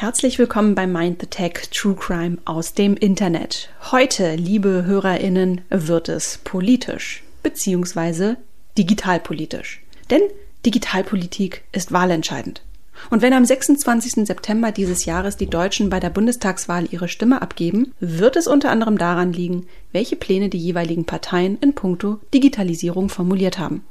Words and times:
Herzlich 0.00 0.38
willkommen 0.38 0.74
bei 0.74 0.86
Mind 0.86 1.20
the 1.20 1.26
Tech 1.26 1.68
True 1.70 1.94
Crime 1.94 2.38
aus 2.46 2.72
dem 2.72 2.96
Internet. 2.96 3.68
Heute, 3.90 4.34
liebe 4.34 4.86
HörerInnen, 4.86 5.60
wird 5.68 6.08
es 6.08 6.38
politisch, 6.42 7.22
beziehungsweise 7.42 8.38
digitalpolitisch. 8.78 9.82
Denn 10.08 10.22
Digitalpolitik 10.64 11.64
ist 11.72 11.92
wahlentscheidend. 11.92 12.62
Und 13.10 13.20
wenn 13.20 13.34
am 13.34 13.44
26. 13.44 14.26
September 14.26 14.72
dieses 14.72 15.04
Jahres 15.04 15.36
die 15.36 15.50
Deutschen 15.50 15.90
bei 15.90 16.00
der 16.00 16.08
Bundestagswahl 16.08 16.88
ihre 16.90 17.08
Stimme 17.08 17.42
abgeben, 17.42 17.92
wird 18.00 18.36
es 18.36 18.46
unter 18.46 18.70
anderem 18.70 18.96
daran 18.96 19.34
liegen, 19.34 19.66
welche 19.92 20.16
Pläne 20.16 20.48
die 20.48 20.56
jeweiligen 20.56 21.04
Parteien 21.04 21.58
in 21.60 21.74
puncto 21.74 22.20
Digitalisierung 22.32 23.10
formuliert 23.10 23.58
haben. 23.58 23.84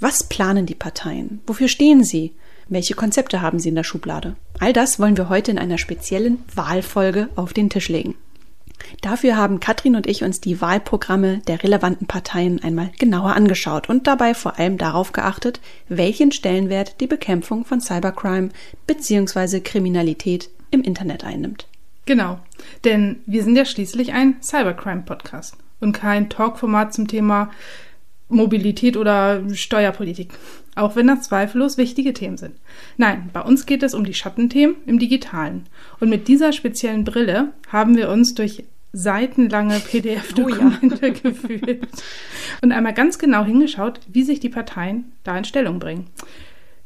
Was 0.00 0.24
planen 0.24 0.66
die 0.66 0.74
Parteien? 0.74 1.40
Wofür 1.46 1.68
stehen 1.68 2.02
sie? 2.02 2.32
Welche 2.70 2.94
Konzepte 2.94 3.42
haben 3.42 3.58
Sie 3.58 3.68
in 3.68 3.74
der 3.74 3.82
Schublade? 3.82 4.36
All 4.60 4.72
das 4.72 5.00
wollen 5.00 5.16
wir 5.16 5.28
heute 5.28 5.50
in 5.50 5.58
einer 5.58 5.76
speziellen 5.76 6.38
Wahlfolge 6.54 7.28
auf 7.34 7.52
den 7.52 7.68
Tisch 7.68 7.88
legen. 7.88 8.14
Dafür 9.02 9.36
haben 9.36 9.58
Katrin 9.58 9.96
und 9.96 10.06
ich 10.06 10.22
uns 10.22 10.40
die 10.40 10.60
Wahlprogramme 10.60 11.38
der 11.48 11.64
relevanten 11.64 12.06
Parteien 12.06 12.62
einmal 12.62 12.92
genauer 12.96 13.34
angeschaut 13.34 13.88
und 13.88 14.06
dabei 14.06 14.34
vor 14.34 14.60
allem 14.60 14.78
darauf 14.78 15.10
geachtet, 15.10 15.60
welchen 15.88 16.30
Stellenwert 16.30 17.00
die 17.00 17.08
Bekämpfung 17.08 17.64
von 17.64 17.80
Cybercrime 17.80 18.50
bzw. 18.86 19.58
Kriminalität 19.60 20.48
im 20.70 20.82
Internet 20.82 21.24
einnimmt. 21.24 21.66
Genau, 22.06 22.38
denn 22.84 23.18
wir 23.26 23.42
sind 23.42 23.56
ja 23.56 23.64
schließlich 23.64 24.12
ein 24.12 24.36
Cybercrime-Podcast 24.40 25.56
und 25.80 25.92
kein 25.92 26.30
Talkformat 26.30 26.94
zum 26.94 27.08
Thema 27.08 27.50
Mobilität 28.30 28.96
oder 28.96 29.42
Steuerpolitik. 29.52 30.32
Auch 30.76 30.96
wenn 30.96 31.08
das 31.08 31.22
zweifellos 31.22 31.76
wichtige 31.76 32.14
Themen 32.14 32.36
sind. 32.36 32.54
Nein, 32.96 33.30
bei 33.32 33.42
uns 33.42 33.66
geht 33.66 33.82
es 33.82 33.92
um 33.92 34.04
die 34.04 34.14
Schattenthemen 34.14 34.76
im 34.86 34.98
Digitalen. 34.98 35.66
Und 35.98 36.08
mit 36.08 36.28
dieser 36.28 36.52
speziellen 36.52 37.04
Brille 37.04 37.52
haben 37.68 37.96
wir 37.96 38.08
uns 38.08 38.34
durch 38.34 38.64
seitenlange 38.92 39.80
PDF-Dokumente 39.80 40.98
oh 41.02 41.06
ja. 41.06 41.12
gefühlt 41.22 41.86
und 42.60 42.72
einmal 42.72 42.94
ganz 42.94 43.18
genau 43.18 43.44
hingeschaut, 43.44 44.00
wie 44.08 44.22
sich 44.22 44.40
die 44.40 44.48
Parteien 44.48 45.12
da 45.22 45.36
in 45.36 45.44
Stellung 45.44 45.78
bringen. 45.78 46.08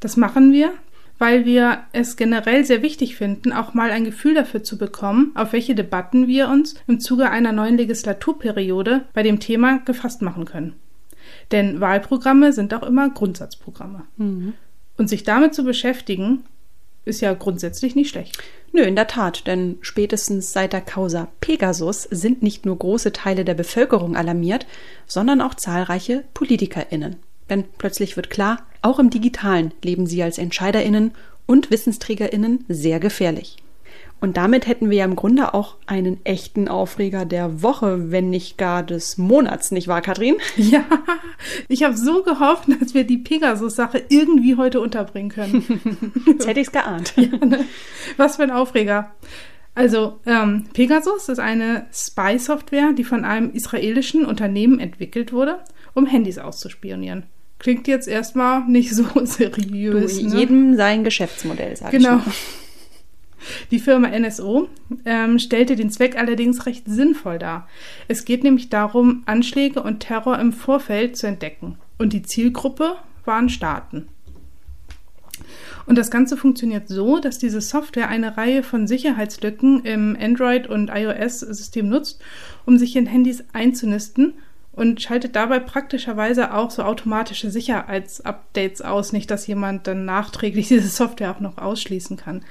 Das 0.00 0.16
machen 0.16 0.52
wir, 0.52 0.72
weil 1.18 1.44
wir 1.44 1.84
es 1.92 2.16
generell 2.16 2.64
sehr 2.64 2.82
wichtig 2.82 3.16
finden, 3.16 3.52
auch 3.52 3.72
mal 3.72 3.90
ein 3.90 4.04
Gefühl 4.04 4.34
dafür 4.34 4.62
zu 4.62 4.76
bekommen, 4.76 5.32
auf 5.34 5.52
welche 5.52 5.74
Debatten 5.74 6.26
wir 6.26 6.48
uns 6.48 6.74
im 6.86 7.00
Zuge 7.00 7.30
einer 7.30 7.52
neuen 7.52 7.76
Legislaturperiode 7.76 9.04
bei 9.14 9.22
dem 9.22 9.40
Thema 9.40 9.78
gefasst 9.78 10.22
machen 10.22 10.44
können. 10.44 10.74
Denn 11.52 11.80
Wahlprogramme 11.80 12.52
sind 12.52 12.74
auch 12.74 12.82
immer 12.82 13.10
Grundsatzprogramme. 13.10 14.02
Mhm. 14.16 14.54
Und 14.96 15.08
sich 15.08 15.24
damit 15.24 15.54
zu 15.54 15.64
beschäftigen, 15.64 16.44
ist 17.04 17.20
ja 17.20 17.34
grundsätzlich 17.34 17.94
nicht 17.94 18.10
schlecht. 18.10 18.38
Nö, 18.72 18.82
in 18.82 18.96
der 18.96 19.06
Tat, 19.06 19.46
denn 19.46 19.78
spätestens 19.82 20.52
seit 20.52 20.72
der 20.72 20.80
Causa 20.80 21.28
Pegasus 21.40 22.04
sind 22.04 22.42
nicht 22.42 22.66
nur 22.66 22.78
große 22.78 23.12
Teile 23.12 23.44
der 23.44 23.54
Bevölkerung 23.54 24.16
alarmiert, 24.16 24.66
sondern 25.06 25.40
auch 25.40 25.54
zahlreiche 25.54 26.24
PolitikerInnen. 26.34 27.16
Denn 27.50 27.64
plötzlich 27.78 28.16
wird 28.16 28.30
klar, 28.30 28.62
auch 28.82 28.98
im 28.98 29.10
Digitalen 29.10 29.72
leben 29.82 30.06
sie 30.06 30.22
als 30.22 30.38
EntscheiderInnen 30.38 31.12
und 31.46 31.70
WissensträgerInnen 31.70 32.64
sehr 32.68 33.00
gefährlich. 33.00 33.56
Und 34.24 34.38
damit 34.38 34.66
hätten 34.66 34.88
wir 34.88 34.96
ja 34.96 35.04
im 35.04 35.16
Grunde 35.16 35.52
auch 35.52 35.76
einen 35.84 36.24
echten 36.24 36.66
Aufreger 36.66 37.26
der 37.26 37.60
Woche, 37.60 38.10
wenn 38.10 38.30
nicht 38.30 38.56
gar 38.56 38.82
des 38.82 39.18
Monats, 39.18 39.70
nicht 39.70 39.86
wahr, 39.86 40.00
Katrin? 40.00 40.36
Ja, 40.56 40.82
ich 41.68 41.82
habe 41.82 41.94
so 41.94 42.22
gehofft, 42.22 42.70
dass 42.80 42.94
wir 42.94 43.04
die 43.04 43.18
Pegasus-Sache 43.18 44.02
irgendwie 44.08 44.56
heute 44.56 44.80
unterbringen 44.80 45.28
können. 45.28 46.22
Jetzt 46.26 46.46
hätte 46.46 46.58
ich 46.58 46.68
es 46.68 46.72
geahnt. 46.72 47.12
Ja, 47.16 47.36
ne? 47.44 47.66
Was 48.16 48.36
für 48.36 48.44
ein 48.44 48.50
Aufreger. 48.50 49.14
Also, 49.74 50.20
ähm, 50.24 50.68
Pegasus 50.72 51.28
ist 51.28 51.38
eine 51.38 51.84
Spy-Software, 51.92 52.94
die 52.96 53.04
von 53.04 53.26
einem 53.26 53.50
israelischen 53.50 54.24
Unternehmen 54.24 54.80
entwickelt 54.80 55.34
wurde, 55.34 55.58
um 55.92 56.06
Handys 56.06 56.38
auszuspionieren. 56.38 57.24
Klingt 57.58 57.86
jetzt 57.88 58.08
erstmal 58.08 58.64
nicht 58.66 58.94
so 58.94 59.04
seriös. 59.24 60.18
Du, 60.18 60.28
ne? 60.28 60.34
Jedem 60.34 60.76
sein 60.76 61.04
Geschäftsmodell, 61.04 61.76
sag 61.76 61.90
genau. 61.90 62.20
ich 62.20 62.24
mal. 62.24 62.34
Die 63.70 63.78
Firma 63.78 64.08
NSO 64.08 64.68
ähm, 65.04 65.38
stellte 65.38 65.76
den 65.76 65.90
Zweck 65.90 66.16
allerdings 66.16 66.66
recht 66.66 66.84
sinnvoll 66.86 67.38
dar. 67.38 67.68
Es 68.08 68.24
geht 68.24 68.44
nämlich 68.44 68.68
darum, 68.68 69.22
Anschläge 69.26 69.82
und 69.82 70.00
Terror 70.00 70.38
im 70.38 70.52
Vorfeld 70.52 71.16
zu 71.16 71.26
entdecken. 71.26 71.78
Und 71.98 72.12
die 72.12 72.22
Zielgruppe 72.22 72.96
waren 73.24 73.48
Staaten. 73.48 74.08
Und 75.86 75.98
das 75.98 76.10
Ganze 76.10 76.36
funktioniert 76.36 76.88
so, 76.88 77.18
dass 77.18 77.38
diese 77.38 77.60
Software 77.60 78.08
eine 78.08 78.36
Reihe 78.36 78.62
von 78.62 78.86
Sicherheitslücken 78.86 79.84
im 79.84 80.16
Android- 80.18 80.66
und 80.66 80.90
iOS-System 80.92 81.88
nutzt, 81.88 82.22
um 82.64 82.78
sich 82.78 82.96
in 82.96 83.06
Handys 83.06 83.44
einzunisten 83.52 84.34
und 84.72 85.02
schaltet 85.02 85.36
dabei 85.36 85.60
praktischerweise 85.60 86.54
auch 86.54 86.70
so 86.70 86.82
automatische 86.82 87.50
Sicherheitsupdates 87.50 88.82
aus, 88.82 89.12
nicht 89.12 89.30
dass 89.30 89.46
jemand 89.46 89.86
dann 89.86 90.04
nachträglich 90.04 90.68
diese 90.68 90.88
Software 90.88 91.30
auch 91.30 91.40
noch 91.40 91.58
ausschließen 91.58 92.16
kann. 92.16 92.44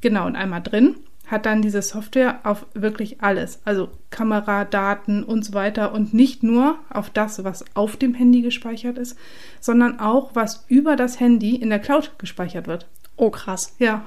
Genau, 0.00 0.26
und 0.26 0.36
einmal 0.36 0.62
drin 0.62 0.96
hat 1.26 1.44
dann 1.44 1.60
diese 1.60 1.82
Software 1.82 2.40
auf 2.44 2.66
wirklich 2.74 3.20
alles, 3.20 3.60
also 3.64 3.90
Kamera, 4.10 4.64
Daten 4.64 5.24
und 5.24 5.44
so 5.44 5.54
weiter 5.54 5.92
und 5.92 6.14
nicht 6.14 6.42
nur 6.42 6.78
auf 6.88 7.10
das, 7.10 7.42
was 7.42 7.64
auf 7.74 7.96
dem 7.96 8.14
Handy 8.14 8.42
gespeichert 8.42 8.96
ist, 8.96 9.18
sondern 9.60 9.98
auch, 9.98 10.34
was 10.34 10.64
über 10.68 10.94
das 10.94 11.18
Handy 11.18 11.56
in 11.56 11.70
der 11.70 11.80
Cloud 11.80 12.12
gespeichert 12.18 12.68
wird. 12.68 12.86
Oh, 13.16 13.30
krass. 13.30 13.74
Ja, 13.78 14.04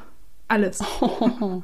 alles. 0.47 0.81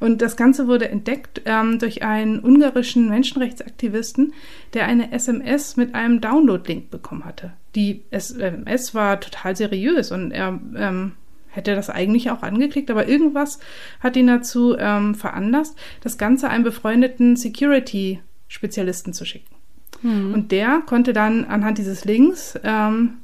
Und 0.00 0.20
das 0.20 0.36
Ganze 0.36 0.66
wurde 0.66 0.88
entdeckt 0.88 1.42
ähm, 1.44 1.78
durch 1.78 2.02
einen 2.02 2.40
ungarischen 2.40 3.08
Menschenrechtsaktivisten, 3.08 4.34
der 4.74 4.86
eine 4.86 5.12
SMS 5.12 5.76
mit 5.76 5.94
einem 5.94 6.20
Download-Link 6.20 6.90
bekommen 6.90 7.24
hatte. 7.24 7.52
Die 7.74 8.02
SMS 8.10 8.94
war 8.94 9.20
total 9.20 9.56
seriös 9.56 10.10
und 10.12 10.32
er 10.32 10.60
ähm, 10.76 11.12
hätte 11.54 11.74
das 11.74 11.90
eigentlich 11.90 12.30
auch 12.30 12.42
angeklickt, 12.42 12.90
aber 12.90 13.08
irgendwas 13.08 13.58
hat 14.00 14.16
ihn 14.16 14.26
dazu 14.26 14.76
ähm, 14.78 15.14
veranlasst, 15.14 15.76
das 16.02 16.18
Ganze 16.18 16.48
einem 16.48 16.64
befreundeten 16.64 17.36
Security-Spezialisten 17.36 19.12
zu 19.12 19.24
schicken. 19.24 19.54
Mhm. 20.02 20.34
Und 20.34 20.52
der 20.52 20.82
konnte 20.86 21.12
dann 21.12 21.44
anhand 21.44 21.78
dieses 21.78 22.04
Links 22.04 22.58
ähm, 22.62 23.18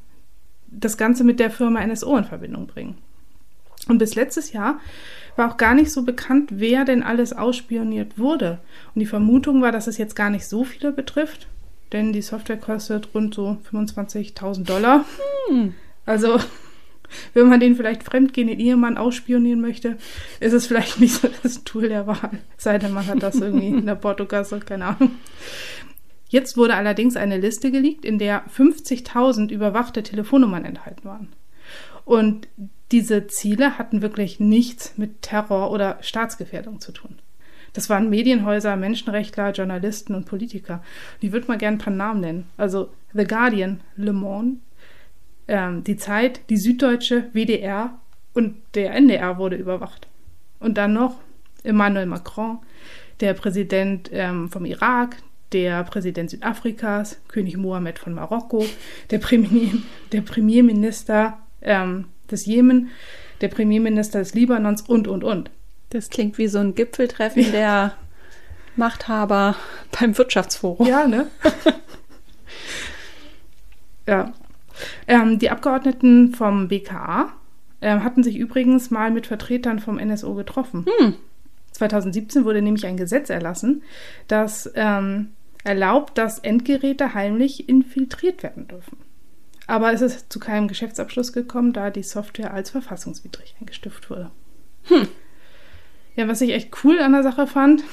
das 0.69 0.97
Ganze 0.97 1.25
mit 1.25 1.41
der 1.41 1.51
Firma 1.51 1.85
NSO 1.85 2.17
in 2.17 2.25
Verbindung 2.25 2.67
bringen. 2.67 2.97
Und 3.89 3.99
bis 3.99 4.15
letztes 4.15 4.53
Jahr 4.53 4.79
war 5.37 5.51
auch 5.51 5.57
gar 5.57 5.75
nicht 5.75 5.91
so 5.91 6.03
bekannt, 6.03 6.51
wer 6.53 6.85
denn 6.85 7.03
alles 7.03 7.33
ausspioniert 7.33 8.19
wurde. 8.19 8.59
Und 8.95 9.01
die 9.01 9.07
Vermutung 9.07 9.63
war, 9.63 9.73
dass 9.73 9.87
es 9.87 9.99
jetzt 9.99 10.15
gar 10.15 10.31
nicht 10.31 10.47
so 10.47 10.65
viele 10.65 10.93
betrifft, 10.93 11.49
denn 11.93 12.13
die 12.13 12.23
Software 12.23 12.59
kostet 12.59 13.09
rund 13.15 13.35
so 13.35 13.59
25.000 13.73 14.65
Dollar. 14.65 15.05
Hm. 15.49 15.75
Also 16.07 16.39
wenn 17.35 17.49
man 17.49 17.61
den 17.61 17.77
vielleicht 17.77 18.03
fremdgehenden 18.03 18.59
Ehemann 18.59 18.97
ausspionieren 18.97 19.61
möchte, 19.61 19.97
ist 20.41 20.53
es 20.53 20.67
vielleicht 20.67 21.01
nicht 21.01 21.15
so 21.15 21.29
das 21.43 21.65
Tool 21.65 21.89
der 21.89 22.07
Wahl. 22.07 22.39
Sei 22.57 22.79
denn, 22.79 22.93
man 22.93 23.07
hat 23.07 23.23
das 23.23 23.37
irgendwie 23.37 23.69
in 23.69 23.87
der 23.87 23.95
Portokasse, 23.95 24.61
keine 24.61 24.87
Ahnung. 24.87 25.13
Jetzt 26.29 26.57
wurde 26.57 26.77
allerdings 26.77 27.17
eine 27.17 27.39
Liste 27.39 27.73
geleakt, 27.73 28.05
in 28.05 28.19
der 28.19 28.45
50.000 28.47 29.51
überwachte 29.51 30.03
Telefonnummern 30.03 30.65
enthalten 30.65 31.05
waren. 31.05 31.29
Und 32.05 32.49
diese 32.93 33.27
Ziele 33.27 33.79
hatten 33.79 34.03
wirklich 34.03 34.41
nichts 34.41 34.95
mit 34.97 35.23
Terror 35.23 35.71
oder 35.71 35.99
Staatsgefährdung 36.03 36.81
zu 36.81 36.93
tun. 36.93 37.19
Das 37.73 37.89
waren 37.89 38.11
Medienhäuser, 38.11 38.77
Menschenrechtler, 38.77 39.53
Journalisten 39.53 40.15
und 40.15 40.27
Politiker. 40.27 40.83
Die 41.23 41.33
würde 41.33 41.47
man 41.47 41.59
gerne 41.59 41.77
ein 41.77 41.81
paar 41.81 41.93
Namen 41.93 42.21
nennen. 42.21 42.47
Also 42.57 42.91
The 43.13 43.25
Guardian, 43.25 43.81
Le 43.97 44.13
Monde, 44.13 44.59
ähm, 45.51 45.85
die 45.85 45.97
Zeit, 45.97 46.41
die 46.49 46.57
Süddeutsche, 46.57 47.25
WDR 47.33 47.99
und 48.33 48.57
der 48.75 48.95
NDR 48.95 49.37
wurde 49.37 49.57
überwacht. 49.57 50.07
Und 50.61 50.79
dann 50.79 50.93
noch 50.93 51.17
Emmanuel 51.65 52.07
Macron, 52.07 52.59
der 53.19 53.35
Präsident 53.35 54.09
ähm, 54.13 54.49
vom 54.49 54.65
Irak, 54.65 55.17
der 55.53 55.83
Präsident 55.83 56.31
Südafrikas, 56.31 57.21
König 57.27 57.57
Mohammed 57.57 57.99
von 57.99 58.15
Marokko, 58.15 58.65
der, 59.11 59.19
Premier, 59.19 59.73
der 60.13 60.21
Premierminister 60.21 61.39
ähm, 61.63 62.07
des 62.31 62.47
Jemen, 62.47 62.91
der 63.41 63.49
Premierminister 63.49 64.21
des 64.21 64.35
Libanons 64.35 64.83
und, 64.83 65.09
und, 65.09 65.25
und. 65.25 65.51
Das 65.91 66.11
klingt 66.11 66.39
wie 66.39 66.47
so 66.47 66.61
ein 66.61 66.77
Gipfeltreffen 66.77 67.43
ja. 67.43 67.51
der 67.51 67.97
Machthaber 68.77 69.57
beim 69.99 70.17
Wirtschaftsforum. 70.17 70.87
Ja, 70.87 71.09
ne? 71.09 71.27
ja. 74.07 74.33
Ähm, 75.07 75.39
die 75.39 75.51
Abgeordneten 75.51 76.35
vom 76.35 76.69
BKA 76.69 77.33
äh, 77.81 77.99
hatten 78.01 78.23
sich 78.23 78.37
übrigens 78.37 78.91
mal 78.91 79.11
mit 79.11 79.27
Vertretern 79.27 79.79
vom 79.79 79.97
NSO 79.97 80.35
getroffen. 80.35 80.87
Hm. 80.99 81.15
2017 81.73 82.45
wurde 82.45 82.63
nämlich 82.63 82.87
ein 82.87 82.97
Gesetz 82.97 83.31
erlassen, 83.31 83.83
das 84.29 84.71
ähm, 84.75 85.31
erlaubt, 85.65 86.19
dass 86.19 86.39
Endgeräte 86.39 87.15
heimlich 87.15 87.69
infiltriert 87.69 88.43
werden 88.43 88.69
dürfen. 88.69 88.99
Aber 89.67 89.93
es 89.93 90.01
ist 90.01 90.33
zu 90.33 90.41
keinem 90.41 90.69
Geschäftsabschluss 90.69 91.33
gekommen, 91.33 91.73
da 91.73 91.91
die 91.91 92.03
Software 92.03 92.53
als 92.53 92.71
verfassungswidrig 92.71 93.55
eingestuft 93.61 94.11
wurde. 94.11 94.31
Hm. 94.85 95.07
Ja, 96.17 96.27
was 96.29 96.41
ich 96.41 96.51
echt 96.51 96.85
cool 96.85 96.99
an 96.99 97.13
der 97.13 97.23
Sache 97.23 97.47
fand, 97.47 97.85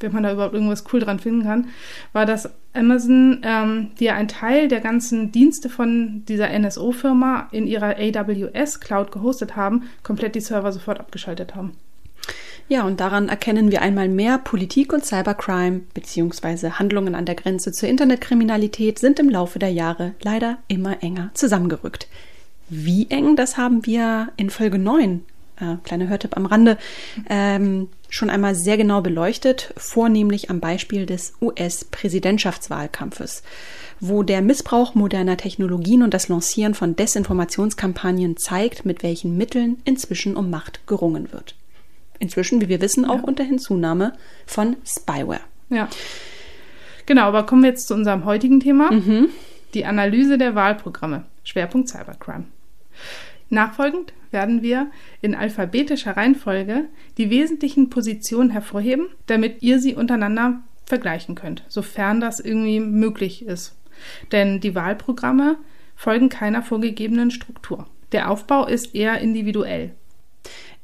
wenn 0.00 0.12
man 0.12 0.22
da 0.22 0.32
überhaupt 0.32 0.54
irgendwas 0.54 0.84
cool 0.92 1.00
dran 1.00 1.18
finden 1.18 1.44
kann, 1.44 1.68
war, 2.12 2.26
dass 2.26 2.50
Amazon, 2.72 3.40
ähm, 3.42 3.90
die 3.98 4.04
ja 4.04 4.14
einen 4.14 4.28
Teil 4.28 4.68
der 4.68 4.80
ganzen 4.80 5.32
Dienste 5.32 5.68
von 5.68 6.24
dieser 6.26 6.50
NSO-Firma 6.56 7.48
in 7.52 7.66
ihrer 7.66 7.96
AWS-Cloud 7.96 9.12
gehostet 9.12 9.56
haben, 9.56 9.84
komplett 10.02 10.34
die 10.34 10.40
Server 10.40 10.72
sofort 10.72 11.00
abgeschaltet 11.00 11.54
haben. 11.54 11.72
Ja, 12.68 12.84
und 12.84 13.00
daran 13.00 13.28
erkennen 13.28 13.72
wir 13.72 13.82
einmal 13.82 14.08
mehr, 14.08 14.38
Politik 14.38 14.92
und 14.92 15.04
Cybercrime 15.04 15.80
bzw. 15.92 16.70
Handlungen 16.70 17.16
an 17.16 17.26
der 17.26 17.34
Grenze 17.34 17.72
zur 17.72 17.88
Internetkriminalität 17.88 19.00
sind 19.00 19.18
im 19.18 19.28
Laufe 19.28 19.58
der 19.58 19.72
Jahre 19.72 20.14
leider 20.22 20.58
immer 20.68 21.02
enger 21.02 21.30
zusammengerückt. 21.34 22.06
Wie 22.68 23.10
eng, 23.10 23.34
das 23.34 23.56
haben 23.56 23.84
wir 23.86 24.28
in 24.36 24.50
Folge 24.50 24.78
9, 24.78 25.24
äh, 25.56 25.76
kleiner 25.82 26.06
Hörtipp 26.06 26.36
am 26.36 26.46
Rande, 26.46 26.78
ähm, 27.28 27.88
schon 28.10 28.28
einmal 28.28 28.54
sehr 28.54 28.76
genau 28.76 29.00
beleuchtet, 29.00 29.72
vornehmlich 29.76 30.50
am 30.50 30.60
Beispiel 30.60 31.06
des 31.06 31.32
US-Präsidentschaftswahlkampfes, 31.40 33.42
wo 34.00 34.22
der 34.22 34.42
Missbrauch 34.42 34.94
moderner 34.94 35.36
Technologien 35.36 36.02
und 36.02 36.12
das 36.12 36.28
Lancieren 36.28 36.74
von 36.74 36.96
Desinformationskampagnen 36.96 38.36
zeigt, 38.36 38.84
mit 38.84 39.02
welchen 39.02 39.38
Mitteln 39.38 39.78
inzwischen 39.84 40.36
um 40.36 40.50
Macht 40.50 40.86
gerungen 40.86 41.32
wird. 41.32 41.54
Inzwischen, 42.18 42.60
wie 42.60 42.68
wir 42.68 42.82
wissen, 42.82 43.06
auch 43.06 43.20
ja. 43.20 43.24
unter 43.24 43.44
Hinzunahme 43.44 44.12
von 44.44 44.76
Spyware. 44.84 45.40
Ja. 45.70 45.88
Genau, 47.06 47.22
aber 47.22 47.46
kommen 47.46 47.62
wir 47.62 47.70
jetzt 47.70 47.88
zu 47.88 47.94
unserem 47.94 48.24
heutigen 48.24 48.60
Thema. 48.60 48.92
Mhm. 48.92 49.28
Die 49.72 49.86
Analyse 49.86 50.36
der 50.36 50.54
Wahlprogramme. 50.54 51.24
Schwerpunkt 51.44 51.88
Cybercrime. 51.88 52.44
Nachfolgend 53.50 54.12
werden 54.30 54.62
wir 54.62 54.90
in 55.20 55.34
alphabetischer 55.34 56.16
Reihenfolge 56.16 56.84
die 57.18 57.30
wesentlichen 57.30 57.90
Positionen 57.90 58.50
hervorheben, 58.50 59.08
damit 59.26 59.62
ihr 59.62 59.80
sie 59.80 59.94
untereinander 59.94 60.60
vergleichen 60.86 61.34
könnt, 61.34 61.64
sofern 61.68 62.20
das 62.20 62.40
irgendwie 62.40 62.80
möglich 62.80 63.44
ist. 63.44 63.76
Denn 64.32 64.60
die 64.60 64.74
Wahlprogramme 64.74 65.58
folgen 65.96 66.28
keiner 66.28 66.62
vorgegebenen 66.62 67.30
Struktur. 67.30 67.86
Der 68.12 68.30
Aufbau 68.30 68.66
ist 68.66 68.94
eher 68.94 69.18
individuell. 69.20 69.94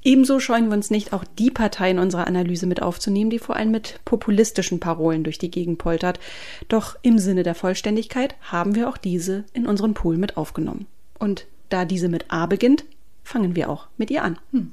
Ebenso 0.03 0.39
scheuen 0.39 0.69
wir 0.69 0.75
uns 0.75 0.91
nicht, 0.91 1.13
auch 1.13 1.25
die 1.25 1.51
Partei 1.51 1.91
in 1.91 1.99
unserer 1.99 2.29
Analyse 2.29 2.67
mit 2.67 2.81
aufzunehmen, 2.81 3.31
die 3.31 3.41
vor 3.41 3.57
allem 3.57 3.73
mit 3.73 4.01
populistischen 4.05 4.79
Parolen 4.79 5.25
durch 5.25 5.39
die 5.39 5.51
Gegend 5.51 5.79
poltert. 5.79 6.21
Doch 6.69 6.97
im 7.03 7.19
Sinne 7.19 7.43
der 7.43 7.57
Vollständigkeit 7.57 8.37
haben 8.41 8.77
wir 8.77 8.89
auch 8.89 8.99
diese 8.99 9.45
in 9.53 9.67
unseren 9.67 9.95
Pool 9.95 10.17
mit 10.17 10.37
aufgenommen. 10.37 10.87
Und 11.19 11.47
da 11.69 11.85
diese 11.85 12.09
mit 12.09 12.27
A 12.29 12.47
beginnt, 12.47 12.85
fangen 13.23 13.57
wir 13.57 13.71
auch 13.71 13.89
mit 13.97 14.11
ihr 14.11 14.23
an. 14.23 14.39
Hm. 14.53 14.73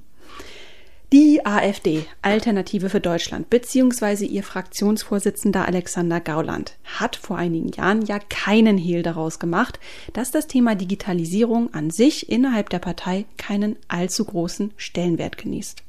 Die 1.13 1.45
AfD, 1.45 2.07
Alternative 2.23 2.89
für 2.89 2.99
Deutschland, 2.99 3.51
beziehungsweise 3.51 4.25
ihr 4.25 4.41
Fraktionsvorsitzender 4.41 5.67
Alexander 5.67 6.19
Gauland, 6.19 6.75
hat 6.85 7.15
vor 7.15 7.37
einigen 7.37 7.69
Jahren 7.69 8.03
ja 8.03 8.17
keinen 8.17 8.79
Hehl 8.79 9.03
daraus 9.03 9.37
gemacht, 9.37 9.79
dass 10.13 10.31
das 10.31 10.47
Thema 10.47 10.73
Digitalisierung 10.73 11.71
an 11.71 11.91
sich 11.91 12.31
innerhalb 12.31 12.71
der 12.71 12.79
Partei 12.79 13.25
keinen 13.37 13.75
allzu 13.87 14.25
großen 14.25 14.71
Stellenwert 14.75 15.37
genießt. 15.37 15.83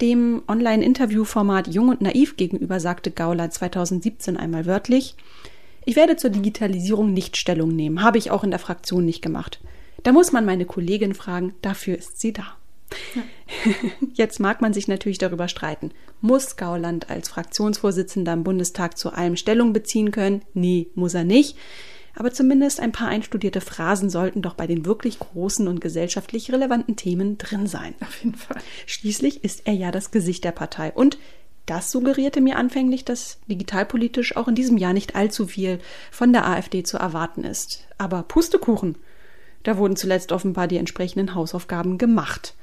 Dem 0.00 0.42
Online-Interview-Format 0.48 1.68
Jung 1.68 1.90
und 1.90 2.00
Naiv 2.00 2.36
gegenüber 2.36 2.80
sagte 2.80 3.12
Gauland 3.12 3.52
2017 3.52 4.36
einmal 4.36 4.66
wörtlich, 4.66 5.14
ich 5.84 5.94
werde 5.94 6.16
zur 6.16 6.30
Digitalisierung 6.30 7.12
nicht 7.12 7.36
Stellung 7.36 7.76
nehmen, 7.76 8.02
habe 8.02 8.18
ich 8.18 8.32
auch 8.32 8.42
in 8.42 8.50
der 8.50 8.58
Fraktion 8.58 9.04
nicht 9.04 9.22
gemacht. 9.22 9.60
Da 10.02 10.12
muss 10.12 10.32
man 10.32 10.44
meine 10.44 10.66
Kollegin 10.66 11.14
fragen, 11.14 11.54
dafür 11.62 11.96
ist 11.96 12.20
sie 12.20 12.32
da. 12.32 12.56
Ja. 13.14 13.22
Jetzt 14.14 14.40
mag 14.40 14.60
man 14.60 14.72
sich 14.72 14.88
natürlich 14.88 15.18
darüber 15.18 15.48
streiten. 15.48 15.92
Muss 16.20 16.56
Gauland 16.56 17.10
als 17.10 17.28
Fraktionsvorsitzender 17.28 18.32
im 18.32 18.44
Bundestag 18.44 18.98
zu 18.98 19.12
allem 19.12 19.36
Stellung 19.36 19.72
beziehen 19.72 20.10
können? 20.10 20.42
Nee, 20.54 20.88
muss 20.94 21.14
er 21.14 21.24
nicht. 21.24 21.56
Aber 22.14 22.32
zumindest 22.32 22.80
ein 22.80 22.92
paar 22.92 23.08
einstudierte 23.08 23.60
Phrasen 23.60 24.10
sollten 24.10 24.42
doch 24.42 24.54
bei 24.54 24.66
den 24.66 24.84
wirklich 24.84 25.18
großen 25.18 25.66
und 25.66 25.80
gesellschaftlich 25.80 26.52
relevanten 26.52 26.96
Themen 26.96 27.38
drin 27.38 27.66
sein. 27.66 27.94
Auf 28.02 28.22
jeden 28.22 28.36
Fall. 28.36 28.60
Schließlich 28.86 29.44
ist 29.44 29.62
er 29.66 29.72
ja 29.72 29.90
das 29.90 30.10
Gesicht 30.10 30.44
der 30.44 30.52
Partei. 30.52 30.92
Und 30.92 31.16
das 31.64 31.90
suggerierte 31.90 32.40
mir 32.40 32.56
anfänglich, 32.56 33.04
dass 33.04 33.38
digitalpolitisch 33.46 34.36
auch 34.36 34.48
in 34.48 34.54
diesem 34.54 34.76
Jahr 34.76 34.92
nicht 34.92 35.14
allzu 35.16 35.46
viel 35.46 35.78
von 36.10 36.32
der 36.32 36.46
AfD 36.46 36.82
zu 36.82 36.98
erwarten 36.98 37.44
ist. 37.44 37.86
Aber 37.98 38.24
Pustekuchen. 38.24 38.96
Da 39.62 39.76
wurden 39.76 39.96
zuletzt 39.96 40.32
offenbar 40.32 40.68
die 40.68 40.76
entsprechenden 40.76 41.34
Hausaufgaben 41.34 41.98
gemacht. 41.98 42.54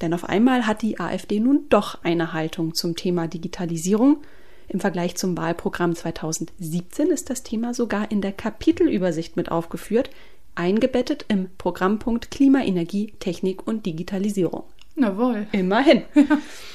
Denn 0.00 0.14
auf 0.14 0.24
einmal 0.24 0.66
hat 0.66 0.82
die 0.82 0.98
AfD 0.98 1.40
nun 1.40 1.66
doch 1.68 2.02
eine 2.02 2.32
Haltung 2.32 2.74
zum 2.74 2.96
Thema 2.96 3.28
Digitalisierung. 3.28 4.18
Im 4.68 4.80
Vergleich 4.80 5.16
zum 5.16 5.36
Wahlprogramm 5.36 5.94
2017 5.94 7.08
ist 7.08 7.30
das 7.30 7.42
Thema 7.42 7.74
sogar 7.74 8.10
in 8.10 8.20
der 8.20 8.32
Kapitelübersicht 8.32 9.36
mit 9.36 9.50
aufgeführt, 9.50 10.10
eingebettet 10.54 11.26
im 11.28 11.48
Programmpunkt 11.58 12.30
Klima, 12.30 12.60
Energie, 12.62 13.12
Technik 13.20 13.66
und 13.66 13.86
Digitalisierung. 13.86 14.64
Jawohl. 14.96 15.46
Immerhin. 15.52 16.02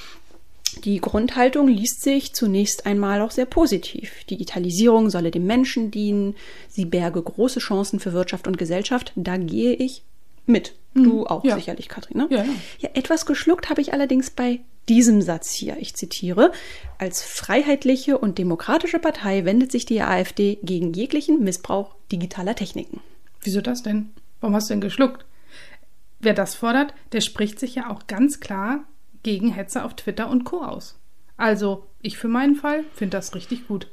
Die 0.86 1.02
Grundhaltung 1.02 1.68
liest 1.68 2.02
sich 2.02 2.34
zunächst 2.34 2.86
einmal 2.86 3.22
auch 3.22 3.32
sehr 3.32 3.46
positiv. 3.46 4.24
Digitalisierung 4.26 5.10
solle 5.10 5.32
dem 5.32 5.46
Menschen 5.46 5.92
dienen, 5.92 6.36
sie 6.68 6.86
berge 6.86 7.22
große 7.22 7.60
Chancen 7.60 8.00
für 8.00 8.14
Wirtschaft 8.14 8.48
und 8.48 8.58
Gesellschaft. 8.58 9.12
Da 9.16 9.38
gehe 9.38 9.74
ich 9.74 10.04
mit. 10.46 10.76
Mhm. 10.94 11.04
Du 11.04 11.28
auch 11.28 11.44
ja. 11.44 11.56
sicherlich, 11.56 11.90
Katrin. 11.90 12.18
Ne? 12.18 12.28
Ja, 12.30 12.44
ja. 12.44 12.54
ja, 12.80 12.90
etwas 12.94 13.26
geschluckt 13.26 13.70
habe 13.70 13.82
ich 13.82 13.94
allerdings 13.94 14.30
bei 14.30 14.62
diesem 14.88 15.22
Satz 15.22 15.52
hier. 15.52 15.78
Ich 15.80 15.96
zitiere: 15.96 16.52
Als 16.98 17.22
freiheitliche 17.22 18.18
und 18.18 18.38
demokratische 18.38 19.00
Partei 19.00 19.46
wendet 19.46 19.72
sich 19.72 19.86
die 19.86 20.02
AfD 20.02 20.58
gegen 20.64 20.94
jeglichen 20.94 21.44
Missbrauch 21.44 21.96
digitaler 22.12 22.56
Techniken. 22.56 23.02
Wieso 23.42 23.62
das 23.62 23.84
denn? 23.84 24.10
Warum 24.42 24.56
hast 24.56 24.70
du 24.70 24.74
denn 24.74 24.82
geschluckt? 24.82 25.26
Wer 26.20 26.34
das 26.34 26.56
fordert, 26.56 26.94
der 27.14 27.22
spricht 27.22 27.60
sich 27.60 27.76
ja 27.76 27.90
auch 27.90 28.08
ganz 28.08 28.40
klar 28.40 28.86
gegen 29.24 29.52
Hetze 29.52 29.84
auf 29.84 29.96
Twitter 29.96 30.30
und 30.30 30.44
Co. 30.44 30.64
aus. 30.64 31.00
Also, 31.38 31.86
ich 32.02 32.18
für 32.18 32.28
meinen 32.28 32.56
Fall 32.56 32.84
finde 32.94 33.18
das 33.18 33.34
richtig 33.36 33.68
gut. 33.68 33.88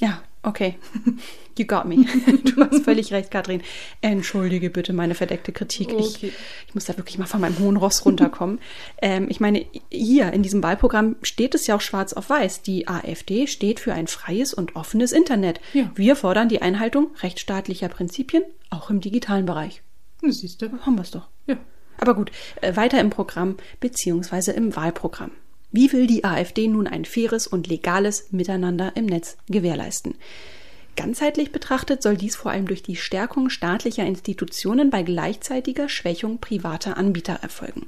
Ja, 0.00 0.22
okay. 0.42 0.76
You 1.58 1.64
got 1.64 1.86
me. 1.86 2.04
Du 2.44 2.62
hast 2.62 2.84
völlig 2.84 3.14
recht, 3.14 3.30
Katrin. 3.30 3.62
Entschuldige 4.02 4.68
bitte 4.68 4.92
meine 4.92 5.14
verdeckte 5.14 5.52
Kritik. 5.52 5.88
Okay. 5.88 6.02
Ich, 6.02 6.22
ich, 6.22 6.74
muss 6.74 6.84
da 6.84 6.98
wirklich 6.98 7.16
mal 7.16 7.24
von 7.24 7.40
meinem 7.40 7.58
hohen 7.58 7.78
Ross 7.78 8.04
runterkommen. 8.04 8.58
ähm, 9.00 9.28
ich 9.30 9.40
meine, 9.40 9.64
hier 9.90 10.34
in 10.34 10.42
diesem 10.42 10.62
Wahlprogramm 10.62 11.16
steht 11.22 11.54
es 11.54 11.66
ja 11.66 11.76
auch 11.76 11.80
schwarz 11.80 12.12
auf 12.12 12.28
weiß. 12.28 12.60
Die 12.60 12.88
AfD 12.88 13.46
steht 13.46 13.80
für 13.80 13.94
ein 13.94 14.06
freies 14.06 14.52
und 14.52 14.76
offenes 14.76 15.12
Internet. 15.12 15.60
Ja. 15.72 15.90
Wir 15.94 16.14
fordern 16.14 16.50
die 16.50 16.60
Einhaltung 16.60 17.08
rechtsstaatlicher 17.22 17.88
Prinzipien, 17.88 18.42
auch 18.68 18.90
im 18.90 19.00
digitalen 19.00 19.46
Bereich. 19.46 19.82
Siehst 20.22 20.60
du. 20.60 20.70
Haben 20.84 20.96
wir 20.96 21.02
es 21.02 21.10
doch. 21.10 21.28
Ja. 21.46 21.56
Aber 21.98 22.14
gut, 22.14 22.30
äh, 22.60 22.76
weiter 22.76 23.00
im 23.00 23.10
Programm 23.10 23.56
beziehungsweise 23.80 24.52
im 24.52 24.76
Wahlprogramm. 24.76 25.32
Wie 25.72 25.92
will 25.92 26.06
die 26.06 26.24
AfD 26.24 26.68
nun 26.68 26.86
ein 26.86 27.04
faires 27.04 27.46
und 27.46 27.66
legales 27.66 28.32
Miteinander 28.32 28.92
im 28.94 29.06
Netz 29.06 29.36
gewährleisten? 29.48 30.14
Ganzheitlich 30.96 31.52
betrachtet 31.52 32.02
soll 32.02 32.16
dies 32.16 32.36
vor 32.36 32.50
allem 32.50 32.66
durch 32.66 32.82
die 32.82 32.96
Stärkung 32.96 33.50
staatlicher 33.50 34.06
Institutionen 34.06 34.88
bei 34.88 35.02
gleichzeitiger 35.02 35.90
Schwächung 35.90 36.38
privater 36.38 36.96
Anbieter 36.96 37.34
erfolgen. 37.34 37.86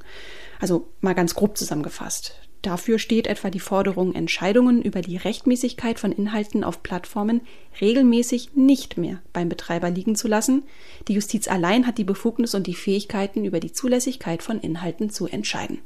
Also 0.60 0.88
mal 1.00 1.14
ganz 1.14 1.34
grob 1.34 1.56
zusammengefasst. 1.56 2.34
Dafür 2.68 2.98
steht 2.98 3.26
etwa 3.26 3.48
die 3.48 3.60
Forderung, 3.60 4.14
Entscheidungen 4.14 4.82
über 4.82 5.00
die 5.00 5.16
Rechtmäßigkeit 5.16 5.98
von 5.98 6.12
Inhalten 6.12 6.64
auf 6.64 6.82
Plattformen 6.82 7.40
regelmäßig 7.80 8.56
nicht 8.56 8.98
mehr 8.98 9.20
beim 9.32 9.48
Betreiber 9.48 9.88
liegen 9.88 10.16
zu 10.16 10.28
lassen. 10.28 10.64
Die 11.08 11.14
Justiz 11.14 11.48
allein 11.48 11.86
hat 11.86 11.96
die 11.96 12.04
Befugnis 12.04 12.54
und 12.54 12.66
die 12.66 12.74
Fähigkeiten, 12.74 13.46
über 13.46 13.58
die 13.58 13.72
Zulässigkeit 13.72 14.42
von 14.42 14.60
Inhalten 14.60 15.08
zu 15.08 15.26
entscheiden. 15.26 15.78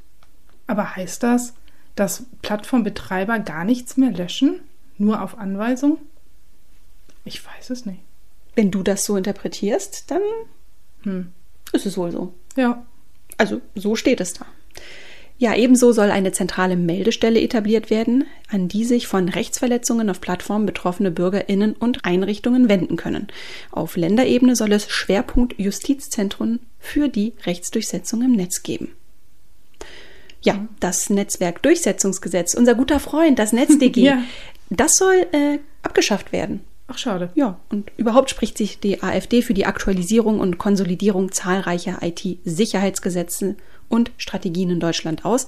Aber 0.67 0.97
heißt 0.97 1.23
das, 1.23 1.53
dass 1.95 2.25
Plattformbetreiber 2.41 3.39
gar 3.39 3.63
nichts 3.63 3.95
mehr 3.95 4.11
löschen? 4.11 4.59
Nur 4.97 5.21
auf 5.21 5.37
Anweisung? 5.37 5.99
Ich 7.23 7.45
weiß 7.45 7.69
es 7.69 7.85
nicht. 7.85 8.01
Wenn 8.55 8.71
du 8.71 8.83
das 8.83 9.05
so 9.05 9.15
interpretierst, 9.15 10.11
dann 10.11 10.21
hm. 11.03 11.31
ist 11.71 11.85
es 11.85 11.95
wohl 11.95 12.11
so. 12.11 12.33
Ja. 12.57 12.85
Also 13.37 13.61
so 13.73 13.95
steht 13.95 14.19
es 14.19 14.33
da. 14.33 14.45
Ja, 15.43 15.53
ebenso 15.55 15.91
soll 15.91 16.09
eine 16.09 16.31
zentrale 16.31 16.77
Meldestelle 16.77 17.41
etabliert 17.41 17.89
werden, 17.89 18.23
an 18.49 18.69
die 18.69 18.85
sich 18.85 19.07
von 19.07 19.27
Rechtsverletzungen 19.27 20.09
auf 20.09 20.21
Plattformen 20.21 20.65
betroffene 20.65 21.11
Bürgerinnen 21.11 21.73
und 21.73 22.05
Einrichtungen 22.05 22.69
wenden 22.69 22.95
können. 22.95 23.27
Auf 23.69 23.97
Länderebene 23.97 24.55
soll 24.55 24.71
es 24.71 24.89
Schwerpunkt 24.89 25.59
Justizzentren 25.59 26.61
für 26.79 27.09
die 27.09 27.33
Rechtsdurchsetzung 27.45 28.21
im 28.21 28.31
Netz 28.31 28.63
geben. 28.63 28.91
Ja, 30.43 30.65
das 30.79 31.09
Netzwerkdurchsetzungsgesetz, 31.09 32.53
unser 32.53 32.75
guter 32.75 33.01
Freund, 33.01 33.37
das 33.37 33.51
NetzDG, 33.51 34.01
ja. 34.01 34.23
das 34.69 34.95
soll 34.95 35.27
äh, 35.33 35.59
abgeschafft 35.81 36.31
werden. 36.31 36.61
Ach, 36.87 36.97
schade. 36.97 37.31
Ja, 37.35 37.59
und 37.69 37.91
überhaupt 37.97 38.29
spricht 38.29 38.57
sich 38.57 38.79
die 38.79 39.03
AfD 39.03 39.41
für 39.41 39.53
die 39.53 39.65
Aktualisierung 39.65 40.39
und 40.39 40.57
Konsolidierung 40.57 41.33
zahlreicher 41.33 41.99
IT-Sicherheitsgesetze 42.01 43.57
und 43.89 44.11
Strategien 44.17 44.69
in 44.69 44.79
Deutschland 44.79 45.25
aus, 45.25 45.47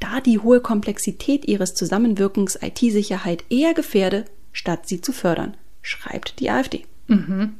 da 0.00 0.20
die 0.20 0.38
hohe 0.38 0.60
Komplexität 0.60 1.46
ihres 1.46 1.74
Zusammenwirkens 1.74 2.58
IT-Sicherheit 2.60 3.44
eher 3.48 3.74
gefährde, 3.74 4.24
statt 4.52 4.88
sie 4.88 5.00
zu 5.00 5.12
fördern, 5.12 5.56
schreibt 5.82 6.40
die 6.40 6.50
AfD. 6.50 6.84
Mhm. 7.06 7.54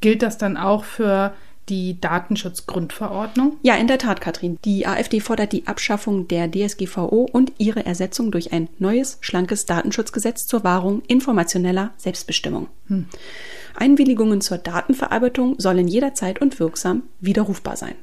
Gilt 0.00 0.22
das 0.22 0.38
dann 0.38 0.56
auch 0.56 0.84
für 0.84 1.34
die 1.68 2.00
Datenschutzgrundverordnung? 2.00 3.56
Ja, 3.62 3.74
in 3.76 3.86
der 3.86 3.98
Tat, 3.98 4.20
Katrin. 4.20 4.58
Die 4.64 4.86
AfD 4.86 5.20
fordert 5.20 5.52
die 5.52 5.66
Abschaffung 5.66 6.28
der 6.28 6.50
DSGVO 6.50 7.28
und 7.30 7.52
ihre 7.58 7.86
Ersetzung 7.86 8.30
durch 8.30 8.52
ein 8.52 8.68
neues, 8.78 9.18
schlankes 9.20 9.66
Datenschutzgesetz 9.66 10.46
zur 10.46 10.64
Wahrung 10.64 11.02
informationeller 11.06 11.92
Selbstbestimmung. 11.96 12.68
Hm. 12.88 13.06
Einwilligungen 13.76 14.40
zur 14.40 14.58
Datenverarbeitung 14.58 15.56
sollen 15.58 15.88
jederzeit 15.88 16.40
und 16.40 16.60
wirksam 16.60 17.04
widerrufbar 17.20 17.76
sein. 17.76 17.94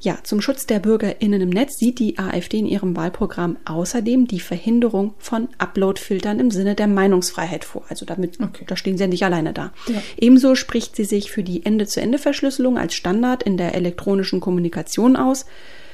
Ja, 0.00 0.18
zum 0.22 0.40
Schutz 0.40 0.66
der 0.66 0.78
BürgerInnen 0.78 1.40
im 1.40 1.48
Netz 1.48 1.78
sieht 1.78 1.98
die 1.98 2.18
AfD 2.18 2.58
in 2.58 2.66
ihrem 2.66 2.96
Wahlprogramm 2.96 3.56
außerdem 3.64 4.28
die 4.28 4.38
Verhinderung 4.40 5.14
von 5.18 5.48
Uploadfiltern 5.58 6.38
im 6.38 6.50
Sinne 6.50 6.74
der 6.76 6.86
Meinungsfreiheit 6.86 7.64
vor. 7.64 7.84
Also 7.88 8.06
damit, 8.06 8.38
okay. 8.40 8.64
da 8.66 8.76
stehen 8.76 8.96
sie 8.96 9.04
ja 9.04 9.08
nicht 9.08 9.24
alleine 9.24 9.52
da. 9.52 9.72
Ja. 9.88 10.00
Ebenso 10.16 10.54
spricht 10.54 10.94
sie 10.94 11.04
sich 11.04 11.32
für 11.32 11.42
die 11.42 11.64
Ende-zu-Ende-Verschlüsselung 11.64 12.78
als 12.78 12.94
Standard 12.94 13.42
in 13.42 13.56
der 13.56 13.74
elektronischen 13.74 14.40
Kommunikation 14.40 15.16
aus, 15.16 15.46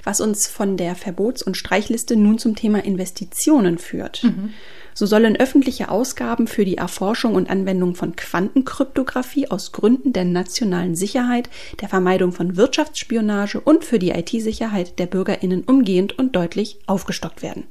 was 0.02 0.20
uns 0.20 0.46
von 0.46 0.76
der 0.76 0.96
Verbots- 0.96 1.42
und 1.42 1.56
Streichliste 1.56 2.16
nun 2.16 2.38
zum 2.38 2.56
Thema 2.56 2.84
Investitionen 2.84 3.78
führt. 3.78 4.22
Mhm. 4.24 4.50
So 4.94 5.06
sollen 5.06 5.36
öffentliche 5.36 5.88
Ausgaben 5.88 6.46
für 6.46 6.64
die 6.64 6.78
Erforschung 6.78 7.34
und 7.34 7.50
Anwendung 7.50 7.96
von 7.96 8.14
Quantenkryptographie 8.14 9.50
aus 9.50 9.72
Gründen 9.72 10.12
der 10.12 10.24
nationalen 10.24 10.94
Sicherheit, 10.94 11.50
der 11.80 11.88
Vermeidung 11.88 12.32
von 12.32 12.56
Wirtschaftsspionage 12.56 13.60
und 13.60 13.84
für 13.84 13.98
die 13.98 14.10
IT-Sicherheit 14.10 14.98
der 14.98 15.06
Bürgerinnen 15.06 15.64
umgehend 15.64 16.16
und 16.18 16.36
deutlich 16.36 16.78
aufgestockt 16.86 17.42
werden. 17.42 17.64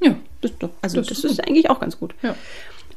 Ja, 0.00 0.16
das, 0.40 0.52
also 0.80 0.96
das, 0.96 1.08
das 1.08 1.18
ist, 1.18 1.32
ist 1.32 1.46
eigentlich 1.46 1.70
auch 1.70 1.78
ganz 1.78 1.98
gut. 1.98 2.14
Ja. 2.22 2.34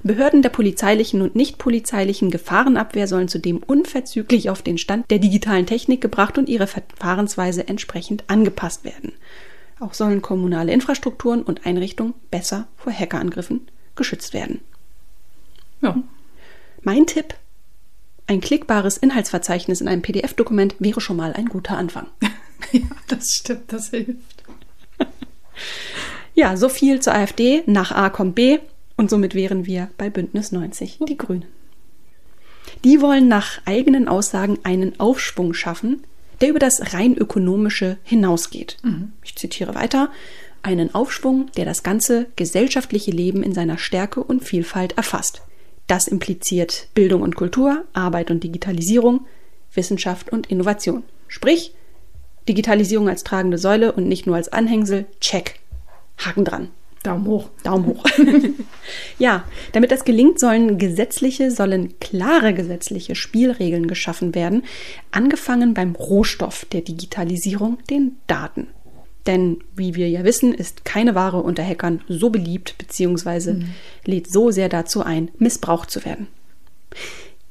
Behörden 0.04 0.44
der 0.44 0.50
polizeilichen 0.50 1.22
und 1.24 1.36
nicht 1.36 1.58
polizeilichen 1.58 2.30
Gefahrenabwehr 2.30 3.08
sollen 3.08 3.28
zudem 3.28 3.58
unverzüglich 3.58 4.52
auf 4.52 4.62
den 4.62 4.78
Stand 4.78 5.10
der 5.10 5.18
digitalen 5.18 5.66
Technik 5.66 6.00
gebracht 6.00 6.38
und 6.38 6.48
ihre 6.48 6.68
Verfahrensweise 6.68 7.68
entsprechend 7.68 8.24
angepasst 8.28 8.86
werden. 8.86 9.14
Auch 9.80 9.94
sollen 9.94 10.22
kommunale 10.22 10.72
Infrastrukturen 10.72 11.44
und 11.44 11.66
Einrichtungen 11.66 12.14
besser 12.32 12.68
vor 12.78 12.94
Hackerangriffen 12.94 13.68
geschützt 13.96 14.34
werden. 14.34 14.62
Ja. 15.82 16.02
Mein 16.82 17.06
Tipp, 17.06 17.36
ein 18.28 18.42
klickbares 18.42 18.98
Inhaltsverzeichnis 18.98 19.82
in 19.82 19.88
einem 19.88 20.02
PDF-Dokument 20.02 20.76
wäre 20.80 21.02
schon 21.02 21.18
mal 21.18 21.34
ein 21.34 21.48
guter 21.48 21.78
Anfang. 21.78 22.08
ja, 22.72 22.82
das 23.08 23.34
stimmt, 23.34 23.72
das 23.72 23.90
hilft. 23.90 24.44
ja, 26.34 26.58
so 26.58 26.70
viel 26.70 27.02
zur 27.02 27.14
AfD. 27.14 27.64
Nach 27.66 27.92
A 27.92 28.10
kommt 28.10 28.36
B 28.36 28.60
und 28.98 29.10
somit 29.10 29.36
wären 29.36 29.66
wir 29.66 29.90
bei 29.98 30.10
Bündnis 30.10 30.52
90, 30.52 31.00
die 31.08 31.18
Grünen. 31.18 31.46
Die 32.84 33.02
wollen 33.02 33.28
nach 33.28 33.62
eigenen 33.66 34.08
Aussagen 34.08 34.60
einen 34.64 35.00
Aufschwung 35.00 35.54
schaffen, 35.54 36.04
der 36.42 36.50
über 36.50 36.60
das 36.60 36.94
rein 36.94 37.18
ökonomische 37.18 37.98
hinausgeht. 38.04 38.78
Mhm. 38.84 39.14
Ich 39.24 39.36
zitiere 39.36 39.76
weiter. 39.76 40.10
Einen 40.62 40.96
Aufschwung, 40.96 41.52
der 41.58 41.66
das 41.66 41.84
ganze 41.84 42.28
gesellschaftliche 42.36 43.12
Leben 43.12 43.44
in 43.44 43.54
seiner 43.54 43.78
Stärke 43.78 44.24
und 44.24 44.44
Vielfalt 44.44 44.98
erfasst. 44.98 45.42
Das 45.88 46.08
impliziert 46.08 46.88
Bildung 46.96 47.22
und 47.22 47.36
Kultur, 47.36 47.86
Arbeit 47.94 48.32
und 48.32 48.44
Digitalisierung, 48.44 49.28
Wissenschaft 49.74 50.32
und 50.32 50.48
Innovation. 50.48 51.04
Sprich, 51.28 51.74
Digitalisierung 52.48 53.10
als 53.10 53.24
tragende 53.24 53.58
Säule 53.58 53.92
und 53.92 54.08
nicht 54.08 54.26
nur 54.26 54.36
als 54.36 54.50
Anhängsel. 54.50 55.06
Check. 55.20 55.60
Haken 56.18 56.46
dran. 56.46 56.70
Daumen 57.06 57.26
hoch. 57.28 57.50
Daumen 57.64 57.86
hoch. 57.88 58.06
ja, 59.20 59.44
damit 59.74 59.92
das 59.92 60.06
gelingt, 60.06 60.40
sollen 60.40 60.78
gesetzliche, 60.78 61.52
sollen 61.52 62.00
klare 62.00 62.54
gesetzliche 62.54 63.16
Spielregeln 63.16 63.88
geschaffen 63.88 64.36
werden, 64.36 64.64
angefangen 65.12 65.74
beim 65.74 65.96
Rohstoff 65.96 66.66
der 66.66 66.82
Digitalisierung, 66.82 67.78
den 67.90 68.18
Daten. 68.28 68.68
Denn, 69.28 69.60
wie 69.76 69.96
wir 69.96 70.10
ja 70.10 70.24
wissen, 70.24 70.54
ist 70.54 70.86
keine 70.86 71.16
Ware 71.16 71.42
unter 71.42 71.64
Hackern 71.64 72.02
so 72.08 72.30
beliebt 72.30 72.76
bzw. 72.78 73.54
Mhm. 73.54 73.66
lädt 74.06 74.32
so 74.32 74.52
sehr 74.52 74.70
dazu 74.70 75.04
ein, 75.04 75.32
missbraucht 75.40 75.90
zu 75.90 76.06
werden. 76.06 76.28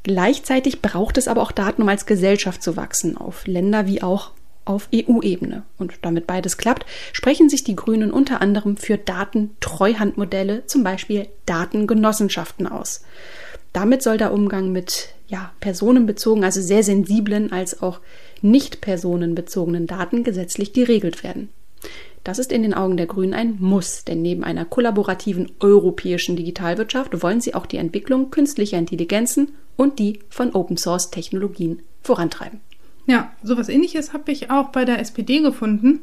Gleichzeitig 0.05 0.83
braucht 0.83 1.17
es 1.17 1.29
aber 1.29 1.43
auch 1.43 1.53
Daten, 1.53 1.83
um 1.83 1.89
als 1.89 2.07
Gesellschaft 2.07 2.63
zu 2.63 2.77
wachsen, 2.77 3.17
auf 3.17 3.47
Länder 3.47 3.87
wie 3.87 4.03
auch 4.03 4.33
auf 4.65 4.89
EU-Ebene. 4.95 5.63
Und 5.79 5.95
damit 6.03 6.27
beides 6.27 6.57
klappt, 6.57 6.87
sprechen 7.13 7.49
sich 7.49 7.65
die 7.65 7.77
Grünen 7.77 8.11
unter 8.11 8.41
anderem 8.41 8.77
für 8.77 8.99
Datentreuhandmodelle, 8.99 10.67
zum 10.67 10.85
Beispiel 10.85 11.29
Datengenossenschaften 11.47 12.67
aus. 12.67 13.05
Damit 13.73 14.03
soll 14.03 14.19
der 14.19 14.33
Umgang 14.33 14.73
mit 14.73 15.15
ja, 15.27 15.53
personenbezogenen, 15.61 16.45
also 16.45 16.61
sehr 16.61 16.83
sensiblen 16.83 17.51
als 17.53 17.83
auch 17.83 18.01
nicht 18.41 18.81
personenbezogenen 18.81 19.87
Daten 19.87 20.23
gesetzlich 20.23 20.73
geregelt 20.73 21.25
werden. 21.25 21.49
Das 22.23 22.39
ist 22.39 22.53
in 22.53 22.63
den 22.63 22.73
Augen 22.73 22.97
der 22.97 23.07
Grünen 23.07 23.35
ein 23.35 23.57
Muss, 23.61 24.05
denn 24.05 24.23
neben 24.23 24.45
einer 24.45 24.65
kollaborativen 24.65 25.53
europäischen 25.61 26.37
Digitalwirtschaft 26.37 27.23
wollen 27.23 27.41
sie 27.41 27.55
auch 27.55 27.67
die 27.67 27.77
Entwicklung 27.77 28.31
künstlicher 28.31 28.79
Intelligenzen 28.79 29.53
und 29.77 29.99
die 29.99 30.21
von 30.31 30.55
Open 30.55 30.79
Source 30.79 31.11
Technologien 31.11 31.83
vorantreiben. 32.03 32.61
Ja, 33.07 33.33
sowas 33.43 33.69
ähnliches 33.69 34.13
habe 34.13 34.33
ich 34.33 34.51
auch 34.51 34.69
bei 34.69 34.85
der 34.85 34.99
SPD 34.99 35.41
gefunden 35.41 36.01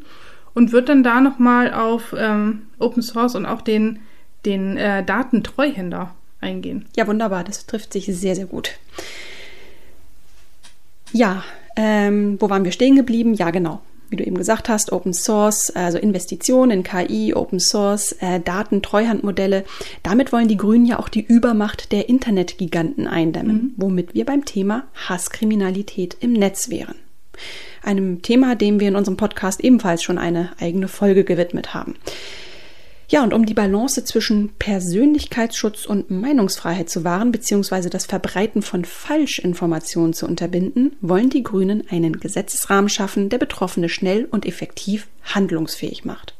und 0.53 0.71
wird 0.71 0.89
dann 0.89 1.03
da 1.03 1.21
nochmal 1.21 1.73
auf 1.73 2.13
ähm, 2.17 2.63
Open 2.79 3.01
Source 3.01 3.35
und 3.35 3.45
auch 3.45 3.61
den, 3.61 3.99
den 4.45 4.77
äh, 4.77 5.03
Datentreuhänder 5.03 6.13
eingehen. 6.41 6.85
Ja, 6.95 7.07
wunderbar, 7.07 7.43
das 7.43 7.65
trifft 7.65 7.93
sich 7.93 8.05
sehr, 8.05 8.35
sehr 8.35 8.45
gut. 8.45 8.71
Ja, 11.13 11.43
ähm, 11.75 12.37
wo 12.39 12.49
waren 12.49 12.63
wir 12.63 12.71
stehen 12.71 12.95
geblieben? 12.95 13.33
Ja, 13.33 13.51
genau. 13.51 13.81
Wie 14.11 14.17
du 14.17 14.25
eben 14.25 14.37
gesagt 14.37 14.67
hast, 14.67 14.91
Open 14.91 15.13
Source, 15.13 15.71
also 15.73 15.97
Investitionen 15.97 16.71
in 16.71 16.83
KI, 16.83 17.33
Open 17.33 17.61
Source, 17.61 18.11
äh, 18.19 18.41
Daten, 18.41 18.81
Treuhandmodelle. 18.81 19.63
Damit 20.03 20.33
wollen 20.33 20.49
die 20.49 20.57
Grünen 20.57 20.85
ja 20.85 20.99
auch 20.99 21.07
die 21.07 21.21
Übermacht 21.21 21.93
der 21.93 22.09
Internetgiganten 22.09 23.07
eindämmen, 23.07 23.55
mhm. 23.55 23.73
womit 23.77 24.13
wir 24.13 24.25
beim 24.25 24.43
Thema 24.43 24.83
Hasskriminalität 25.07 26.17
im 26.19 26.33
Netz 26.33 26.69
wären. 26.69 26.95
Einem 27.83 28.21
Thema, 28.21 28.55
dem 28.55 28.81
wir 28.81 28.89
in 28.89 28.97
unserem 28.97 29.15
Podcast 29.15 29.61
ebenfalls 29.61 30.03
schon 30.03 30.17
eine 30.17 30.51
eigene 30.59 30.89
Folge 30.89 31.23
gewidmet 31.23 31.73
haben. 31.73 31.95
Ja, 33.11 33.23
und 33.23 33.33
um 33.33 33.45
die 33.45 33.53
Balance 33.53 34.05
zwischen 34.05 34.53
Persönlichkeitsschutz 34.57 35.85
und 35.85 36.09
Meinungsfreiheit 36.09 36.89
zu 36.89 37.03
wahren 37.03 37.33
bzw. 37.33 37.89
das 37.89 38.05
Verbreiten 38.05 38.61
von 38.61 38.85
Falschinformationen 38.85 40.13
zu 40.13 40.25
unterbinden, 40.25 40.95
wollen 41.01 41.29
die 41.29 41.43
Grünen 41.43 41.83
einen 41.89 42.21
Gesetzesrahmen 42.21 42.87
schaffen, 42.87 43.27
der 43.27 43.37
Betroffene 43.37 43.89
schnell 43.89 44.29
und 44.31 44.45
effektiv 44.45 45.07
handlungsfähig 45.25 46.05
macht. 46.05 46.35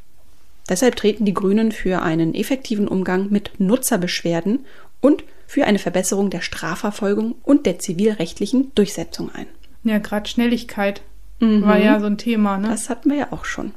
Deshalb 0.70 0.96
treten 0.96 1.26
die 1.26 1.34
Grünen 1.34 1.74
für 1.74 2.04
einen 2.04 2.34
effektiven 2.34 2.88
Umgang 2.88 3.28
mit 3.30 3.52
Nutzerbeschwerden 3.60 4.60
und 5.02 5.26
für 5.48 5.66
eine 5.66 5.80
Verbesserung 5.80 6.30
der 6.30 6.40
Strafverfolgung 6.40 7.36
und 7.44 7.66
der 7.66 7.80
zivilrechtlichen 7.80 8.74
Durchsetzung 8.76 9.30
ein. 9.36 9.48
Ja, 9.84 9.98
gerade 9.98 10.30
Schnelligkeit 10.30 11.02
mhm. 11.42 11.64
war 11.64 11.78
ja 11.78 12.00
so 12.00 12.06
ein 12.06 12.18
Thema. 12.18 12.58
Ne? 12.58 12.70
Das 12.70 12.90
hatten 12.90 13.10
wir 13.10 13.18
ja 13.18 13.28
auch 13.32 13.44
schon. 13.44 13.74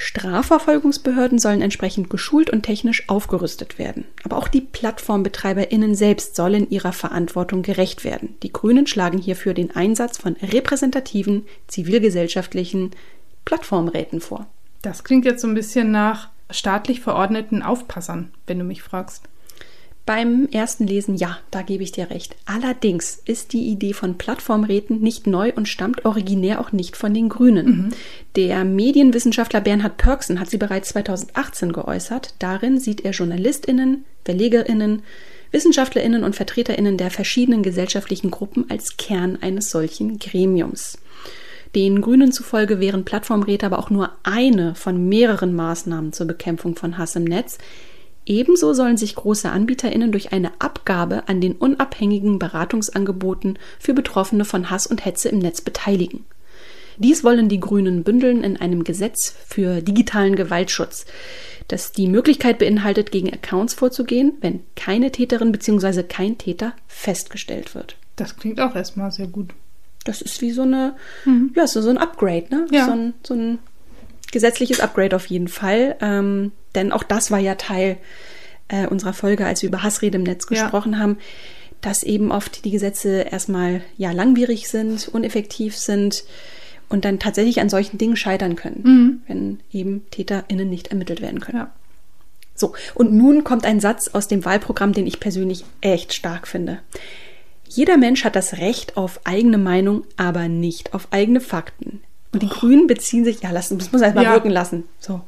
Strafverfolgungsbehörden 0.00 1.40
sollen 1.40 1.60
entsprechend 1.60 2.08
geschult 2.08 2.50
und 2.50 2.62
technisch 2.62 3.08
aufgerüstet 3.08 3.80
werden. 3.80 4.04
Aber 4.22 4.36
auch 4.36 4.46
die 4.46 4.60
PlattformbetreiberInnen 4.60 5.96
selbst 5.96 6.36
sollen 6.36 6.70
ihrer 6.70 6.92
Verantwortung 6.92 7.62
gerecht 7.62 8.04
werden. 8.04 8.36
Die 8.44 8.52
Grünen 8.52 8.86
schlagen 8.86 9.18
hierfür 9.18 9.54
den 9.54 9.74
Einsatz 9.74 10.16
von 10.16 10.36
repräsentativen, 10.40 11.46
zivilgesellschaftlichen 11.66 12.92
Plattformräten 13.44 14.20
vor. 14.20 14.46
Das 14.82 15.02
klingt 15.02 15.24
jetzt 15.24 15.42
so 15.42 15.48
ein 15.48 15.54
bisschen 15.54 15.90
nach 15.90 16.28
staatlich 16.48 17.00
verordneten 17.00 17.64
Aufpassern, 17.64 18.30
wenn 18.46 18.60
du 18.60 18.64
mich 18.64 18.82
fragst. 18.82 19.24
Beim 20.08 20.48
ersten 20.50 20.86
Lesen, 20.86 21.16
ja, 21.16 21.36
da 21.50 21.60
gebe 21.60 21.82
ich 21.82 21.92
dir 21.92 22.08
recht. 22.08 22.34
Allerdings 22.46 23.20
ist 23.26 23.52
die 23.52 23.66
Idee 23.66 23.92
von 23.92 24.16
Plattformräten 24.16 25.02
nicht 25.02 25.26
neu 25.26 25.52
und 25.54 25.68
stammt 25.68 26.06
originär 26.06 26.62
auch 26.62 26.72
nicht 26.72 26.96
von 26.96 27.12
den 27.12 27.28
Grünen. 27.28 27.66
Mhm. 27.66 27.88
Der 28.34 28.64
Medienwissenschaftler 28.64 29.60
Bernhard 29.60 29.98
Pörksen 29.98 30.40
hat 30.40 30.48
sie 30.48 30.56
bereits 30.56 30.88
2018 30.88 31.74
geäußert. 31.74 32.36
Darin 32.38 32.80
sieht 32.80 33.02
er 33.02 33.10
JournalistInnen, 33.10 34.06
VerlegerInnen, 34.24 35.02
WissenschaftlerInnen 35.50 36.24
und 36.24 36.34
VertreterInnen 36.34 36.96
der 36.96 37.10
verschiedenen 37.10 37.62
gesellschaftlichen 37.62 38.30
Gruppen 38.30 38.64
als 38.70 38.96
Kern 38.96 39.36
eines 39.42 39.68
solchen 39.68 40.18
Gremiums. 40.18 40.96
Den 41.74 42.00
Grünen 42.00 42.32
zufolge 42.32 42.80
wären 42.80 43.04
Plattformräte 43.04 43.66
aber 43.66 43.78
auch 43.78 43.90
nur 43.90 44.12
eine 44.22 44.74
von 44.74 45.06
mehreren 45.06 45.54
Maßnahmen 45.54 46.14
zur 46.14 46.26
Bekämpfung 46.26 46.76
von 46.76 46.96
Hass 46.96 47.14
im 47.14 47.24
Netz, 47.24 47.58
Ebenso 48.28 48.74
sollen 48.74 48.98
sich 48.98 49.14
große 49.14 49.50
AnbieterInnen 49.50 50.12
durch 50.12 50.32
eine 50.32 50.52
Abgabe 50.60 51.28
an 51.28 51.40
den 51.40 51.54
unabhängigen 51.54 52.38
Beratungsangeboten 52.38 53.58
für 53.78 53.94
Betroffene 53.94 54.44
von 54.44 54.68
Hass 54.68 54.86
und 54.86 55.04
Hetze 55.04 55.30
im 55.30 55.38
Netz 55.38 55.62
beteiligen. 55.62 56.26
Dies 56.98 57.24
wollen 57.24 57.48
die 57.48 57.58
Grünen 57.58 58.04
bündeln 58.04 58.44
in 58.44 58.58
einem 58.58 58.84
Gesetz 58.84 59.34
für 59.46 59.80
digitalen 59.80 60.36
Gewaltschutz, 60.36 61.06
das 61.68 61.92
die 61.92 62.06
Möglichkeit 62.06 62.58
beinhaltet, 62.58 63.12
gegen 63.12 63.32
Accounts 63.32 63.72
vorzugehen, 63.72 64.34
wenn 64.42 64.60
keine 64.76 65.10
Täterin 65.10 65.50
bzw. 65.50 66.02
kein 66.02 66.36
Täter 66.36 66.74
festgestellt 66.86 67.74
wird. 67.74 67.96
Das 68.16 68.36
klingt 68.36 68.60
auch 68.60 68.76
erstmal 68.76 69.10
sehr 69.10 69.28
gut. 69.28 69.54
Das 70.04 70.20
ist 70.20 70.42
wie 70.42 70.50
so 70.50 70.62
eine, 70.62 70.96
mhm. 71.24 71.52
ja, 71.56 71.66
so, 71.66 71.80
so 71.80 71.88
ein 71.88 71.98
Upgrade, 71.98 72.46
ne? 72.50 72.66
Ja. 72.70 72.84
So, 72.84 72.92
ein, 72.92 73.14
so 73.22 73.34
ein 73.34 73.58
gesetzliches 74.32 74.80
Upgrade 74.80 75.16
auf 75.16 75.26
jeden 75.26 75.48
Fall. 75.48 75.96
Ähm, 76.00 76.52
denn 76.74 76.92
auch 76.92 77.02
das 77.02 77.30
war 77.30 77.38
ja 77.38 77.54
Teil 77.54 77.96
äh, 78.68 78.86
unserer 78.86 79.12
Folge, 79.12 79.46
als 79.46 79.62
wir 79.62 79.68
über 79.68 79.82
Hassrede 79.82 80.18
im 80.18 80.24
Netz 80.24 80.46
gesprochen 80.46 80.92
ja. 80.92 80.98
haben, 80.98 81.18
dass 81.80 82.02
eben 82.02 82.32
oft 82.32 82.64
die 82.64 82.70
Gesetze 82.70 83.22
erstmal 83.30 83.82
ja 83.96 84.12
langwierig 84.12 84.68
sind, 84.68 85.08
uneffektiv 85.08 85.76
sind 85.76 86.24
und 86.88 87.04
dann 87.04 87.18
tatsächlich 87.18 87.60
an 87.60 87.68
solchen 87.68 87.98
Dingen 87.98 88.16
scheitern 88.16 88.56
können, 88.56 88.82
mhm. 88.82 89.22
wenn 89.26 89.60
eben 89.72 90.06
TäterInnen 90.10 90.68
nicht 90.68 90.88
ermittelt 90.88 91.20
werden 91.20 91.40
können. 91.40 91.58
Ja. 91.58 91.72
So, 92.54 92.74
und 92.94 93.12
nun 93.12 93.44
kommt 93.44 93.64
ein 93.64 93.78
Satz 93.78 94.08
aus 94.08 94.26
dem 94.26 94.44
Wahlprogramm, 94.44 94.92
den 94.92 95.06
ich 95.06 95.20
persönlich 95.20 95.64
echt 95.80 96.12
stark 96.12 96.48
finde. 96.48 96.80
Jeder 97.68 97.96
Mensch 97.96 98.24
hat 98.24 98.34
das 98.34 98.54
Recht 98.54 98.96
auf 98.96 99.20
eigene 99.24 99.58
Meinung, 99.58 100.04
aber 100.16 100.48
nicht 100.48 100.94
auf 100.94 101.08
eigene 101.10 101.40
Fakten. 101.40 102.00
Und 102.32 102.42
die. 102.42 102.48
Grünen 102.48 102.86
beziehen 102.86 103.24
sich, 103.24 103.42
ja, 103.42 103.50
lassen, 103.50 103.78
das 103.78 103.92
muss 103.92 104.02
erstmal 104.02 104.24
ja. 104.24 104.32
wirken 104.32 104.50
lassen. 104.50 104.84
So. 104.98 105.22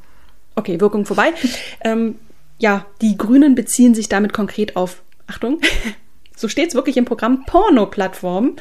Okay, 0.55 0.79
Wirkung 0.79 1.05
vorbei. 1.05 1.33
ähm, 1.81 2.15
ja, 2.59 2.85
die 3.01 3.17
Grünen 3.17 3.55
beziehen 3.55 3.95
sich 3.95 4.09
damit 4.09 4.33
konkret 4.33 4.75
auf, 4.75 5.01
Achtung, 5.25 5.59
so 6.35 6.47
steht 6.47 6.69
es 6.69 6.75
wirklich 6.75 6.97
im 6.97 7.05
Programm, 7.05 7.45
Porno-Plattformen, 7.45 8.57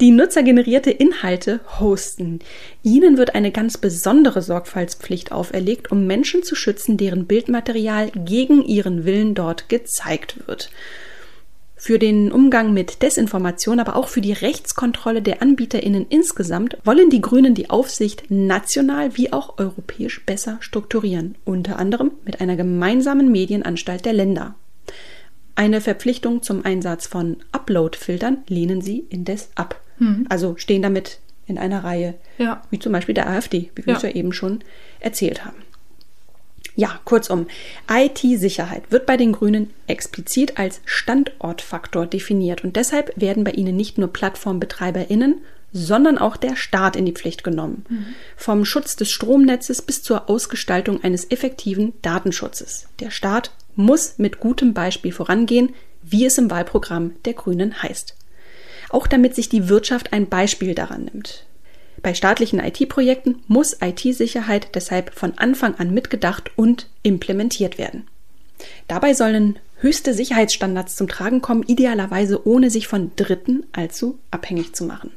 die 0.00 0.10
nutzergenerierte 0.10 0.90
Inhalte 0.90 1.60
hosten. 1.80 2.40
Ihnen 2.82 3.16
wird 3.16 3.34
eine 3.34 3.50
ganz 3.50 3.78
besondere 3.78 4.42
Sorgfaltspflicht 4.42 5.32
auferlegt, 5.32 5.90
um 5.90 6.06
Menschen 6.06 6.42
zu 6.42 6.54
schützen, 6.54 6.96
deren 6.96 7.26
Bildmaterial 7.26 8.10
gegen 8.14 8.64
ihren 8.64 9.04
Willen 9.04 9.34
dort 9.34 9.68
gezeigt 9.68 10.46
wird 10.46 10.70
für 11.82 11.98
den 11.98 12.30
Umgang 12.30 12.72
mit 12.72 13.02
Desinformation, 13.02 13.80
aber 13.80 13.96
auch 13.96 14.06
für 14.06 14.20
die 14.20 14.32
Rechtskontrolle 14.32 15.20
der 15.20 15.42
Anbieterinnen 15.42 16.06
insgesamt 16.08 16.76
wollen 16.84 17.10
die 17.10 17.20
Grünen 17.20 17.56
die 17.56 17.70
Aufsicht 17.70 18.30
national 18.30 19.16
wie 19.16 19.32
auch 19.32 19.58
europäisch 19.58 20.24
besser 20.24 20.58
strukturieren, 20.60 21.34
unter 21.44 21.80
anderem 21.80 22.12
mit 22.24 22.40
einer 22.40 22.54
gemeinsamen 22.54 23.32
Medienanstalt 23.32 24.04
der 24.04 24.12
Länder. 24.12 24.54
Eine 25.56 25.80
Verpflichtung 25.80 26.44
zum 26.44 26.64
Einsatz 26.64 27.08
von 27.08 27.38
Upload-Filtern 27.50 28.44
lehnen 28.46 28.80
sie 28.80 29.04
indes 29.08 29.50
ab. 29.56 29.80
Mhm. 29.98 30.26
Also 30.28 30.54
stehen 30.58 30.82
damit 30.82 31.18
in 31.48 31.58
einer 31.58 31.82
Reihe, 31.82 32.14
ja. 32.38 32.62
wie 32.70 32.78
zum 32.78 32.92
Beispiel 32.92 33.16
der 33.16 33.28
AfD, 33.28 33.72
wie 33.74 33.84
wir 33.84 33.94
ja. 33.94 33.96
es 33.96 34.04
ja 34.04 34.10
eben 34.10 34.32
schon 34.32 34.60
erzählt 35.00 35.44
haben. 35.44 35.61
Ja, 36.74 37.00
kurzum, 37.04 37.46
IT-Sicherheit 37.90 38.84
wird 38.90 39.04
bei 39.06 39.16
den 39.16 39.32
Grünen 39.32 39.70
explizit 39.86 40.58
als 40.58 40.80
Standortfaktor 40.84 42.06
definiert 42.06 42.64
und 42.64 42.76
deshalb 42.76 43.12
werden 43.16 43.44
bei 43.44 43.50
ihnen 43.50 43.76
nicht 43.76 43.98
nur 43.98 44.08
Plattformbetreiberinnen, 44.08 45.42
sondern 45.72 46.18
auch 46.18 46.36
der 46.36 46.56
Staat 46.56 46.96
in 46.96 47.06
die 47.06 47.12
Pflicht 47.12 47.44
genommen. 47.44 47.84
Mhm. 47.88 48.06
Vom 48.36 48.64
Schutz 48.64 48.96
des 48.96 49.10
Stromnetzes 49.10 49.82
bis 49.82 50.02
zur 50.02 50.28
Ausgestaltung 50.28 51.02
eines 51.02 51.30
effektiven 51.30 51.94
Datenschutzes. 52.02 52.88
Der 53.00 53.10
Staat 53.10 53.52
muss 53.74 54.18
mit 54.18 54.38
gutem 54.38 54.74
Beispiel 54.74 55.12
vorangehen, 55.12 55.74
wie 56.02 56.26
es 56.26 56.36
im 56.36 56.50
Wahlprogramm 56.50 57.12
der 57.24 57.34
Grünen 57.34 57.82
heißt. 57.82 58.16
Auch 58.90 59.06
damit 59.06 59.34
sich 59.34 59.48
die 59.48 59.68
Wirtschaft 59.68 60.12
ein 60.12 60.28
Beispiel 60.28 60.74
daran 60.74 61.04
nimmt. 61.04 61.46
Bei 62.02 62.14
staatlichen 62.14 62.58
IT-Projekten 62.58 63.42
muss 63.46 63.76
IT-Sicherheit 63.80 64.74
deshalb 64.74 65.14
von 65.14 65.38
Anfang 65.38 65.76
an 65.76 65.94
mitgedacht 65.94 66.50
und 66.56 66.88
implementiert 67.02 67.78
werden. 67.78 68.08
Dabei 68.88 69.14
sollen 69.14 69.58
höchste 69.78 70.14
Sicherheitsstandards 70.14 70.96
zum 70.96 71.08
Tragen 71.08 71.40
kommen, 71.42 71.64
idealerweise 71.66 72.46
ohne 72.46 72.70
sich 72.70 72.88
von 72.88 73.12
Dritten 73.16 73.64
allzu 73.72 74.18
abhängig 74.30 74.74
zu 74.74 74.84
machen. 74.84 75.10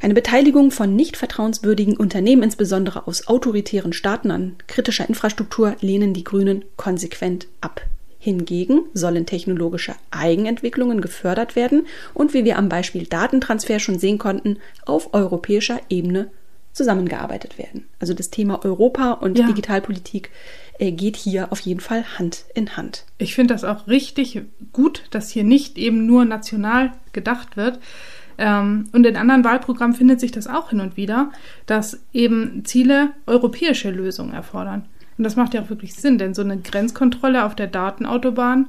Eine 0.00 0.14
Beteiligung 0.14 0.70
von 0.70 0.94
nicht 0.94 1.16
vertrauenswürdigen 1.16 1.96
Unternehmen, 1.96 2.42
insbesondere 2.42 3.06
aus 3.06 3.26
autoritären 3.26 3.94
Staaten 3.94 4.30
an 4.30 4.56
kritischer 4.66 5.08
Infrastruktur, 5.08 5.76
lehnen 5.80 6.12
die 6.12 6.24
Grünen 6.24 6.64
konsequent 6.76 7.46
ab. 7.62 7.80
Hingegen 8.24 8.84
sollen 8.94 9.26
technologische 9.26 9.94
Eigenentwicklungen 10.10 11.02
gefördert 11.02 11.56
werden 11.56 11.86
und 12.14 12.32
wie 12.32 12.46
wir 12.46 12.56
am 12.56 12.70
Beispiel 12.70 13.04
Datentransfer 13.04 13.78
schon 13.80 13.98
sehen 13.98 14.16
konnten, 14.16 14.56
auf 14.86 15.12
europäischer 15.12 15.78
Ebene 15.90 16.30
zusammengearbeitet 16.72 17.58
werden. 17.58 17.84
Also 18.00 18.14
das 18.14 18.30
Thema 18.30 18.64
Europa 18.64 19.12
und 19.12 19.38
ja. 19.38 19.46
Digitalpolitik 19.46 20.30
äh, 20.78 20.90
geht 20.90 21.16
hier 21.16 21.52
auf 21.52 21.60
jeden 21.60 21.80
Fall 21.80 22.02
Hand 22.18 22.46
in 22.54 22.78
Hand. 22.78 23.04
Ich 23.18 23.34
finde 23.34 23.52
das 23.52 23.62
auch 23.62 23.88
richtig 23.88 24.40
gut, 24.72 25.02
dass 25.10 25.28
hier 25.28 25.44
nicht 25.44 25.76
eben 25.76 26.06
nur 26.06 26.24
national 26.24 26.92
gedacht 27.12 27.58
wird. 27.58 27.78
Ähm, 28.38 28.88
und 28.92 29.04
in 29.04 29.18
anderen 29.18 29.44
Wahlprogrammen 29.44 29.94
findet 29.94 30.18
sich 30.18 30.32
das 30.32 30.46
auch 30.46 30.70
hin 30.70 30.80
und 30.80 30.96
wieder, 30.96 31.30
dass 31.66 32.00
eben 32.14 32.64
Ziele 32.64 33.10
europäische 33.26 33.90
Lösungen 33.90 34.32
erfordern. 34.32 34.86
Und 35.16 35.24
das 35.24 35.36
macht 35.36 35.54
ja 35.54 35.62
auch 35.62 35.70
wirklich 35.70 35.94
Sinn, 35.94 36.18
denn 36.18 36.34
so 36.34 36.42
eine 36.42 36.58
Grenzkontrolle 36.58 37.44
auf 37.44 37.54
der 37.54 37.68
Datenautobahn, 37.68 38.68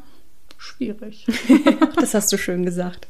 schwierig. 0.57 1.25
das 1.95 2.13
hast 2.13 2.31
du 2.31 2.37
schön 2.37 2.65
gesagt. 2.65 3.07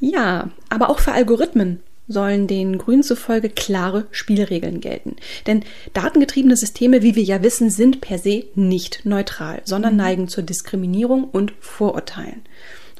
Ja, 0.00 0.50
aber 0.68 0.90
auch 0.90 1.00
für 1.00 1.12
Algorithmen 1.12 1.80
sollen 2.08 2.46
den 2.46 2.78
Grünen 2.78 3.02
zufolge 3.02 3.50
klare 3.50 4.06
Spielregeln 4.10 4.80
gelten. 4.80 5.16
Denn 5.46 5.62
datengetriebene 5.92 6.56
Systeme, 6.56 7.02
wie 7.02 7.14
wir 7.14 7.22
ja 7.22 7.42
wissen, 7.42 7.70
sind 7.70 8.00
per 8.00 8.18
se 8.18 8.44
nicht 8.54 9.04
neutral, 9.04 9.60
sondern 9.64 9.92
mhm. 9.92 9.98
neigen 9.98 10.28
zur 10.28 10.42
Diskriminierung 10.42 11.24
und 11.24 11.52
Vorurteilen. 11.60 12.42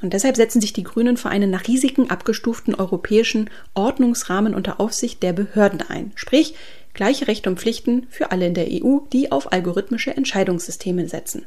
Und 0.01 0.13
deshalb 0.13 0.37
setzen 0.37 0.61
sich 0.61 0.71
die 0.71 0.83
Grünen 0.83 1.17
für 1.17 1.29
einen 1.29 1.49
nach 1.49 1.67
Risiken 1.67 2.09
abgestuften 2.09 2.73
europäischen 2.73 3.49
Ordnungsrahmen 3.73 4.55
unter 4.55 4.79
Aufsicht 4.79 5.21
der 5.23 5.33
Behörden 5.33 5.81
ein. 5.81 6.13
Sprich, 6.15 6.53
gleiche 6.93 7.27
Rechte 7.27 7.49
und 7.49 7.59
Pflichten 7.59 8.07
für 8.09 8.31
alle 8.31 8.47
in 8.47 8.53
der 8.53 8.67
EU, 8.69 8.99
die 9.11 9.31
auf 9.31 9.51
algorithmische 9.51 10.15
Entscheidungssysteme 10.15 11.07
setzen. 11.07 11.45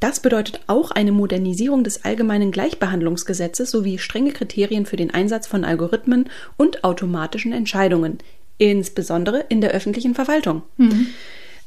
Das 0.00 0.20
bedeutet 0.20 0.60
auch 0.68 0.92
eine 0.92 1.10
Modernisierung 1.10 1.82
des 1.82 2.04
allgemeinen 2.04 2.52
Gleichbehandlungsgesetzes 2.52 3.70
sowie 3.70 3.98
strenge 3.98 4.32
Kriterien 4.32 4.86
für 4.86 4.96
den 4.96 5.12
Einsatz 5.12 5.48
von 5.48 5.64
Algorithmen 5.64 6.30
und 6.56 6.84
automatischen 6.84 7.52
Entscheidungen, 7.52 8.18
insbesondere 8.58 9.44
in 9.48 9.60
der 9.60 9.72
öffentlichen 9.72 10.14
Verwaltung. 10.14 10.62
Mhm. 10.76 11.08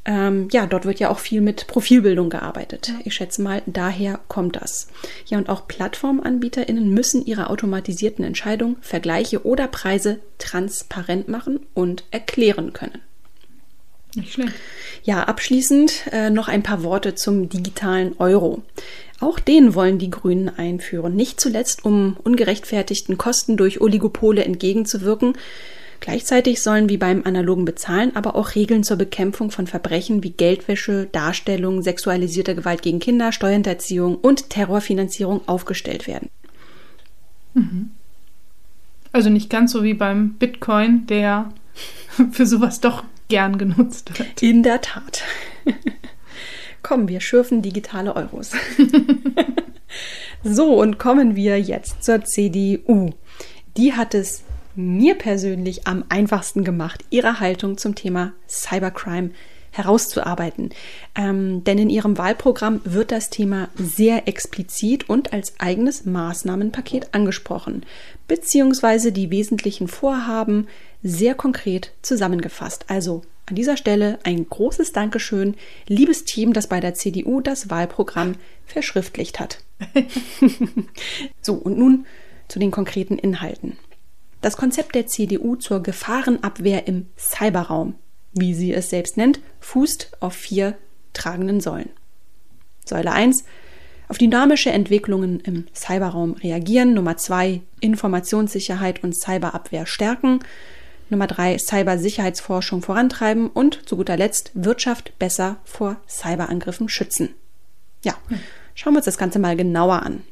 Ähm, 0.04 0.48
ja, 0.50 0.66
dort 0.66 0.84
wird 0.84 0.98
ja 0.98 1.10
auch 1.10 1.20
viel 1.20 1.40
mit 1.40 1.68
Profilbildung 1.68 2.28
gearbeitet. 2.28 2.92
Ich 3.04 3.14
schätze 3.14 3.40
mal, 3.40 3.62
daher 3.66 4.18
kommt 4.26 4.56
das. 4.56 4.88
Ja, 5.26 5.38
und 5.38 5.48
auch 5.48 5.68
PlattformanbieterInnen 5.68 6.90
müssen 6.90 7.24
ihre 7.24 7.50
automatisierten 7.50 8.24
Entscheidungen, 8.24 8.76
Vergleiche 8.80 9.46
oder 9.46 9.68
Preise 9.68 10.18
transparent 10.38 11.28
machen 11.28 11.60
und 11.74 12.04
erklären 12.10 12.72
können. 12.72 13.00
Nicht 14.14 14.32
schlecht. 14.32 14.52
Ja, 15.04 15.22
abschließend 15.22 16.06
äh, 16.10 16.30
noch 16.30 16.48
ein 16.48 16.62
paar 16.62 16.82
Worte 16.82 17.14
zum 17.14 17.48
digitalen 17.48 18.14
Euro. 18.18 18.62
Auch 19.20 19.38
den 19.38 19.74
wollen 19.74 19.98
die 19.98 20.10
Grünen 20.10 20.48
einführen, 20.48 21.14
nicht 21.14 21.40
zuletzt 21.40 21.84
um 21.84 22.16
ungerechtfertigten 22.22 23.16
Kosten 23.18 23.56
durch 23.56 23.80
Oligopole 23.80 24.44
entgegenzuwirken, 24.44 25.34
Gleichzeitig 26.02 26.60
sollen 26.60 26.88
wie 26.88 26.96
beim 26.96 27.22
analogen 27.24 27.64
Bezahlen 27.64 28.16
aber 28.16 28.34
auch 28.34 28.56
Regeln 28.56 28.82
zur 28.82 28.96
Bekämpfung 28.96 29.52
von 29.52 29.68
Verbrechen 29.68 30.24
wie 30.24 30.30
Geldwäsche, 30.30 31.06
Darstellung 31.06 31.80
sexualisierter 31.80 32.56
Gewalt 32.56 32.82
gegen 32.82 32.98
Kinder, 32.98 33.30
Steuerhinterziehung 33.30 34.16
und 34.16 34.50
Terrorfinanzierung 34.50 35.46
aufgestellt 35.46 36.08
werden. 36.08 36.28
Mhm. 37.54 37.90
Also 39.12 39.30
nicht 39.30 39.48
ganz 39.48 39.70
so 39.70 39.84
wie 39.84 39.94
beim 39.94 40.32
Bitcoin, 40.32 41.06
der 41.06 41.52
für 42.32 42.46
sowas 42.46 42.80
doch 42.80 43.04
gern 43.28 43.56
genutzt 43.56 44.18
wird. 44.18 44.42
In 44.42 44.64
der 44.64 44.80
Tat. 44.80 45.22
Komm, 46.82 47.06
wir 47.06 47.20
schürfen 47.20 47.62
digitale 47.62 48.16
Euros. 48.16 48.50
so, 50.42 50.80
und 50.80 50.98
kommen 50.98 51.36
wir 51.36 51.60
jetzt 51.60 52.02
zur 52.02 52.24
CDU. 52.24 53.10
Die 53.76 53.92
hat 53.92 54.14
es 54.14 54.42
mir 54.74 55.16
persönlich 55.16 55.86
am 55.86 56.04
einfachsten 56.08 56.64
gemacht, 56.64 57.04
ihre 57.10 57.40
Haltung 57.40 57.78
zum 57.78 57.94
Thema 57.94 58.32
Cybercrime 58.48 59.30
herauszuarbeiten. 59.72 60.70
Ähm, 61.14 61.64
denn 61.64 61.78
in 61.78 61.90
ihrem 61.90 62.18
Wahlprogramm 62.18 62.80
wird 62.84 63.10
das 63.10 63.30
Thema 63.30 63.68
sehr 63.74 64.28
explizit 64.28 65.08
und 65.08 65.32
als 65.32 65.54
eigenes 65.58 66.04
Maßnahmenpaket 66.04 67.14
angesprochen, 67.14 67.84
beziehungsweise 68.28 69.12
die 69.12 69.30
wesentlichen 69.30 69.88
Vorhaben 69.88 70.68
sehr 71.02 71.34
konkret 71.34 71.92
zusammengefasst. 72.02 72.84
Also 72.88 73.22
An 73.46 73.56
dieser 73.56 73.76
Stelle 73.76 74.18
ein 74.22 74.48
großes 74.48 74.92
Dankeschön, 74.92 75.56
liebes 75.88 76.24
Team, 76.24 76.52
das 76.52 76.68
bei 76.68 76.78
der 76.78 76.94
CDU 76.94 77.40
das 77.40 77.70
Wahlprogramm 77.70 78.36
verschriftlicht 78.66 79.40
hat. 79.40 79.58
so, 81.42 81.54
und 81.54 81.76
nun 81.76 82.06
zu 82.46 82.60
den 82.60 82.70
konkreten 82.70 83.18
Inhalten. 83.18 83.76
Das 84.42 84.56
Konzept 84.56 84.94
der 84.96 85.06
CDU 85.06 85.56
zur 85.56 85.82
Gefahrenabwehr 85.82 86.88
im 86.88 87.06
Cyberraum, 87.16 87.94
wie 88.32 88.54
sie 88.54 88.74
es 88.74 88.90
selbst 88.90 89.16
nennt, 89.16 89.40
fußt 89.60 90.10
auf 90.20 90.34
vier 90.34 90.76
tragenden 91.12 91.60
Säulen. 91.60 91.90
Säule 92.84 93.12
1 93.12 93.44
auf 94.08 94.18
dynamische 94.18 94.70
Entwicklungen 94.70 95.40
im 95.40 95.66
Cyberraum 95.72 96.32
reagieren. 96.32 96.92
Nummer 96.92 97.16
2 97.16 97.62
Informationssicherheit 97.80 99.02
und 99.04 99.14
Cyberabwehr 99.14 99.86
stärken. 99.86 100.40
Nummer 101.08 101.28
3 101.28 101.58
Cybersicherheitsforschung 101.58 102.82
vorantreiben 102.82 103.48
und 103.48 103.88
zu 103.88 103.96
guter 103.96 104.16
Letzt 104.16 104.50
Wirtschaft 104.54 105.18
besser 105.18 105.58
vor 105.64 105.98
Cyberangriffen 106.08 106.88
schützen. 106.88 107.30
Ja, 108.02 108.14
schauen 108.74 108.94
wir 108.94 108.98
uns 108.98 109.06
das 109.06 109.18
Ganze 109.18 109.38
mal 109.38 109.56
genauer 109.56 110.02
an. 110.02 110.24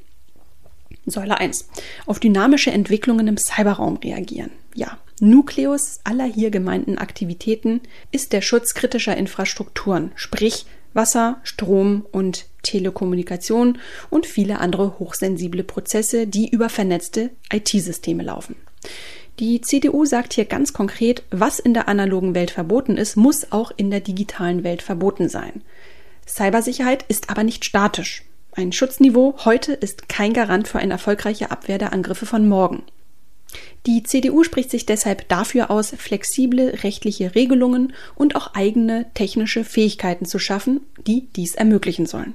Säule 1.11 1.39
1. 1.39 1.69
Auf 2.07 2.21
dynamische 2.21 2.71
Entwicklungen 2.71 3.29
im 3.29 3.37
Cyberraum 3.37 3.97
reagieren. 3.97 4.51
Ja, 4.75 4.99
Nukleus 5.21 6.01
aller 6.05 6.25
hier 6.25 6.51
gemeinten 6.51 6.97
Aktivitäten 6.97 7.81
ist 8.11 8.33
der 8.33 8.41
Schutz 8.41 8.75
kritischer 8.75 9.17
Infrastrukturen, 9.17 10.13
sprich 10.15 10.65
Wasser, 10.95 11.41
Strom 11.43 12.07
und 12.11 12.47
Telekommunikation 12.63 13.79
und 14.09 14.27
viele 14.27 14.59
andere 14.59 14.99
hochsensible 14.99 15.63
Prozesse, 15.63 16.27
die 16.27 16.49
über 16.49 16.69
vernetzte 16.69 17.31
IT-Systeme 17.53 18.23
laufen. 18.23 18.57
Die 19.39 19.61
CDU 19.61 20.05
sagt 20.05 20.35
hier 20.35 20.45
ganz 20.45 20.73
konkret, 20.73 21.23
was 21.31 21.59
in 21.59 21.75
der 21.75 21.89
analogen 21.89 22.35
Welt 22.35 22.51
verboten 22.51 22.97
ist, 22.97 23.17
muss 23.17 23.53
auch 23.53 23.71
in 23.77 23.91
der 23.91 24.01
digitalen 24.01 24.65
Welt 24.65 24.83
verboten 24.83 25.29
sein. 25.29 25.63
Cybersicherheit 26.27 27.05
ist 27.09 27.31
aber 27.31 27.43
nicht 27.43 27.65
statisch. 27.65 28.25
Ein 28.53 28.73
Schutzniveau 28.73 29.37
heute 29.45 29.73
ist 29.73 30.09
kein 30.09 30.33
Garant 30.33 30.69
für 30.69 30.79
eine 30.79 30.93
erfolgreiche 30.93 31.51
Abwehr 31.51 31.79
der 31.79 31.93
Angriffe 31.93 32.27
von 32.27 32.49
morgen. 32.49 32.83
Die 33.87 34.03
CDU 34.03 34.45
spricht 34.45 34.71
sich 34.71 34.87
deshalb 34.87 35.29
dafür 35.29 35.71
aus, 35.71 35.91
flexible 35.97 36.75
rechtliche 36.83 37.35
Regelungen 37.35 37.93
und 38.15 38.37
auch 38.37 38.55
eigene 38.55 39.07
technische 39.15 39.65
Fähigkeiten 39.65 40.27
zu 40.27 40.39
schaffen, 40.39 40.81
die 41.07 41.29
dies 41.35 41.55
ermöglichen 41.55 42.07
sollen. 42.07 42.35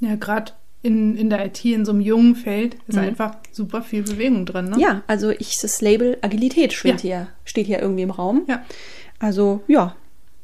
Ja, 0.00 0.16
gerade 0.16 0.52
in, 0.82 1.16
in 1.16 1.30
der 1.30 1.46
IT, 1.46 1.64
in 1.64 1.84
so 1.84 1.92
einem 1.92 2.00
jungen 2.00 2.34
Feld, 2.34 2.76
ist 2.88 2.96
mhm. 2.96 3.02
einfach 3.04 3.36
super 3.52 3.82
viel 3.82 4.02
Bewegung 4.02 4.44
drin. 4.44 4.70
Ne? 4.70 4.80
Ja, 4.80 5.02
also 5.06 5.30
ich, 5.30 5.58
das 5.60 5.80
Label 5.80 6.18
Agilität 6.20 6.72
steht, 6.72 6.96
ja. 6.96 7.00
hier, 7.00 7.28
steht 7.44 7.66
hier 7.66 7.80
irgendwie 7.80 8.02
im 8.02 8.10
Raum. 8.10 8.42
Ja. 8.48 8.64
Also 9.18 9.62
ja, 9.68 9.94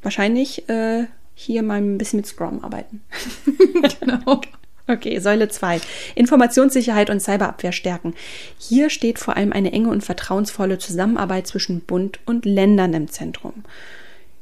wahrscheinlich 0.02 0.68
äh, 0.68 1.06
hier 1.34 1.62
mal 1.62 1.78
ein 1.78 1.98
bisschen 1.98 2.18
mit 2.18 2.26
Scrum 2.26 2.64
arbeiten. 2.64 3.02
genau. 4.00 4.40
Okay, 4.88 5.18
Säule 5.18 5.48
2. 5.48 5.80
Informationssicherheit 6.14 7.10
und 7.10 7.20
Cyberabwehr 7.20 7.72
stärken. 7.72 8.14
Hier 8.58 8.88
steht 8.88 9.18
vor 9.18 9.36
allem 9.36 9.52
eine 9.52 9.72
enge 9.72 9.90
und 9.90 10.02
vertrauensvolle 10.02 10.78
Zusammenarbeit 10.78 11.46
zwischen 11.46 11.80
Bund 11.80 12.20
und 12.24 12.46
Ländern 12.46 12.94
im 12.94 13.08
Zentrum. 13.10 13.64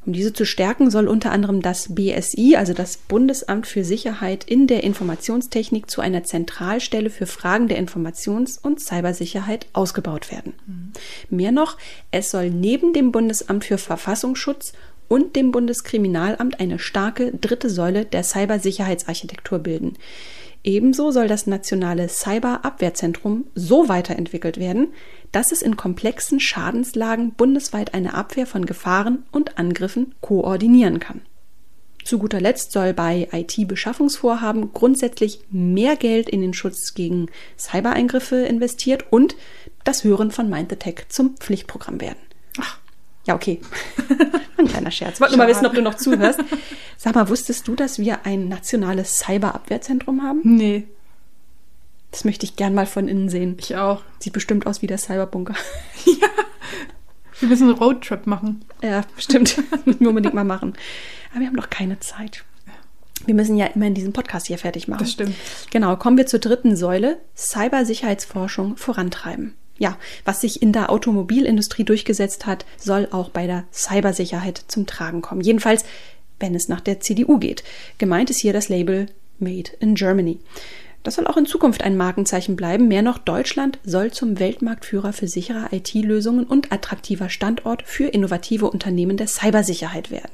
Um 0.06 0.12
diese 0.12 0.32
zu 0.32 0.46
stärken, 0.46 0.88
soll 0.88 1.08
unter 1.08 1.32
anderem 1.32 1.62
das 1.62 1.96
BSI, 1.96 2.54
also 2.54 2.74
das 2.74 2.96
Bundesamt 2.96 3.66
für 3.66 3.82
Sicherheit 3.82 4.44
in 4.44 4.68
der 4.68 4.84
Informationstechnik, 4.84 5.90
zu 5.90 6.00
einer 6.00 6.22
Zentralstelle 6.22 7.10
für 7.10 7.26
Fragen 7.26 7.66
der 7.66 7.78
Informations- 7.78 8.56
und 8.56 8.80
Cybersicherheit 8.80 9.66
ausgebaut 9.72 10.30
werden. 10.30 10.52
Mhm. 10.66 10.92
Mehr 11.36 11.50
noch, 11.50 11.76
es 12.12 12.30
soll 12.30 12.50
neben 12.50 12.92
dem 12.92 13.10
Bundesamt 13.10 13.64
für 13.64 13.78
Verfassungsschutz 13.78 14.74
und 15.08 15.36
dem 15.36 15.50
Bundeskriminalamt 15.50 16.60
eine 16.60 16.78
starke 16.78 17.32
dritte 17.32 17.70
Säule 17.70 18.04
der 18.04 18.22
Cybersicherheitsarchitektur 18.22 19.58
bilden. 19.58 19.94
Ebenso 20.64 21.12
soll 21.12 21.28
das 21.28 21.46
nationale 21.46 22.08
Cyberabwehrzentrum 22.08 23.44
so 23.54 23.88
weiterentwickelt 23.88 24.58
werden, 24.58 24.88
dass 25.30 25.52
es 25.52 25.62
in 25.62 25.76
komplexen 25.76 26.40
Schadenslagen 26.40 27.32
bundesweit 27.32 27.94
eine 27.94 28.14
Abwehr 28.14 28.46
von 28.46 28.66
Gefahren 28.66 29.24
und 29.30 29.58
Angriffen 29.58 30.14
koordinieren 30.20 30.98
kann. 30.98 31.20
Zu 32.06 32.18
guter 32.18 32.40
Letzt 32.40 32.72
soll 32.72 32.94
bei 32.94 33.28
IT-Beschaffungsvorhaben 33.32 34.72
grundsätzlich 34.72 35.40
mehr 35.50 35.96
Geld 35.96 36.28
in 36.28 36.40
den 36.40 36.54
Schutz 36.54 36.94
gegen 36.94 37.26
Cybereingriffe 37.58 38.36
investiert 38.36 39.06
und 39.10 39.36
das 39.82 40.04
Hören 40.04 40.30
von 40.30 40.48
Mind 40.48 40.70
the 40.70 40.94
zum 41.08 41.36
Pflichtprogramm 41.36 42.00
werden. 42.00 42.25
Ja, 43.26 43.34
okay. 43.34 43.60
Ein 44.56 44.68
kleiner 44.68 44.90
Scherz. 44.90 45.20
Wollte 45.20 45.36
nur 45.36 45.44
mal 45.44 45.50
wissen, 45.50 45.66
ob 45.66 45.74
du 45.74 45.82
noch 45.82 45.96
zuhörst. 45.96 46.40
Sag 46.96 47.14
mal, 47.14 47.28
wusstest 47.28 47.68
du, 47.68 47.74
dass 47.74 47.98
wir 47.98 48.24
ein 48.24 48.48
nationales 48.48 49.18
Cyberabwehrzentrum 49.18 50.22
haben? 50.22 50.40
Nee. 50.44 50.86
Das 52.10 52.24
möchte 52.24 52.46
ich 52.46 52.56
gern 52.56 52.72
mal 52.72 52.86
von 52.86 53.08
innen 53.08 53.28
sehen. 53.28 53.56
Ich 53.58 53.76
auch. 53.76 54.02
Sieht 54.20 54.32
bestimmt 54.32 54.66
aus 54.66 54.80
wie 54.80 54.86
der 54.86 54.96
Cyberbunker. 54.96 55.54
ja. 56.06 56.28
Wir 57.40 57.48
müssen 57.48 57.68
einen 57.68 57.76
Roadtrip 57.76 58.26
machen. 58.26 58.64
Ja, 58.82 59.02
stimmt. 59.18 59.58
müssen 59.84 60.00
wir 60.00 60.08
unbedingt 60.08 60.34
mal 60.34 60.44
machen. 60.44 60.74
Aber 61.32 61.40
wir 61.40 61.48
haben 61.48 61.56
noch 61.56 61.68
keine 61.68 62.00
Zeit. 62.00 62.44
Wir 63.26 63.34
müssen 63.34 63.56
ja 63.56 63.66
immer 63.66 63.86
in 63.86 63.94
diesem 63.94 64.12
Podcast 64.12 64.46
hier 64.46 64.56
fertig 64.56 64.88
machen. 64.88 65.00
Das 65.00 65.12
stimmt. 65.12 65.34
Genau, 65.70 65.96
kommen 65.96 66.16
wir 66.16 66.26
zur 66.26 66.38
dritten 66.38 66.76
Säule. 66.76 67.18
Cybersicherheitsforschung 67.34 68.76
vorantreiben 68.76 69.54
ja, 69.78 69.98
was 70.24 70.40
sich 70.40 70.62
in 70.62 70.72
der 70.72 70.90
Automobilindustrie 70.90 71.84
durchgesetzt 71.84 72.46
hat, 72.46 72.64
soll 72.78 73.08
auch 73.10 73.30
bei 73.30 73.46
der 73.46 73.64
Cybersicherheit 73.72 74.64
zum 74.68 74.86
Tragen 74.86 75.22
kommen. 75.22 75.40
Jedenfalls, 75.40 75.84
wenn 76.40 76.54
es 76.54 76.68
nach 76.68 76.80
der 76.80 77.00
CDU 77.00 77.38
geht. 77.38 77.64
Gemeint 77.98 78.30
ist 78.30 78.40
hier 78.40 78.52
das 78.52 78.68
Label 78.68 79.06
Made 79.38 79.70
in 79.80 79.94
Germany. 79.94 80.38
Das 81.02 81.14
soll 81.14 81.26
auch 81.28 81.36
in 81.36 81.46
Zukunft 81.46 81.84
ein 81.84 81.96
Markenzeichen 81.96 82.56
bleiben. 82.56 82.88
Mehr 82.88 83.02
noch, 83.02 83.18
Deutschland 83.18 83.78
soll 83.84 84.10
zum 84.10 84.40
Weltmarktführer 84.40 85.12
für 85.12 85.28
sichere 85.28 85.68
IT-Lösungen 85.70 86.44
und 86.44 86.72
attraktiver 86.72 87.28
Standort 87.28 87.82
für 87.82 88.08
innovative 88.08 88.68
Unternehmen 88.68 89.16
der 89.16 89.28
Cybersicherheit 89.28 90.10
werden. 90.10 90.32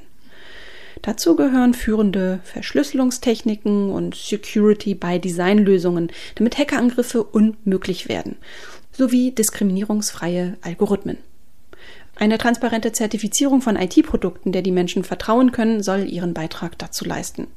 Dazu 1.03 1.35
gehören 1.35 1.73
führende 1.73 2.39
Verschlüsselungstechniken 2.43 3.91
und 3.91 4.15
Security 4.15 4.95
by 4.95 5.19
Design 5.19 5.59
Lösungen, 5.59 6.11
damit 6.35 6.57
Hackerangriffe 6.57 7.23
unmöglich 7.23 8.09
werden 8.09 8.37
sowie 8.93 9.31
diskriminierungsfreie 9.31 10.57
Algorithmen. 10.61 11.17
Eine 12.15 12.37
transparente 12.37 12.91
Zertifizierung 12.91 13.61
von 13.61 13.75
IT-Produkten, 13.75 14.51
der 14.51 14.61
die 14.61 14.71
Menschen 14.71 15.03
vertrauen 15.03 15.51
können, 15.51 15.81
soll 15.81 16.07
ihren 16.07 16.33
Beitrag 16.33 16.77
dazu 16.77 17.05
leisten. 17.05 17.47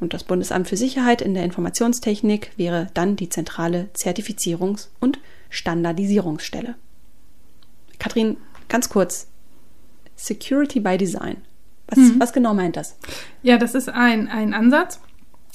Und 0.00 0.12
das 0.12 0.24
Bundesamt 0.24 0.68
für 0.68 0.76
Sicherheit 0.76 1.22
in 1.22 1.34
der 1.34 1.44
Informationstechnik 1.44 2.50
wäre 2.56 2.88
dann 2.94 3.14
die 3.16 3.28
zentrale 3.28 3.88
Zertifizierungs- 3.94 4.88
und 4.98 5.20
Standardisierungsstelle. 5.48 6.74
Kathrin, 8.00 8.36
ganz 8.68 8.88
kurz. 8.88 9.28
Security 10.16 10.80
by 10.80 10.98
Design. 10.98 11.36
Was, 11.86 11.98
mhm. 11.98 12.16
was 12.18 12.32
genau 12.32 12.54
meint 12.54 12.76
das? 12.76 12.96
Ja, 13.42 13.56
das 13.56 13.74
ist 13.74 13.88
ein, 13.88 14.28
ein 14.28 14.54
Ansatz, 14.54 15.00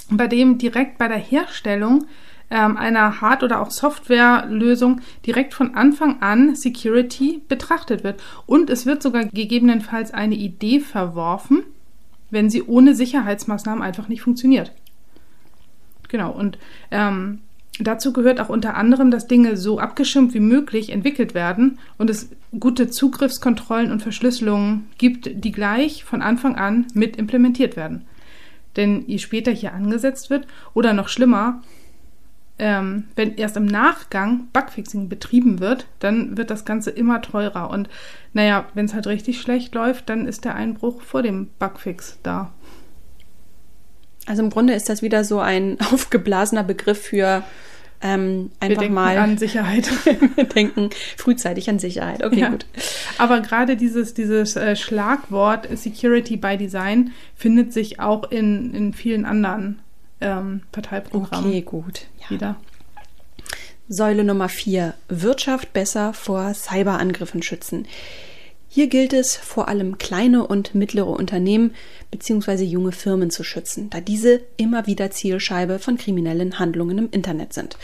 bei 0.09 0.27
dem 0.27 0.57
direkt 0.57 0.97
bei 0.97 1.07
der 1.07 1.17
Herstellung 1.17 2.05
ähm, 2.51 2.77
einer 2.77 3.21
Hard- 3.21 3.43
oder 3.43 3.61
auch 3.61 3.71
Softwarelösung 3.71 5.01
direkt 5.25 5.53
von 5.53 5.75
Anfang 5.75 6.21
an 6.21 6.55
Security 6.55 7.41
betrachtet 7.47 8.03
wird. 8.03 8.21
Und 8.45 8.69
es 8.69 8.85
wird 8.85 9.03
sogar 9.03 9.25
gegebenenfalls 9.25 10.13
eine 10.13 10.35
Idee 10.35 10.79
verworfen, 10.79 11.63
wenn 12.29 12.49
sie 12.49 12.63
ohne 12.63 12.95
Sicherheitsmaßnahmen 12.95 13.83
einfach 13.83 14.07
nicht 14.07 14.21
funktioniert. 14.21 14.71
Genau, 16.07 16.31
und 16.31 16.57
ähm, 16.91 17.39
dazu 17.79 18.13
gehört 18.13 18.39
auch 18.41 18.49
unter 18.49 18.75
anderem, 18.75 19.11
dass 19.11 19.27
Dinge 19.27 19.57
so 19.57 19.79
abgeschirmt 19.79 20.33
wie 20.33 20.39
möglich 20.39 20.89
entwickelt 20.89 21.33
werden 21.33 21.77
und 21.97 22.09
es 22.09 22.29
gute 22.59 22.89
Zugriffskontrollen 22.89 23.91
und 23.91 24.01
Verschlüsselungen 24.01 24.87
gibt, 24.97 25.29
die 25.43 25.51
gleich 25.51 26.03
von 26.03 26.21
Anfang 26.21 26.55
an 26.55 26.87
mit 26.93 27.15
implementiert 27.15 27.75
werden. 27.75 28.05
Denn 28.75 29.03
je 29.07 29.19
später 29.19 29.51
hier 29.51 29.73
angesetzt 29.73 30.29
wird 30.29 30.47
oder 30.73 30.93
noch 30.93 31.09
schlimmer, 31.09 31.61
ähm, 32.59 33.05
wenn 33.15 33.35
erst 33.35 33.57
im 33.57 33.65
Nachgang 33.65 34.47
Bugfixing 34.53 35.09
betrieben 35.09 35.59
wird, 35.59 35.87
dann 35.99 36.37
wird 36.37 36.49
das 36.49 36.65
Ganze 36.65 36.91
immer 36.91 37.21
teurer. 37.21 37.69
Und 37.69 37.89
naja, 38.33 38.67
wenn 38.73 38.85
es 38.85 38.93
halt 38.93 39.07
richtig 39.07 39.41
schlecht 39.41 39.73
läuft, 39.73 40.09
dann 40.09 40.27
ist 40.27 40.45
der 40.45 40.55
Einbruch 40.55 41.01
vor 41.01 41.23
dem 41.23 41.47
Bugfix 41.57 42.19
da. 42.21 42.51
Also 44.25 44.43
im 44.43 44.49
Grunde 44.49 44.73
ist 44.73 44.89
das 44.89 45.01
wieder 45.01 45.23
so 45.23 45.39
ein 45.39 45.77
aufgeblasener 45.91 46.63
Begriff 46.63 47.01
für 47.01 47.43
ähm, 48.01 48.51
einfach 48.59 48.83
Wir 48.83 48.89
mal 48.89 49.17
an 49.17 49.37
Sicherheit. 49.37 49.89
Wir 50.35 50.45
denken 50.45 50.89
frühzeitig 51.17 51.69
an 51.69 51.79
Sicherheit. 51.79 52.23
Okay, 52.23 52.39
ja. 52.39 52.49
gut. 52.49 52.65
Aber 53.17 53.41
gerade 53.41 53.75
dieses, 53.75 54.13
dieses 54.13 54.55
äh, 54.55 54.75
Schlagwort 54.75 55.67
Security 55.77 56.37
by 56.37 56.57
Design 56.57 57.11
findet 57.35 57.73
sich 57.73 57.99
auch 57.99 58.31
in, 58.31 58.73
in 58.73 58.93
vielen 58.93 59.25
anderen 59.25 59.79
ähm, 60.21 60.61
Parteiprogramm. 60.71 61.45
Okay, 61.45 61.61
gut. 61.61 62.07
Ja. 62.21 62.29
Wieder. 62.29 62.55
Säule 63.87 64.23
Nummer 64.23 64.49
vier: 64.49 64.93
Wirtschaft 65.07 65.73
besser 65.73 66.13
vor 66.13 66.53
Cyberangriffen 66.53 67.41
schützen. 67.41 67.87
Hier 68.71 68.85
gilt 68.85 69.13
es 69.13 69.35
vor 69.35 69.67
allem 69.67 69.97
kleine 69.97 70.45
und 70.45 70.75
mittlere 70.75 71.09
Unternehmen 71.09 71.73
bzw. 72.11 72.63
junge 72.63 72.91
Firmen 72.91 73.31
zu 73.31 73.43
schützen, 73.43 73.89
da 73.89 73.99
diese 73.99 74.41
immer 74.57 74.85
wieder 74.85 75.09
Zielscheibe 75.09 75.79
von 75.79 75.97
kriminellen 75.97 76.59
Handlungen 76.59 76.99
im 76.99 77.09
Internet 77.09 77.53
sind. 77.53 77.77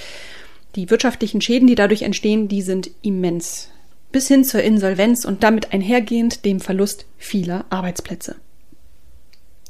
Die 0.76 0.92
wirtschaftlichen 0.92 1.42
Schäden, 1.42 1.68
die 1.68 1.74
dadurch 1.74 2.04
entstehen, 2.04 2.48
die 2.50 2.62
sind 2.62 2.92
immens, 3.02 3.70
bis 4.12 4.28
hin 4.28 4.44
zur 4.44 4.62
Insolvenz 4.62 5.26
und 5.26 5.42
damit 5.42 5.74
einhergehend 5.74 6.46
dem 6.46 6.60
Verlust 6.60 7.08
vieler 7.18 7.66
Arbeitsplätze. 7.72 8.36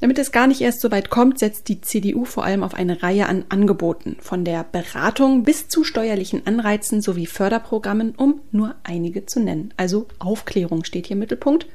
Damit 0.05 0.19
es 0.19 0.31
gar 0.31 0.45
nicht 0.45 0.61
erst 0.61 0.81
so 0.81 0.91
weit 0.91 1.09
kommt, 1.09 1.39
setzt 1.39 1.67
die 1.67 1.81
CDU 1.81 2.25
vor 2.25 2.43
allem 2.43 2.61
auf 2.61 2.75
eine 2.75 3.01
Reihe 3.01 3.25
an 3.25 3.43
Angeboten, 3.49 4.17
von 4.19 4.45
der 4.45 4.63
Beratung 4.63 5.41
bis 5.41 5.67
zu 5.67 5.83
steuerlichen 5.83 6.45
Anreizen 6.45 7.01
sowie 7.01 7.25
Förderprogrammen, 7.25 8.13
um 8.13 8.39
nur 8.51 8.75
einige 8.83 9.25
zu 9.25 9.39
nennen. 9.39 9.73
Also 9.77 10.07
Aufklärung 10.19 10.83
steht 10.83 11.07
hier 11.07 11.15
im 11.15 11.21
Mittelpunkt. 11.21 11.65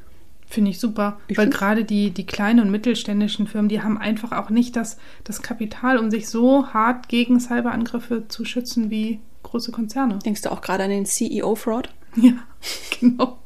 Finde 0.47 0.71
ich 0.71 0.79
super, 0.79 1.19
ich 1.27 1.39
weil 1.39 1.51
gerade 1.51 1.85
die, 1.85 2.13
die 2.13 2.25
kleinen 2.25 2.61
und 2.61 2.71
mittelständischen 2.71 3.49
Firmen, 3.49 3.69
die 3.69 3.83
haben 3.83 3.99
einfach 3.99 4.31
auch 4.31 4.51
nicht 4.51 4.77
das, 4.77 4.97
das 5.25 5.43
Kapital, 5.43 5.99
um 5.99 6.13
sich 6.13 6.29
so 6.29 6.69
hart 6.69 7.09
gegen 7.09 7.41
Cyberangriffe 7.41 8.29
zu 8.29 8.45
schützen 8.45 8.91
wie 8.91 9.19
große 9.43 9.73
Konzerne. 9.73 10.21
Denkst 10.25 10.43
du 10.43 10.53
auch 10.53 10.61
gerade 10.61 10.85
an 10.85 10.91
den 10.91 11.05
CEO-Fraud? 11.05 11.89
Ja, 12.15 12.35
genau. 13.01 13.41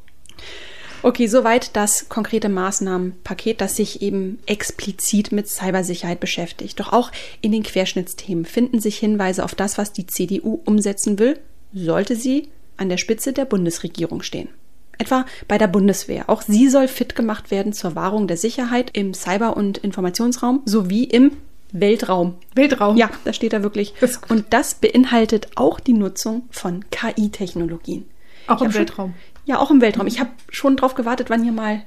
Okay, 1.05 1.27
soweit 1.27 1.75
das 1.75 2.09
konkrete 2.09 2.49
Maßnahmenpaket, 2.49 3.61
das 3.61 3.75
sich 3.75 4.01
eben 4.01 4.39
explizit 4.47 5.31
mit 5.31 5.47
Cybersicherheit 5.47 6.19
beschäftigt. 6.19 6.79
Doch 6.79 6.93
auch 6.93 7.11
in 7.41 7.51
den 7.51 7.61
Querschnittsthemen 7.61 8.43
finden 8.43 8.79
sich 8.79 8.97
Hinweise 8.97 9.43
auf 9.43 9.53
das, 9.53 9.77
was 9.77 9.93
die 9.93 10.07
CDU 10.07 10.61
umsetzen 10.65 11.19
will, 11.19 11.37
sollte 11.75 12.15
sie 12.15 12.47
an 12.77 12.89
der 12.89 12.97
Spitze 12.97 13.33
der 13.33 13.45
Bundesregierung 13.45 14.23
stehen. 14.23 14.49
Etwa 14.97 15.27
bei 15.47 15.59
der 15.59 15.67
Bundeswehr. 15.67 16.27
Auch 16.27 16.41
sie 16.41 16.69
soll 16.69 16.87
fit 16.87 17.15
gemacht 17.15 17.51
werden 17.51 17.71
zur 17.71 17.93
Wahrung 17.93 18.25
der 18.25 18.37
Sicherheit 18.37 18.89
im 18.93 19.13
Cyber- 19.13 19.55
und 19.55 19.77
Informationsraum 19.77 20.63
sowie 20.65 21.03
im 21.03 21.33
Weltraum. 21.71 22.33
Weltraum. 22.55 22.97
Ja, 22.97 23.11
da 23.25 23.31
steht 23.31 23.53
da 23.53 23.61
wirklich. 23.61 23.93
Das 24.01 24.21
und 24.27 24.45
das 24.49 24.73
beinhaltet 24.73 25.49
auch 25.53 25.79
die 25.79 25.93
Nutzung 25.93 26.47
von 26.49 26.83
KI-Technologien. 26.89 28.05
Auch 28.47 28.61
im 28.61 28.73
Weltraum. 28.73 29.13
Ja, 29.45 29.59
auch 29.59 29.71
im 29.71 29.81
Weltraum. 29.81 30.07
Ich 30.07 30.19
habe 30.19 30.31
schon 30.49 30.77
drauf 30.77 30.95
gewartet, 30.95 31.29
wann 31.29 31.43
hier 31.43 31.51
mal 31.51 31.83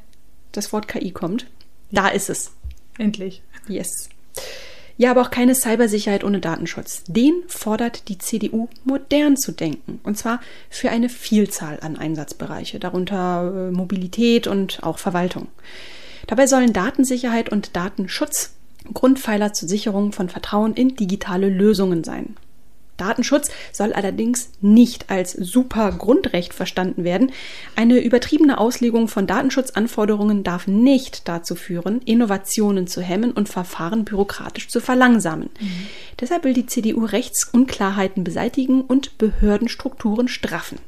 das 0.52 0.72
Wort 0.72 0.88
KI 0.88 1.10
kommt. 1.10 1.46
Da 1.90 2.08
ist 2.08 2.30
es. 2.30 2.52
Endlich. 2.98 3.42
Yes. 3.68 4.08
Ja, 4.96 5.12
aber 5.12 5.22
auch 5.22 5.30
keine 5.30 5.54
Cybersicherheit 5.54 6.24
ohne 6.24 6.40
Datenschutz. 6.40 7.04
Den 7.06 7.44
fordert 7.46 8.08
die 8.08 8.18
CDU, 8.18 8.68
modern 8.84 9.36
zu 9.36 9.52
denken. 9.52 10.00
Und 10.02 10.18
zwar 10.18 10.40
für 10.70 10.90
eine 10.90 11.08
Vielzahl 11.08 11.78
an 11.80 11.96
Einsatzbereiche, 11.96 12.80
darunter 12.80 13.68
äh, 13.68 13.70
Mobilität 13.70 14.48
und 14.48 14.82
auch 14.82 14.98
Verwaltung. 14.98 15.46
Dabei 16.26 16.48
sollen 16.48 16.72
Datensicherheit 16.72 17.50
und 17.50 17.76
Datenschutz 17.76 18.54
Grundpfeiler 18.92 19.52
zur 19.52 19.68
Sicherung 19.68 20.12
von 20.12 20.28
Vertrauen 20.28 20.74
in 20.74 20.96
digitale 20.96 21.48
Lösungen 21.48 22.04
sein. 22.04 22.36
Datenschutz 22.98 23.50
soll 23.72 23.94
allerdings 23.94 24.50
nicht 24.60 25.10
als 25.10 25.32
super 25.32 25.92
Grundrecht 25.92 26.52
verstanden 26.52 27.04
werden. 27.04 27.32
Eine 27.74 28.00
übertriebene 28.00 28.58
Auslegung 28.58 29.08
von 29.08 29.26
Datenschutzanforderungen 29.26 30.44
darf 30.44 30.66
nicht 30.66 31.26
dazu 31.28 31.54
führen, 31.54 32.02
Innovationen 32.02 32.86
zu 32.86 33.00
hemmen 33.00 33.32
und 33.32 33.48
Verfahren 33.48 34.04
bürokratisch 34.04 34.68
zu 34.68 34.80
verlangsamen. 34.80 35.48
Mhm. 35.60 35.86
Deshalb 36.20 36.44
will 36.44 36.52
die 36.52 36.66
CDU 36.66 37.04
Rechtsunklarheiten 37.04 38.24
beseitigen 38.24 38.82
und 38.82 39.16
Behördenstrukturen 39.18 40.28
straffen. 40.28 40.78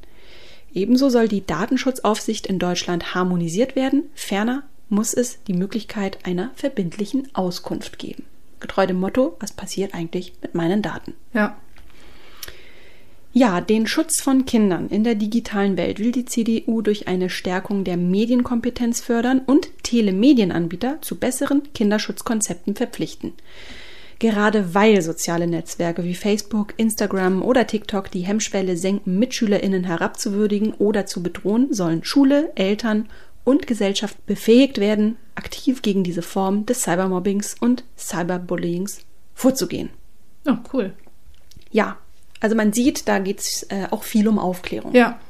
Ebenso 0.73 1.09
soll 1.09 1.29
die 1.29 1.45
Datenschutzaufsicht 1.45 2.47
in 2.47 2.59
Deutschland 2.59 3.15
harmonisiert 3.15 3.75
werden. 3.75 4.05
Ferner 4.15 4.63
muss 4.89 5.15
es 5.15 5.43
die 5.45 5.55
Möglichkeit 5.55 6.19
einer 6.25 6.51
verbindlichen 6.55 7.29
Auskunft 7.35 7.99
geben. 7.99 8.25
Getreu 8.61 8.87
dem 8.87 9.01
Motto, 9.01 9.37
was 9.41 9.53
passiert 9.53 9.95
eigentlich 9.95 10.35
mit 10.43 10.55
meinen 10.55 10.83
Daten? 10.83 11.15
Ja, 11.33 11.57
ja, 13.33 13.61
den 13.61 13.87
Schutz 13.87 14.21
von 14.21 14.45
Kindern 14.45 14.89
in 14.89 15.05
der 15.05 15.15
digitalen 15.15 15.77
Welt 15.77 16.01
will 16.01 16.11
die 16.11 16.25
CDU 16.25 16.83
durch 16.83 17.07
eine 17.07 17.31
Stärkung 17.31 17.85
der 17.85 17.97
Medienkompetenz 17.97 19.01
fördern 19.01 19.41
und 19.47 19.69
Telemedienanbieter 19.85 21.01
zu 21.01 21.17
besseren 21.17 21.63
Kinderschutzkonzepten 21.73 22.75
verpflichten. 22.75 23.35
Gerade 24.19 24.75
weil 24.75 25.01
soziale 25.01 25.47
Netzwerke 25.47 26.03
wie 26.05 26.17
Facebook, 26.17 26.75
Instagram 26.77 27.43
oder 27.43 27.67
TikTok 27.67 28.11
die 28.11 28.21
Hemmschwelle 28.21 28.77
senken, 28.77 29.19
Mitschülerinnen 29.19 29.85
herabzuwürdigen 29.85 30.75
oder 30.75 31.07
zu 31.07 31.23
bedrohen, 31.23 31.73
sollen 31.73 32.05
Schule, 32.05 32.51
Eltern 32.57 33.09
und 33.45 33.67
Gesellschaft 33.67 34.27
befähigt 34.27 34.79
werden, 34.79 35.17
aktiv 35.37 35.83
gegen 35.83 36.03
diese 36.03 36.23
Form 36.23 36.67
des 36.67 36.83
Cybermobbings 36.83 37.57
und 37.61 37.85
Cyberbullyings 37.97 39.03
vorzugehen. 39.35 39.89
Oh, 40.47 40.57
cool. 40.73 40.93
Ja, 41.71 41.97
also 42.41 42.57
man 42.57 42.73
sieht, 42.73 43.07
da 43.09 43.19
geht 43.19 43.41
es 43.41 43.63
äh, 43.65 43.87
auch 43.91 44.03
viel 44.03 44.27
um 44.27 44.39
Aufklärung. 44.39 44.95
Ja. 44.95 45.21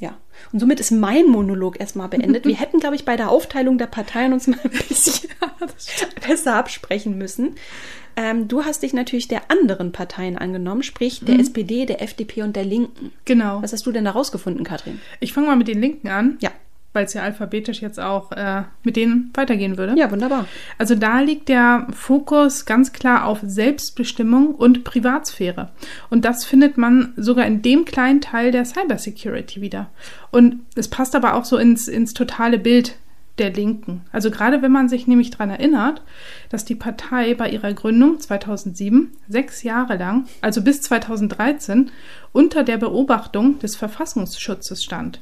Ja. 0.00 0.16
Und 0.52 0.60
somit 0.60 0.78
ist 0.78 0.92
mein 0.92 1.26
Monolog 1.26 1.80
erstmal 1.80 2.08
beendet. 2.08 2.46
Wir 2.46 2.56
hätten, 2.60 2.80
glaube 2.80 2.96
ich, 2.96 3.04
bei 3.04 3.16
der 3.16 3.30
Aufteilung 3.30 3.78
der 3.78 3.86
Parteien 3.86 4.32
uns 4.32 4.46
mal 4.46 4.58
ein 4.62 4.70
bisschen 4.70 5.28
besser 6.26 6.54
absprechen 6.54 7.18
müssen. 7.18 7.56
Ähm, 8.16 8.48
du 8.48 8.64
hast 8.64 8.82
dich 8.82 8.92
natürlich 8.92 9.28
der 9.28 9.50
anderen 9.50 9.92
Parteien 9.92 10.38
angenommen, 10.38 10.82
sprich 10.82 11.20
der 11.20 11.34
mhm. 11.34 11.40
SPD, 11.40 11.86
der 11.86 12.02
FDP 12.02 12.42
und 12.42 12.56
der 12.56 12.64
Linken. 12.64 13.12
Genau. 13.24 13.62
Was 13.62 13.72
hast 13.72 13.86
du 13.86 13.92
denn 13.92 14.04
da 14.04 14.12
rausgefunden, 14.12 14.64
Katrin? 14.64 15.00
Ich 15.20 15.32
fange 15.32 15.48
mal 15.48 15.56
mit 15.56 15.68
den 15.68 15.80
Linken 15.80 16.08
an. 16.08 16.36
Ja 16.40 16.50
weil 16.92 17.04
es 17.04 17.14
ja 17.14 17.22
alphabetisch 17.22 17.82
jetzt 17.82 18.00
auch 18.00 18.32
äh, 18.32 18.62
mit 18.82 18.96
denen 18.96 19.30
weitergehen 19.34 19.76
würde. 19.76 19.94
Ja, 19.96 20.10
wunderbar. 20.10 20.46
Also 20.78 20.94
da 20.94 21.20
liegt 21.20 21.48
der 21.48 21.86
Fokus 21.92 22.64
ganz 22.64 22.92
klar 22.92 23.26
auf 23.26 23.40
Selbstbestimmung 23.42 24.54
und 24.54 24.84
Privatsphäre. 24.84 25.70
Und 26.10 26.24
das 26.24 26.44
findet 26.44 26.78
man 26.78 27.12
sogar 27.16 27.46
in 27.46 27.62
dem 27.62 27.84
kleinen 27.84 28.20
Teil 28.20 28.52
der 28.52 28.64
Cybersecurity 28.64 29.60
wieder. 29.60 29.90
Und 30.30 30.60
es 30.76 30.88
passt 30.88 31.14
aber 31.14 31.34
auch 31.34 31.44
so 31.44 31.58
ins, 31.58 31.88
ins 31.88 32.14
totale 32.14 32.58
Bild 32.58 32.96
der 33.38 33.52
Linken. 33.52 34.02
Also 34.10 34.30
gerade 34.30 34.62
wenn 34.62 34.72
man 34.72 34.88
sich 34.88 35.06
nämlich 35.06 35.30
daran 35.30 35.50
erinnert, 35.50 36.02
dass 36.48 36.64
die 36.64 36.74
Partei 36.74 37.34
bei 37.34 37.48
ihrer 37.50 37.72
Gründung 37.72 38.18
2007 38.18 39.12
sechs 39.28 39.62
Jahre 39.62 39.96
lang, 39.96 40.26
also 40.40 40.62
bis 40.62 40.82
2013, 40.82 41.90
unter 42.32 42.64
der 42.64 42.78
Beobachtung 42.78 43.58
des 43.60 43.76
Verfassungsschutzes 43.76 44.82
stand 44.82 45.20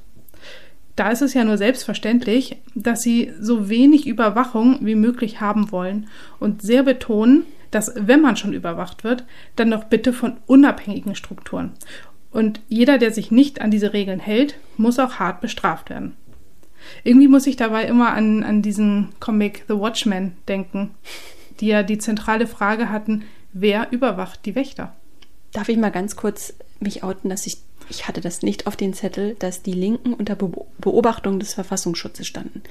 da 0.96 1.10
ist 1.10 1.22
es 1.22 1.34
ja 1.34 1.44
nur 1.44 1.58
selbstverständlich, 1.58 2.56
dass 2.74 3.02
sie 3.02 3.32
so 3.38 3.68
wenig 3.68 4.06
Überwachung 4.06 4.78
wie 4.80 4.94
möglich 4.94 5.40
haben 5.40 5.70
wollen 5.70 6.08
und 6.40 6.62
sehr 6.62 6.82
betonen, 6.82 7.44
dass 7.70 7.92
wenn 7.96 8.22
man 8.22 8.36
schon 8.36 8.54
überwacht 8.54 9.04
wird, 9.04 9.24
dann 9.56 9.70
doch 9.70 9.84
bitte 9.84 10.12
von 10.12 10.38
unabhängigen 10.46 11.14
Strukturen. 11.14 11.72
Und 12.30 12.60
jeder, 12.68 12.98
der 12.98 13.12
sich 13.12 13.30
nicht 13.30 13.60
an 13.60 13.70
diese 13.70 13.92
Regeln 13.92 14.20
hält, 14.20 14.58
muss 14.76 14.98
auch 14.98 15.14
hart 15.14 15.40
bestraft 15.40 15.90
werden. 15.90 16.16
Irgendwie 17.04 17.28
muss 17.28 17.46
ich 17.46 17.56
dabei 17.56 17.84
immer 17.84 18.12
an, 18.12 18.42
an 18.42 18.62
diesen 18.62 19.08
Comic 19.20 19.64
The 19.68 19.78
Watchmen 19.78 20.36
denken, 20.48 20.94
die 21.60 21.66
ja 21.66 21.82
die 21.82 21.98
zentrale 21.98 22.46
Frage 22.46 22.90
hatten, 22.90 23.24
wer 23.52 23.90
überwacht 23.90 24.46
die 24.46 24.54
Wächter? 24.54 24.94
Darf 25.52 25.68
ich 25.68 25.76
mal 25.76 25.90
ganz 25.90 26.16
kurz 26.16 26.54
mich 26.80 27.02
outen, 27.02 27.30
dass 27.30 27.46
ich 27.46 27.58
ich 27.88 28.08
hatte 28.08 28.20
das 28.20 28.42
nicht 28.42 28.66
auf 28.66 28.76
den 28.76 28.94
Zettel, 28.94 29.36
dass 29.38 29.62
die 29.62 29.72
Linken 29.72 30.14
unter 30.14 30.34
Be 30.36 30.50
Beobachtung 30.78 31.38
des 31.38 31.54
Verfassungsschutzes 31.54 32.26
standen. 32.26 32.62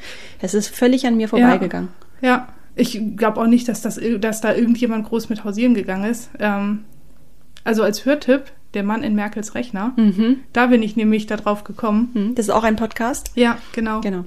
Es 0.42 0.54
ist 0.54 0.68
völlig 0.68 1.06
an 1.06 1.18
mir 1.18 1.28
vorbeigegangen. 1.28 1.90
Ja, 2.22 2.28
ja. 2.30 2.48
ich 2.76 3.02
glaube 3.16 3.42
auch 3.42 3.48
nicht, 3.48 3.68
dass, 3.68 3.82
das, 3.82 4.00
dass 4.20 4.42
da 4.42 4.54
irgendjemand 4.54 5.08
groß 5.08 5.30
mit 5.30 5.44
hausieren 5.44 5.74
gegangen 5.74 6.10
ist. 6.10 6.30
Ähm, 6.40 6.86
also 7.64 7.84
als 7.84 8.06
Hörtipp, 8.06 8.52
der 8.74 8.84
Mann 8.84 9.04
in 9.04 9.16
Merkels 9.16 9.56
Rechner, 9.56 9.94
mhm. 9.96 10.42
da 10.54 10.68
bin 10.68 10.84
ich 10.84 10.96
nämlich 10.96 11.26
darauf 11.26 11.64
gekommen. 11.64 12.12
Mhm. 12.14 12.36
Das 12.36 12.48
ist 12.48 12.54
auch 12.54 12.64
ein 12.64 12.76
Podcast? 12.76 13.32
Ja, 13.36 13.58
genau. 13.74 14.02
Genau. 14.02 14.24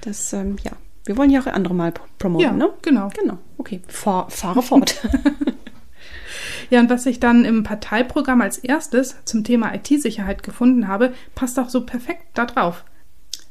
Das, 0.00 0.32
ähm, 0.32 0.56
ja. 0.64 0.72
Wir 1.04 1.16
wollen 1.16 1.30
ja 1.30 1.40
auch 1.40 1.46
andere 1.46 1.74
mal 1.74 1.92
promoten, 2.18 2.44
ja, 2.44 2.52
ne? 2.52 2.70
genau. 2.82 3.10
Genau, 3.18 3.38
okay. 3.56 3.80
Fahr, 3.88 4.28
fahre 4.30 4.62
fort. 4.62 5.00
Ja, 6.70 6.80
und 6.80 6.90
was 6.90 7.06
ich 7.06 7.20
dann 7.20 7.44
im 7.44 7.62
Parteiprogramm 7.62 8.40
als 8.40 8.58
erstes 8.58 9.16
zum 9.24 9.44
Thema 9.44 9.74
IT-Sicherheit 9.74 10.42
gefunden 10.42 10.88
habe, 10.88 11.12
passt 11.34 11.58
auch 11.58 11.68
so 11.68 11.84
perfekt 11.84 12.24
da 12.34 12.46
drauf. 12.46 12.84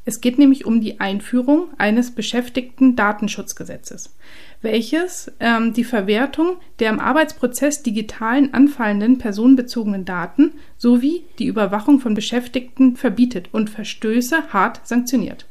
Es 0.07 0.21
geht 0.21 0.39
nämlich 0.39 0.65
um 0.65 0.79
die 0.79 1.01
Einführung 1.01 1.67
eines 1.77 2.11
beschäftigten 2.11 2.95
Datenschutzgesetzes, 2.95 4.15
welches 4.61 5.33
ähm, 5.41 5.73
die 5.73 5.83
Verwertung 5.83 6.55
der 6.79 6.91
im 6.91 7.01
Arbeitsprozess 7.01 7.83
digitalen 7.83 8.53
anfallenden 8.53 9.17
personenbezogenen 9.17 10.05
Daten 10.05 10.53
sowie 10.77 11.25
die 11.39 11.47
Überwachung 11.47 11.99
von 11.99 12.13
Beschäftigten 12.13 12.95
verbietet 12.95 13.49
und 13.51 13.69
Verstöße 13.69 14.53
hart 14.53 14.79
sanktioniert. 14.87 15.45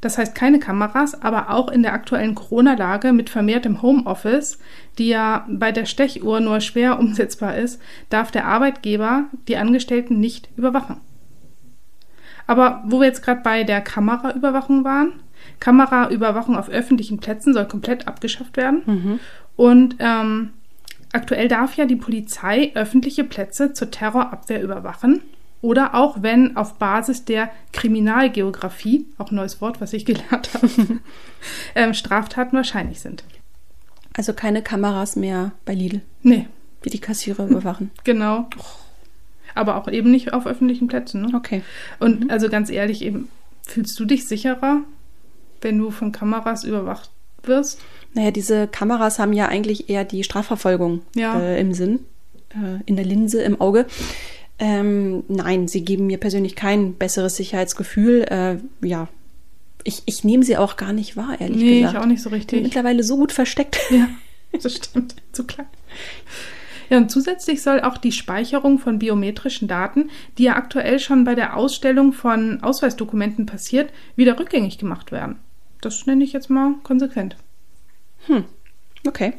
Das 0.00 0.18
heißt 0.18 0.34
keine 0.34 0.58
Kameras, 0.58 1.20
aber 1.22 1.50
auch 1.50 1.70
in 1.70 1.82
der 1.82 1.92
aktuellen 1.92 2.34
Corona-Lage 2.34 3.12
mit 3.12 3.30
vermehrtem 3.30 3.82
Homeoffice, 3.82 4.58
die 4.98 5.08
ja 5.08 5.46
bei 5.48 5.72
der 5.72 5.86
Stechuhr 5.86 6.40
nur 6.40 6.60
schwer 6.60 6.98
umsetzbar 6.98 7.56
ist, 7.56 7.80
darf 8.10 8.30
der 8.30 8.46
Arbeitgeber 8.46 9.24
die 9.48 9.56
Angestellten 9.56 10.20
nicht 10.20 10.48
überwachen. 10.56 11.00
Aber 12.46 12.82
wo 12.86 13.00
wir 13.00 13.06
jetzt 13.06 13.24
gerade 13.24 13.40
bei 13.42 13.64
der 13.64 13.80
Kameraüberwachung 13.80 14.84
waren, 14.84 15.14
Kameraüberwachung 15.60 16.56
auf 16.56 16.68
öffentlichen 16.68 17.18
Plätzen 17.18 17.54
soll 17.54 17.66
komplett 17.66 18.06
abgeschafft 18.06 18.56
werden. 18.56 18.82
Mhm. 18.86 19.20
Und 19.56 19.96
ähm, 19.98 20.50
aktuell 21.12 21.48
darf 21.48 21.76
ja 21.76 21.86
die 21.86 21.96
Polizei 21.96 22.72
öffentliche 22.74 23.24
Plätze 23.24 23.72
zur 23.72 23.90
Terrorabwehr 23.90 24.62
überwachen. 24.62 25.22
Oder 25.62 25.94
auch 25.94 26.22
wenn 26.22 26.56
auf 26.56 26.74
Basis 26.74 27.24
der 27.24 27.50
Kriminalgeografie, 27.72 29.06
auch 29.18 29.30
ein 29.30 29.36
neues 29.36 29.60
Wort, 29.60 29.80
was 29.80 29.92
ich 29.92 30.04
gelernt 30.04 30.50
habe, 30.54 30.68
ähm, 31.74 31.94
Straftaten 31.94 32.56
wahrscheinlich 32.56 33.00
sind. 33.00 33.24
Also 34.14 34.32
keine 34.32 34.62
Kameras 34.62 35.16
mehr 35.16 35.52
bei 35.64 35.74
Lidl, 35.74 36.00
Nee, 36.22 36.46
wie 36.82 36.90
die 36.90 37.00
Kassierer 37.00 37.46
überwachen. 37.46 37.90
genau. 38.04 38.48
Aber 39.54 39.76
auch 39.76 39.88
eben 39.88 40.10
nicht 40.10 40.32
auf 40.32 40.46
öffentlichen 40.46 40.86
Plätzen. 40.88 41.22
Ne? 41.22 41.32
Okay. 41.34 41.62
Und 41.98 42.30
also 42.30 42.48
ganz 42.48 42.70
ehrlich, 42.70 43.02
eben, 43.02 43.28
fühlst 43.62 43.98
du 43.98 44.04
dich 44.04 44.26
sicherer, 44.28 44.80
wenn 45.62 45.78
du 45.78 45.90
von 45.90 46.12
Kameras 46.12 46.64
überwacht 46.64 47.10
wirst? 47.42 47.80
Naja, 48.14 48.30
diese 48.30 48.66
Kameras 48.68 49.18
haben 49.18 49.32
ja 49.32 49.48
eigentlich 49.48 49.88
eher 49.88 50.04
die 50.04 50.24
Strafverfolgung 50.24 51.02
Ja. 51.14 51.38
äh, 51.40 51.60
im 51.60 51.72
Sinn, 51.72 52.00
äh, 52.50 52.82
in 52.86 52.96
der 52.96 53.04
Linse, 53.04 53.42
im 53.42 53.60
Auge. 53.60 53.86
Ähm, 54.58 55.24
nein, 55.28 55.68
sie 55.68 55.84
geben 55.84 56.06
mir 56.06 56.18
persönlich 56.18 56.56
kein 56.56 56.94
besseres 56.94 57.36
Sicherheitsgefühl. 57.36 58.22
Äh, 58.22 58.56
ja, 58.86 59.08
ich, 59.84 60.02
ich 60.06 60.24
nehme 60.24 60.44
sie 60.44 60.56
auch 60.56 60.76
gar 60.76 60.92
nicht 60.92 61.16
wahr, 61.16 61.40
ehrlich 61.40 61.58
nee, 61.58 61.80
gesagt. 61.80 61.94
ich 61.94 62.00
auch 62.00 62.06
nicht 62.06 62.22
so 62.22 62.30
richtig. 62.30 62.62
mittlerweile 62.62 63.02
so 63.02 63.16
gut 63.16 63.32
versteckt. 63.32 63.78
Ja, 63.90 64.08
das 64.62 64.74
stimmt. 64.74 65.16
Zu 65.32 65.44
klein. 65.44 65.66
Ja, 66.88 66.98
und 66.98 67.10
zusätzlich 67.10 67.62
soll 67.62 67.80
auch 67.80 67.98
die 67.98 68.12
Speicherung 68.12 68.78
von 68.78 68.98
biometrischen 68.98 69.68
Daten, 69.68 70.10
die 70.38 70.44
ja 70.44 70.56
aktuell 70.56 70.98
schon 71.00 71.24
bei 71.24 71.34
der 71.34 71.56
Ausstellung 71.56 72.12
von 72.12 72.62
Ausweisdokumenten 72.62 73.44
passiert, 73.44 73.92
wieder 74.14 74.38
rückgängig 74.38 74.78
gemacht 74.78 75.12
werden. 75.12 75.36
Das 75.80 76.06
nenne 76.06 76.24
ich 76.24 76.32
jetzt 76.32 76.48
mal 76.48 76.74
konsequent. 76.84 77.36
Okay. 79.06 79.34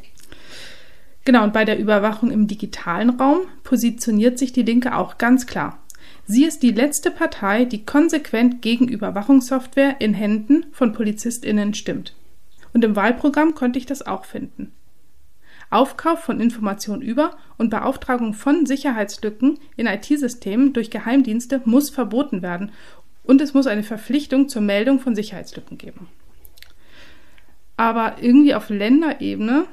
Genau, 1.27 1.43
und 1.43 1.51
bei 1.51 1.65
der 1.65 1.77
Überwachung 1.77 2.31
im 2.31 2.47
digitalen 2.47 3.09
Raum 3.09 3.39
positioniert 3.65 4.39
sich 4.39 4.53
die 4.53 4.63
Linke 4.63 4.95
auch 4.95 5.17
ganz 5.17 5.45
klar. 5.45 5.77
Sie 6.25 6.45
ist 6.45 6.63
die 6.63 6.71
letzte 6.71 7.11
Partei, 7.11 7.65
die 7.65 7.83
konsequent 7.83 8.61
gegen 8.61 8.87
Überwachungssoftware 8.87 9.99
in 9.99 10.13
Händen 10.13 10.67
von 10.71 10.93
PolizistInnen 10.93 11.73
stimmt. 11.73 12.15
Und 12.73 12.85
im 12.85 12.95
Wahlprogramm 12.95 13.55
konnte 13.55 13.77
ich 13.77 13.85
das 13.85 14.07
auch 14.07 14.23
finden. 14.23 14.71
Aufkauf 15.69 16.23
von 16.23 16.39
Informationen 16.39 17.01
über 17.01 17.35
und 17.57 17.71
Beauftragung 17.71 18.33
von 18.33 18.65
Sicherheitslücken 18.65 19.59
in 19.75 19.85
IT-Systemen 19.85 20.71
durch 20.71 20.91
Geheimdienste 20.91 21.61
muss 21.65 21.89
verboten 21.89 22.41
werden 22.41 22.71
und 23.25 23.41
es 23.41 23.53
muss 23.53 23.67
eine 23.67 23.83
Verpflichtung 23.83 24.47
zur 24.47 24.61
Meldung 24.61 25.01
von 25.01 25.13
Sicherheitslücken 25.13 25.77
geben. 25.77 26.07
Aber 27.77 28.15
irgendwie 28.19 28.55
auf 28.55 28.69
Länderebene 28.69 29.67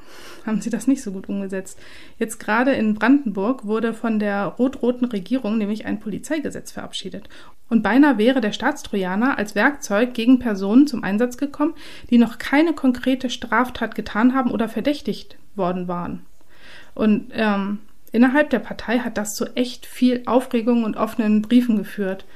haben 0.46 0.60
sie 0.60 0.68
das 0.68 0.86
nicht 0.86 1.02
so 1.02 1.10
gut 1.10 1.28
umgesetzt. 1.28 1.78
Jetzt 2.18 2.38
gerade 2.38 2.72
in 2.72 2.94
Brandenburg 2.94 3.64
wurde 3.64 3.94
von 3.94 4.18
der 4.18 4.44
rot-roten 4.44 5.06
Regierung 5.06 5.56
nämlich 5.56 5.86
ein 5.86 6.00
Polizeigesetz 6.00 6.70
verabschiedet. 6.70 7.30
Und 7.70 7.82
beinahe 7.82 8.18
wäre 8.18 8.42
der 8.42 8.52
Staatstrojaner 8.52 9.38
als 9.38 9.54
Werkzeug 9.54 10.12
gegen 10.12 10.38
Personen 10.38 10.86
zum 10.86 11.02
Einsatz 11.02 11.38
gekommen, 11.38 11.72
die 12.10 12.18
noch 12.18 12.36
keine 12.36 12.74
konkrete 12.74 13.30
Straftat 13.30 13.94
getan 13.94 14.34
haben 14.34 14.50
oder 14.50 14.68
verdächtigt 14.68 15.38
worden 15.56 15.88
waren. 15.88 16.26
Und 16.94 17.32
ähm, 17.32 17.78
innerhalb 18.12 18.50
der 18.50 18.58
Partei 18.58 18.98
hat 18.98 19.16
das 19.16 19.34
zu 19.34 19.46
echt 19.56 19.86
viel 19.86 20.22
Aufregung 20.26 20.84
und 20.84 20.98
offenen 20.98 21.40
Briefen 21.40 21.78
geführt. 21.78 22.26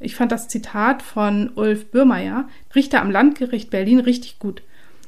Ich 0.00 0.16
fand 0.16 0.32
das 0.32 0.48
Zitat 0.48 1.02
von 1.02 1.50
Ulf 1.54 1.90
Bürmeier, 1.90 2.46
Richter 2.74 3.00
am 3.00 3.10
Landgericht 3.10 3.70
Berlin, 3.70 4.00
richtig 4.00 4.38
gut 4.38 4.62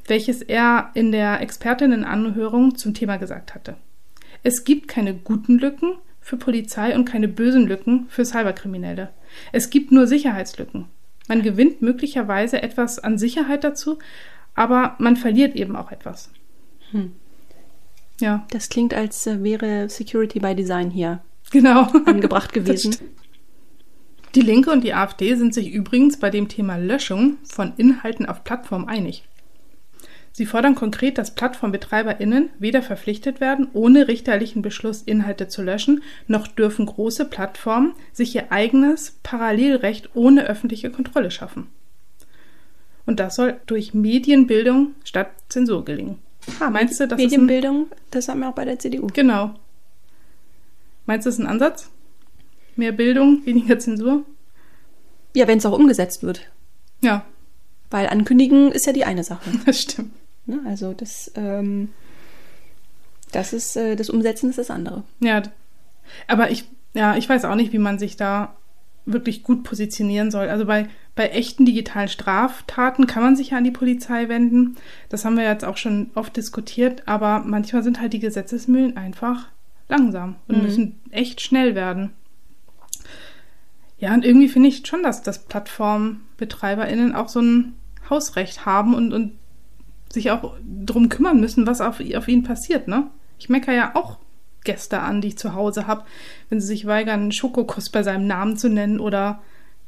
welches 0.09 0.43
er 0.43 0.91
in 0.95 1.13
der 1.13 1.41
Expertinnenanhörung 1.41 2.77
zum 2.77 2.95
Thema 2.95 3.17
gesagt 3.17 3.55
hatte. 3.55 3.77
Es 4.43 4.65
gibt 4.65 4.89
keine 4.89 5.15
guten 5.15 5.59
Lücken 5.59 5.99
für 6.21 6.37
Polizei 6.37 6.95
und 6.95 7.05
keine 7.05 7.29
bösen 7.29 7.67
Lücken 7.67 8.07
für 8.09 8.25
Cyberkriminelle. 8.25 9.11
Es 9.53 9.71
gibt 9.71 9.93
nur 9.93 10.07
Sicherheitslücken. 10.07 10.87
Man 11.29 11.43
gewinnt 11.43 11.83
möglicherweise 11.83 12.63
etwas 12.63 12.99
an 12.99 13.19
Sicherheit 13.19 13.65
dazu, 13.65 13.99
aber 14.55 14.97
man 14.99 15.17
verliert 15.17 15.57
eben 15.57 15.77
auch 15.77 15.91
etwas. 15.91 16.31
Hm. 16.91 17.13
Ja, 18.21 18.47
Das 18.51 18.69
klingt, 18.69 18.95
als 18.95 19.27
äh, 19.27 19.43
wäre 19.43 19.89
Security 19.89 20.41
by 20.41 20.55
Design 20.55 20.91
hier 20.91 21.21
genau. 21.51 21.83
angebracht 22.07 22.53
gewesen. 22.53 22.97
Die 24.35 24.41
Linke 24.41 24.71
und 24.71 24.85
die 24.85 24.95
AfD 24.95 25.35
sind 25.35 25.55
sich 25.55 25.71
übrigens 25.71 26.19
bei 26.19 26.31
dem 26.31 26.49
Thema 26.49 26.77
Löschung 26.77 27.39
von 27.45 27.73
Inhalten 27.77 28.27
auf 28.27 28.45
Plattformen 28.45 28.89
einig. 28.89 29.25
Sie 30.37 30.45
fordern 30.45 30.75
konkret, 30.75 31.17
dass 31.17 31.35
PlattformbetreiberInnen 31.35 32.51
weder 32.59 32.83
verpflichtet 32.83 33.41
werden, 33.41 33.69
ohne 33.73 34.07
richterlichen 34.07 34.61
Beschluss 34.61 35.01
Inhalte 35.01 35.49
zu 35.49 35.63
löschen, 35.63 36.03
noch 36.27 36.47
dürfen 36.47 36.85
große 36.85 37.25
Plattformen 37.25 37.95
sich 38.13 38.35
ihr 38.35 38.53
eigenes 38.53 39.17
Parallelrecht 39.23 40.11
ohne 40.15 40.45
öffentliche 40.45 40.91
Kontrolle 40.91 41.31
schaffen. 41.31 41.69
Und 43.07 43.19
das 43.19 43.35
soll 43.37 43.59
durch 43.65 43.95
Medienbildung 43.95 44.95
statt 45.05 45.31
Zensur 45.49 45.87
gelingen. 45.87 46.19
Ah, 46.61 46.69
Meinst 46.69 47.01
du, 47.01 47.09
das 47.09 47.19
ist 47.19 47.25
ein, 47.25 47.31
Medienbildung, 47.31 47.87
das 48.11 48.29
haben 48.29 48.41
wir 48.41 48.51
auch 48.51 48.55
bei 48.55 48.67
der 48.67 48.79
CDU. 48.79 49.07
Genau. 49.15 49.55
Meinst 51.07 51.25
du, 51.25 51.31
das 51.31 51.39
ist 51.39 51.43
ein 51.43 51.49
Ansatz? 51.49 51.91
Mehr 52.77 52.93
Bildung, 52.93 53.47
weniger 53.47 53.79
Zensur? 53.79 54.27
Ja, 55.35 55.49
wenn 55.49 55.57
es 55.57 55.65
auch 55.65 55.79
umgesetzt 55.79 56.23
wird. 56.23 56.43
Ja, 57.01 57.25
Weil 57.89 58.09
ankündigen 58.09 58.71
ist 58.71 58.85
ja 58.85 58.93
die 58.93 59.07
eine 59.07 59.25
Sache. 59.25 59.51
das 59.65 59.81
stimmt. 59.81 60.13
Ne? 60.47 60.61
Also 60.67 60.93
das, 60.93 61.31
ähm, 61.35 61.91
das 63.33 63.53
ist 63.53 63.77
äh, 63.77 63.97
das 63.97 64.11
Umsetzen 64.11 64.51
ist 64.51 64.59
das 64.59 64.71
andere. 64.71 65.03
Ja, 65.21 65.43
aber 66.29 66.51
ich, 66.51 66.65
ja, 66.95 67.17
ich 67.17 67.29
weiß 67.29 67.45
auch 67.45 67.57
nicht, 67.57 67.73
wie 67.73 67.79
man 67.79 67.99
sich 67.99 68.17
da 68.17 68.57
wirklich 69.05 69.43
gut 69.43 69.63
positionieren 69.63 70.31
soll. 70.31 70.49
Also 70.49 70.65
bei, 70.65 70.89
bei 71.15 71.29
echten 71.29 71.65
digitalen 71.65 72.09
Straftaten 72.09 73.07
kann 73.07 73.23
man 73.23 73.37
sich 73.37 73.51
ja 73.51 73.59
an 73.59 73.65
die 73.65 73.71
Polizei 73.71 74.29
wenden. 74.29 74.77
Das 75.09 75.25
haben 75.25 75.37
wir 75.37 75.45
jetzt 75.45 75.65
auch 75.65 75.77
schon 75.77 76.11
oft 76.15 76.37
diskutiert, 76.37 77.03
aber 77.07 77.41
manchmal 77.41 77.83
sind 77.85 78.01
halt 78.01 78.13
die 78.13 78.19
Gesetzesmühlen 78.21 78.97
einfach 78.97 79.49
langsam 79.89 80.37
und 80.49 80.57
Mhm. 80.57 80.63
müssen 80.63 81.01
echt 81.11 81.41
schnell 81.41 81.75
werden. 81.77 82.13
Ja, 83.99 84.13
und 84.13 84.25
irgendwie 84.25 84.49
finde 84.49 84.69
ich 84.69 84.87
schon, 84.87 85.03
dass, 85.03 85.23
dass 85.23 85.45
PlattformbetreiberInnen 85.45 87.15
auch 87.15 87.29
so 87.29 87.41
ein 87.41 87.75
Hausrecht 88.11 88.67
haben 88.67 88.95
und, 88.95 89.13
und 89.13 89.33
sich 90.13 90.31
auch 90.31 90.55
drum 90.65 91.09
kümmern 91.09 91.41
müssen, 91.41 91.67
was 91.67 91.81
auf, 91.81 92.01
auf 92.15 92.29
ihnen 92.29 92.43
passiert, 92.43 92.89
ne? 92.89 93.09
Ich 93.39 93.49
meckere 93.49 93.75
ja 93.75 93.97
auch 93.97 94.19
Gäste 94.65 95.01
an, 95.01 95.21
die 95.21 95.29
ich 95.29 95.39
zu 95.39 95.55
Hause 95.55 95.87
habe, 95.87 96.05
wenn 96.49 96.61
sie 96.61 96.67
sich 96.67 96.87
weigern, 96.87 97.21
einen 97.21 97.33
Schokokuss 97.33 97.91
bei 97.91 98.03
seinem 98.03 98.27
Namen 98.27 98.57
zu 98.57 98.69
nennen 98.69 99.01
oder 99.01 99.43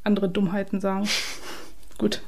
andere 0.05 0.29
Dummheiten 0.29 0.81
sagen. 0.81 1.09
Gut. 1.99 2.23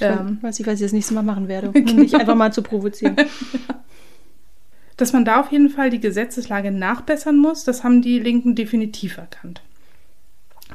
Ähm, 0.00 0.38
was 0.40 0.58
ich, 0.58 0.66
was 0.66 0.74
ich 0.74 0.80
das 0.80 0.92
nächste 0.92 1.14
Mal 1.14 1.22
machen 1.22 1.48
werde, 1.48 1.70
um 1.74 1.96
mich 1.96 2.16
einfach 2.16 2.34
mal 2.34 2.52
zu 2.52 2.62
provozieren. 2.62 3.16
dass 4.96 5.12
man 5.12 5.24
da 5.24 5.40
auf 5.40 5.52
jeden 5.52 5.68
Fall 5.68 5.90
die 5.90 6.00
Gesetzeslage 6.00 6.70
nachbessern 6.70 7.36
muss, 7.36 7.64
das 7.64 7.84
haben 7.84 8.02
die 8.02 8.18
Linken 8.18 8.54
definitiv 8.54 9.18
erkannt. 9.18 9.62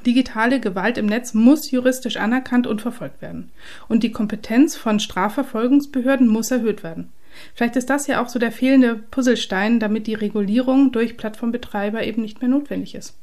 Digitale 0.06 0.60
Gewalt 0.60 0.98
im 0.98 1.06
Netz 1.06 1.34
muss 1.34 1.72
juristisch 1.72 2.18
anerkannt 2.18 2.68
und 2.68 2.82
verfolgt 2.82 3.22
werden. 3.22 3.52
Und 3.88 4.04
die 4.04 4.12
Kompetenz 4.12 4.76
von 4.76 5.00
Strafverfolgungsbehörden 5.00 6.28
muss 6.28 6.52
erhöht 6.52 6.84
werden. 6.84 7.12
Vielleicht 7.54 7.76
ist 7.76 7.90
das 7.90 8.08
ja 8.08 8.22
auch 8.24 8.30
so 8.30 8.40
der 8.40 8.52
fehlende 8.52 8.96
Puzzlestein, 8.96 9.80
damit 9.80 10.08
die 10.08 10.16
Regulierung 10.16 10.92
durch 10.92 11.18
Plattformbetreiber 11.18 12.04
eben 12.04 12.22
nicht 12.22 12.42
mehr 12.42 12.50
notwendig 12.50 12.96
ist. 12.96 13.16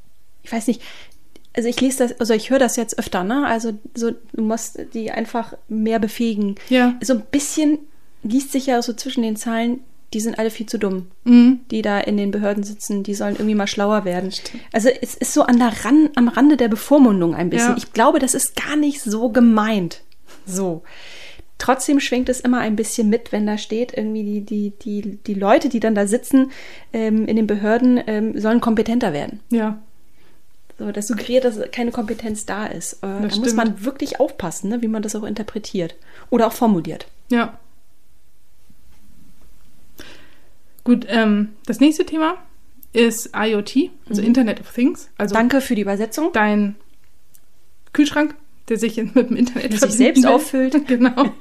Ich 0.43 0.53
weiß 0.53 0.67
nicht, 0.67 0.83
also 1.57 1.69
ich 1.69 1.81
lese 1.81 1.99
das, 1.99 2.21
also 2.21 2.35
ich 2.35 2.51
höre 2.51 2.59
das 2.59 2.77
jetzt 2.77 2.99
öfter, 2.99 3.25
ne? 3.25 3.47
Also 3.47 3.79
so, 3.95 4.13
du 4.33 4.43
musst 4.43 4.79
die 4.93 5.11
einfach 5.11 5.55
mehr 5.69 5.99
befähigen. 5.99 6.57
Ja. 6.69 6.95
So 7.03 7.15
ein 7.15 7.23
bisschen 7.31 7.79
liest 8.23 8.53
sich 8.53 8.67
ja 8.67 8.83
so 8.83 8.93
zwischen 8.93 9.23
den 9.23 9.37
Zeilen, 9.37 9.81
die 10.15 10.21
sind 10.21 10.39
alle 10.39 10.51
viel 10.51 10.67
zu 10.67 10.79
dumm. 10.79 11.07
Mhm. 11.25 11.61
die 11.71 11.83
da 11.83 11.99
in 12.01 12.17
den 12.17 12.31
Behörden 12.31 12.63
sitzen, 12.63 13.03
die 13.03 13.15
sollen 13.15 13.35
irgendwie 13.35 13.55
mal 13.55 13.67
schlauer 13.67 14.05
werden. 14.05 14.33
Also 14.73 14.89
es 14.89 15.15
ist 15.15 15.33
so 15.33 15.43
an 15.43 15.59
der 15.59 15.85
Ran 15.85 16.11
am 16.15 16.29
Rande 16.29 16.57
der 16.57 16.69
Bevormundung 16.69 17.35
ein 17.35 17.51
bisschen. 17.51 17.71
Ja. 17.71 17.77
Ich 17.77 17.93
glaube, 17.93 18.19
das 18.19 18.35
ist 18.35 18.57
gar 18.57 18.77
nicht 18.77 19.01
so 19.01 19.31
gemeint. 19.31 20.03
So. 20.47 20.83
Trotzdem 21.59 22.01
schwingt 22.01 22.29
es 22.29 22.41
immer 22.41 22.59
ein 22.59 22.77
bisschen 22.77 23.09
mit, 23.09 23.33
wenn 23.33 23.47
da 23.47 23.59
steht, 23.59 23.97
irgendwie 23.97 24.23
die, 24.23 24.41
die, 24.41 24.71
die, 24.71 25.19
die 25.27 25.35
Leute, 25.35 25.69
die 25.69 25.81
dann 25.81 25.95
da 25.95 26.07
sitzen 26.07 26.51
ähm, 26.93 27.27
in 27.27 27.37
den 27.37 27.47
Behörden, 27.47 28.01
ähm, 28.07 28.39
sollen 28.39 28.61
kompetenter 28.61 29.13
werden. 29.13 29.41
Ja. 29.51 29.79
So, 30.79 30.91
das 30.91 31.07
suggeriert, 31.07 31.45
dass 31.45 31.59
keine 31.71 31.93
Kompetenz 31.93 32.47
da 32.47 32.67
ist. 32.67 32.95
Äh, 32.95 33.07
da 33.07 33.21
muss 33.21 33.35
stimmt. 33.37 33.57
man 33.57 33.85
wirklich 33.85 34.19
aufpassen, 34.19 34.69
ne, 34.69 34.83
wie 34.83 34.89
man 34.89 35.03
das 35.03 35.15
auch 35.15 35.23
interpretiert. 35.23 35.95
Oder 36.31 36.49
auch 36.49 36.53
formuliert. 36.53 37.07
Ja. 37.31 37.59
Gut, 40.85 41.07
ähm, 41.09 41.51
das 41.67 41.81
nächste 41.81 42.05
Thema 42.05 42.37
ist 42.93 43.31
IoT, 43.35 43.91
also 44.09 44.23
Internet 44.23 44.61
of 44.61 44.73
Things. 44.73 45.11
Also 45.19 45.35
Danke 45.35 45.61
für 45.61 45.75
die 45.75 45.83
Übersetzung. 45.83 46.31
dein 46.33 46.77
Kühlschrank, 47.93 48.35
der 48.69 48.79
sich 48.79 48.97
mit 48.97 49.31
dem 49.31 49.37
Internet 49.37 49.73
Der 49.73 49.79
sich 49.81 49.93
selbst 49.93 50.23
will. 50.23 50.31
auffüllt. 50.31 50.87
genau. 50.87 51.33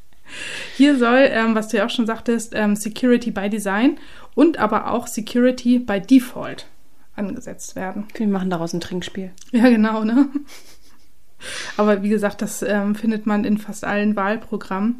Hier 0.76 0.98
soll, 0.98 1.28
ähm, 1.30 1.54
was 1.54 1.68
du 1.68 1.76
ja 1.76 1.86
auch 1.86 1.90
schon 1.90 2.06
sagtest, 2.06 2.52
ähm, 2.54 2.74
Security 2.74 3.30
by 3.30 3.48
Design 3.48 3.98
und 4.34 4.58
aber 4.58 4.90
auch 4.90 5.06
Security 5.06 5.78
by 5.78 6.00
Default 6.00 6.66
angesetzt 7.14 7.76
werden. 7.76 8.06
Wir 8.14 8.26
machen 8.26 8.50
daraus 8.50 8.72
ein 8.72 8.80
Trinkspiel. 8.80 9.30
Ja, 9.52 9.68
genau, 9.68 10.04
ne? 10.04 10.28
Aber 11.76 12.02
wie 12.02 12.08
gesagt, 12.08 12.40
das 12.42 12.62
ähm, 12.62 12.94
findet 12.94 13.26
man 13.26 13.44
in 13.44 13.58
fast 13.58 13.84
allen 13.84 14.16
Wahlprogrammen. 14.16 14.96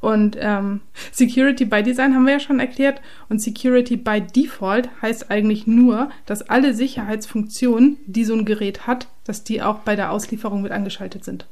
Und 0.00 0.36
ähm, 0.40 0.80
Security 1.12 1.66
by 1.66 1.82
Design 1.82 2.14
haben 2.14 2.24
wir 2.24 2.32
ja 2.34 2.40
schon 2.40 2.58
erklärt. 2.58 3.02
Und 3.28 3.40
Security 3.42 3.96
by 3.96 4.22
Default 4.22 4.88
heißt 5.02 5.30
eigentlich 5.30 5.66
nur, 5.66 6.10
dass 6.24 6.48
alle 6.48 6.72
Sicherheitsfunktionen, 6.72 7.98
die 8.06 8.24
so 8.24 8.32
ein 8.34 8.46
Gerät 8.46 8.86
hat, 8.86 9.08
dass 9.24 9.44
die 9.44 9.60
auch 9.60 9.80
bei 9.80 9.96
der 9.96 10.10
Auslieferung 10.10 10.62
mit 10.62 10.72
angeschaltet 10.72 11.24
sind. 11.24 11.46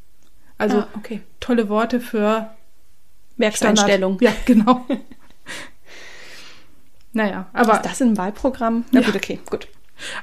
Also 0.56 0.78
Ah, 0.78 0.88
okay. 0.96 1.20
tolle 1.40 1.68
Worte 1.68 2.00
für 2.00 2.50
Werkseinstellung. 3.36 4.16
Ja, 4.20 4.32
genau. 4.46 4.86
naja, 7.12 7.46
aber, 7.52 7.74
Ist 7.74 7.82
das 7.82 8.02
ein 8.02 8.16
Wahlprogramm? 8.16 8.84
Na 8.92 9.00
Ja. 9.00 9.06
gut, 9.06 9.16
okay, 9.16 9.38
gut. 9.50 9.68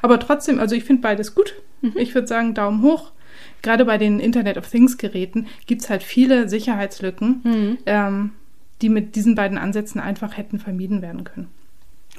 aber 0.02 0.20
trotzdem, 0.20 0.60
also 0.60 0.76
ich 0.76 0.84
finde 0.84 1.02
beides 1.02 1.36
gut. 1.36 1.54
Mhm. 1.82 1.94
Ich 1.96 2.14
würde 2.16 2.28
sagen, 2.28 2.54
Daumen 2.54 2.82
hoch. 2.82 3.12
Gerade 3.62 3.86
bei 3.86 3.98
den 3.98 4.20
Internet 4.20 4.58
of 4.58 4.70
Things 4.70 4.98
Geräten 4.98 5.48
gibt 5.66 5.82
es 5.82 5.90
halt 5.90 6.04
viele 6.04 6.48
Sicherheitslücken, 6.50 7.42
Mhm. 7.44 7.78
ähm, 7.86 8.32
die 8.82 8.90
mit 8.90 9.16
diesen 9.16 9.36
beiden 9.36 9.58
Ansätzen 9.58 10.00
einfach 10.02 10.38
hätten 10.38 10.60
vermieden 10.60 11.02
werden 11.02 11.24
können. 11.24 11.48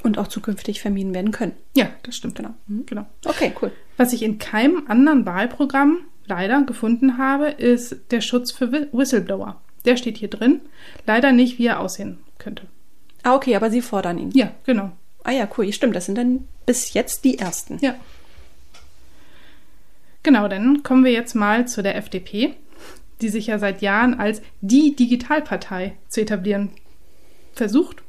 Und 0.03 0.19
auch 0.19 0.29
zukünftig 0.29 0.81
vermieden 0.81 1.15
werden 1.15 1.33
können. 1.33 1.53
Ja, 1.75 1.89
das 2.03 2.17
stimmt. 2.17 2.37
Genau. 2.37 2.51
genau. 2.87 3.07
Okay, 3.25 3.53
cool. 3.61 3.73
Was 3.97 4.13
ich 4.13 4.23
in 4.23 4.39
keinem 4.39 4.85
anderen 4.89 5.25
Wahlprogramm 5.27 5.99
leider 6.27 6.63
gefunden 6.63 7.19
habe, 7.19 7.47
ist 7.49 7.97
der 8.11 8.21
Schutz 8.21 8.53
für 8.53 8.73
Whi- 8.73 8.89
Whistleblower. 8.93 9.61
Der 9.85 9.97
steht 9.97 10.17
hier 10.19 10.29
drin. 10.29 10.61
Leider 11.07 11.33
nicht, 11.33 11.59
wie 11.59 11.67
er 11.67 11.81
aussehen 11.81 12.19
könnte. 12.39 12.65
Ah, 13.23 13.35
okay, 13.35 13.57
aber 13.57 13.71
Sie 13.71 13.81
fordern 13.83 14.19
ihn. 14.19 14.31
Ja, 14.33 14.53
genau. 14.65 14.93
Ah 15.25 15.33
ja, 15.33 15.49
cool. 15.57 15.73
Stimmt, 15.73 15.97
das 15.97 16.07
sind 16.07 16.19
dann 16.19 16.45
bis 16.67 16.93
jetzt 16.95 17.25
die 17.25 17.39
ersten. 17.39 17.79
Ja. 17.81 17.95
Genau, 20.27 20.49
dann 20.49 20.83
kommen 20.83 21.05
wir 21.05 21.13
jetzt 21.13 21.35
mal 21.35 21.69
zu 21.69 21.85
der 21.85 21.95
FDP, 21.95 22.57
die 23.21 23.29
sich 23.29 23.47
ja 23.47 23.61
seit 23.61 23.81
Jahren 23.81 24.15
als 24.15 24.43
die 24.61 24.97
Digitalpartei 24.97 25.95
zu 26.09 26.21
etablieren 26.21 26.71
versucht. 27.53 28.03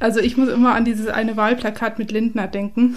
Also 0.00 0.18
ich 0.18 0.36
muss 0.36 0.48
immer 0.48 0.74
an 0.74 0.84
dieses 0.84 1.06
eine 1.06 1.36
Wahlplakat 1.36 2.00
mit 2.00 2.10
Lindner 2.10 2.48
denken. 2.48 2.96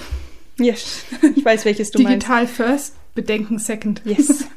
Yes. 0.58 1.06
Ich 1.36 1.46
weiß, 1.46 1.64
welches 1.66 1.92
du 1.92 2.02
meinst. 2.02 2.24
Digital 2.24 2.48
first, 2.48 2.96
Bedenken 3.14 3.60
second. 3.60 4.02
Yes. 4.04 4.48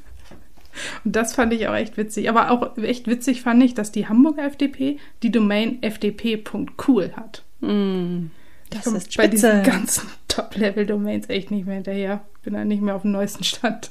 Und 1.04 1.14
das 1.14 1.34
fand 1.34 1.52
ich 1.52 1.68
auch 1.68 1.74
echt 1.74 1.98
witzig. 1.98 2.30
Aber 2.30 2.50
auch 2.50 2.78
echt 2.78 3.06
witzig 3.06 3.42
fand 3.42 3.62
ich, 3.62 3.74
dass 3.74 3.92
die 3.92 4.08
Hamburger 4.08 4.44
FDP 4.44 4.98
die 5.22 5.30
Domain 5.30 5.82
fdp.cool 5.82 7.12
hat. 7.14 7.42
Mm, 7.60 8.28
das 8.70 8.86
ist 8.86 9.14
bei 9.18 9.28
diesen 9.28 9.50
spitze. 9.50 9.70
ganzen 9.70 10.08
Top-Level-Domains 10.34 11.28
echt 11.28 11.50
nicht 11.50 11.66
mehr 11.66 11.76
hinterher. 11.76 12.24
Bin 12.42 12.54
da 12.54 12.64
nicht 12.64 12.82
mehr 12.82 12.96
auf 12.96 13.02
dem 13.02 13.12
neuesten 13.12 13.44
Stand. 13.44 13.90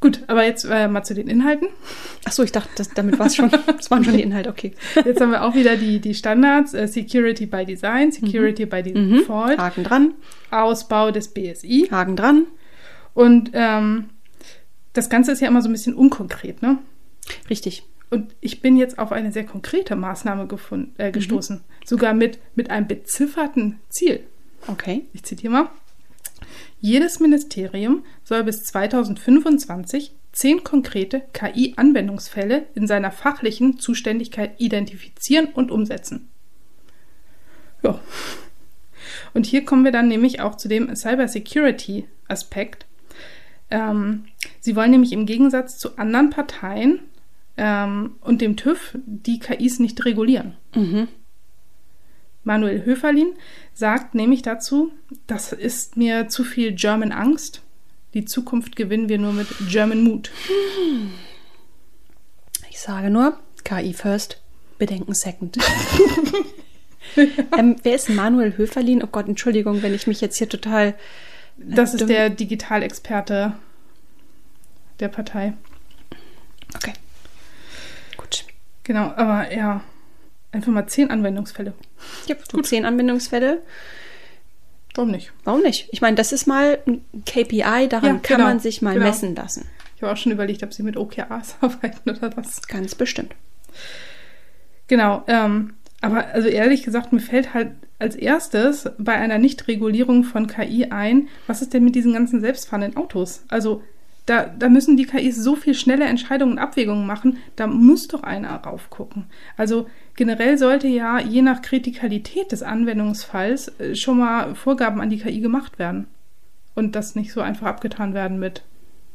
Gut, 0.00 0.22
aber 0.26 0.44
jetzt 0.44 0.64
äh, 0.64 0.86
mal 0.88 1.02
zu 1.02 1.14
den 1.14 1.28
Inhalten. 1.28 1.68
Achso, 2.24 2.42
ich 2.42 2.52
dachte, 2.52 2.68
das, 2.76 2.90
damit 2.90 3.18
war 3.18 3.26
es 3.26 3.36
schon. 3.36 3.50
Das 3.66 3.90
waren 3.90 4.04
schon 4.04 4.14
die 4.14 4.22
Inhalte, 4.22 4.50
okay. 4.50 4.74
Jetzt 5.02 5.20
haben 5.20 5.30
wir 5.30 5.42
auch 5.44 5.54
wieder 5.54 5.76
die, 5.76 5.98
die 5.98 6.14
Standards. 6.14 6.74
Äh, 6.74 6.88
Security 6.88 7.46
by 7.46 7.64
Design, 7.64 8.12
Security 8.12 8.66
by 8.66 8.82
Mhm. 8.82 9.18
Default, 9.18 9.58
Haken 9.58 9.84
dran, 9.84 10.14
Ausbau 10.50 11.10
des 11.10 11.28
BSI. 11.28 11.88
Haken 11.90 12.16
dran. 12.16 12.46
Und 13.14 13.50
ähm, 13.54 14.10
das 14.92 15.08
Ganze 15.08 15.32
ist 15.32 15.40
ja 15.40 15.48
immer 15.48 15.62
so 15.62 15.68
ein 15.68 15.72
bisschen 15.72 15.94
unkonkret, 15.94 16.60
ne? 16.60 16.78
Richtig. 17.48 17.84
Und 18.10 18.34
ich 18.40 18.60
bin 18.60 18.76
jetzt 18.76 18.98
auf 18.98 19.10
eine 19.10 19.32
sehr 19.32 19.44
konkrete 19.44 19.96
Maßnahme 19.96 20.46
gefunden, 20.46 20.94
äh, 20.98 21.10
gestoßen. 21.12 21.62
Sogar 21.84 22.12
mit, 22.14 22.38
mit 22.54 22.70
einem 22.70 22.86
bezifferten 22.86 23.80
Ziel. 23.88 24.20
Okay. 24.66 25.06
Ich 25.12 25.22
zitiere 25.24 25.52
mal. 25.52 25.70
Jedes 26.80 27.20
Ministerium 27.20 28.04
soll 28.24 28.44
bis 28.44 28.64
2025 28.64 30.12
zehn 30.32 30.64
konkrete 30.64 31.22
KI-Anwendungsfälle 31.32 32.66
in 32.74 32.86
seiner 32.86 33.10
fachlichen 33.10 33.78
Zuständigkeit 33.78 34.60
identifizieren 34.60 35.46
und 35.54 35.70
umsetzen. 35.70 36.28
Ja. 37.82 38.00
Und 39.32 39.46
hier 39.46 39.64
kommen 39.64 39.84
wir 39.84 39.92
dann 39.92 40.08
nämlich 40.08 40.40
auch 40.40 40.56
zu 40.56 40.68
dem 40.68 40.94
Cybersecurity-Aspekt. 40.94 42.86
Ähm, 43.70 44.24
sie 44.60 44.76
wollen 44.76 44.90
nämlich 44.90 45.12
im 45.12 45.26
Gegensatz 45.26 45.78
zu 45.78 45.96
anderen 45.96 46.30
Parteien 46.30 47.00
ähm, 47.56 48.16
und 48.20 48.40
dem 48.40 48.56
TÜV 48.56 48.96
die 49.06 49.38
KIs 49.38 49.78
nicht 49.78 50.04
regulieren. 50.04 50.56
Mhm. 50.74 51.08
Manuel 52.44 52.84
Höferlin 52.84 53.34
sagt 53.72 54.14
nämlich 54.14 54.42
dazu, 54.42 54.92
das 55.26 55.52
ist 55.52 55.96
mir 55.96 56.28
zu 56.28 56.44
viel 56.44 56.72
German 56.72 57.12
Angst. 57.12 57.62
Die 58.12 58.24
Zukunft 58.24 58.76
gewinnen 58.76 59.08
wir 59.08 59.18
nur 59.18 59.32
mit 59.32 59.48
German 59.68 60.02
Mut. 60.02 60.30
Ich 62.70 62.78
sage 62.78 63.10
nur, 63.10 63.38
KI 63.64 63.92
first, 63.92 64.40
Bedenken 64.78 65.14
second. 65.14 65.58
ähm, 67.16 67.76
wer 67.82 67.94
ist 67.94 68.08
Manuel 68.08 68.56
Höferlin? 68.56 69.02
Oh 69.02 69.08
Gott, 69.08 69.28
Entschuldigung, 69.28 69.82
wenn 69.82 69.94
ich 69.94 70.06
mich 70.06 70.20
jetzt 70.20 70.38
hier 70.38 70.48
total. 70.48 70.94
Das 71.56 71.94
ist 71.94 72.08
der 72.08 72.30
Digitalexperte 72.30 73.54
der 75.00 75.08
Partei. 75.08 75.54
Okay. 76.74 76.92
Gut. 78.16 78.44
Genau, 78.82 79.12
aber 79.16 79.52
ja, 79.54 79.82
einfach 80.54 80.72
mal 80.72 80.86
zehn 80.86 81.10
Anwendungsfälle. 81.10 81.74
Ja, 82.26 82.36
du 82.50 82.60
zehn 82.62 82.84
Anwendungsfälle. 82.84 83.62
Warum 84.94 85.10
nicht? 85.10 85.32
Warum 85.42 85.62
nicht? 85.62 85.88
Ich 85.90 86.00
meine, 86.00 86.16
das 86.16 86.32
ist 86.32 86.46
mal 86.46 86.78
ein 86.86 87.04
KPI, 87.26 87.88
daran 87.88 88.16
Ja, 88.16 88.20
kann 88.22 88.36
genau, 88.36 88.44
man 88.44 88.60
sich 88.60 88.80
mal 88.80 88.94
genau. 88.94 89.06
messen 89.06 89.34
lassen. 89.34 89.66
Ich 89.96 90.02
habe 90.02 90.12
auch 90.12 90.16
schon 90.16 90.32
überlegt, 90.32 90.62
ob 90.62 90.72
sie 90.72 90.82
mit 90.82 90.96
OKRs 90.96 91.56
arbeiten 91.60 92.08
oder 92.10 92.36
was. 92.36 92.66
Ganz 92.68 92.94
bestimmt. 92.94 93.34
Genau, 94.86 95.24
ähm, 95.26 95.74
aber 96.00 96.26
also 96.28 96.48
ehrlich 96.48 96.82
gesagt, 96.82 97.12
mir 97.12 97.20
fällt 97.20 97.54
halt 97.54 97.72
als 97.98 98.14
erstes 98.14 98.90
bei 98.98 99.14
einer 99.14 99.38
Nichtregulierung 99.38 100.24
von 100.24 100.46
KI 100.46 100.86
ein, 100.90 101.28
was 101.46 101.62
ist 101.62 101.72
denn 101.72 101.84
mit 101.84 101.94
diesen 101.94 102.12
ganzen 102.12 102.40
selbstfahrenden 102.40 102.96
Autos? 102.96 103.44
Also 103.48 103.82
da, 104.26 104.46
da 104.46 104.68
müssen 104.68 104.96
die 104.96 105.04
KIs 105.04 105.36
so 105.36 105.54
viel 105.54 105.74
schnelle 105.74 106.06
Entscheidungen 106.06 106.52
und 106.52 106.58
Abwägungen 106.58 107.06
machen, 107.06 107.38
da 107.56 107.66
muss 107.66 108.08
doch 108.08 108.22
einer 108.22 108.54
raufgucken. 108.54 109.26
Also 109.56 109.86
generell 110.16 110.56
sollte 110.56 110.88
ja 110.88 111.18
je 111.18 111.42
nach 111.42 111.60
Kritikalität 111.60 112.52
des 112.52 112.62
Anwendungsfalls 112.62 113.68
äh, 113.80 113.94
schon 113.94 114.18
mal 114.18 114.54
Vorgaben 114.54 115.00
an 115.00 115.10
die 115.10 115.18
KI 115.18 115.40
gemacht 115.40 115.78
werden. 115.78 116.06
Und 116.74 116.96
das 116.96 117.14
nicht 117.14 117.32
so 117.32 117.40
einfach 117.40 117.66
abgetan 117.66 118.14
werden 118.14 118.38
mit 118.38 118.62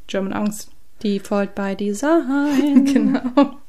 German 0.08 0.34
Angst. 0.34 0.72
Default 1.04 1.56
by 1.56 1.76
Design. 1.76 2.86
Genau. 2.94 3.60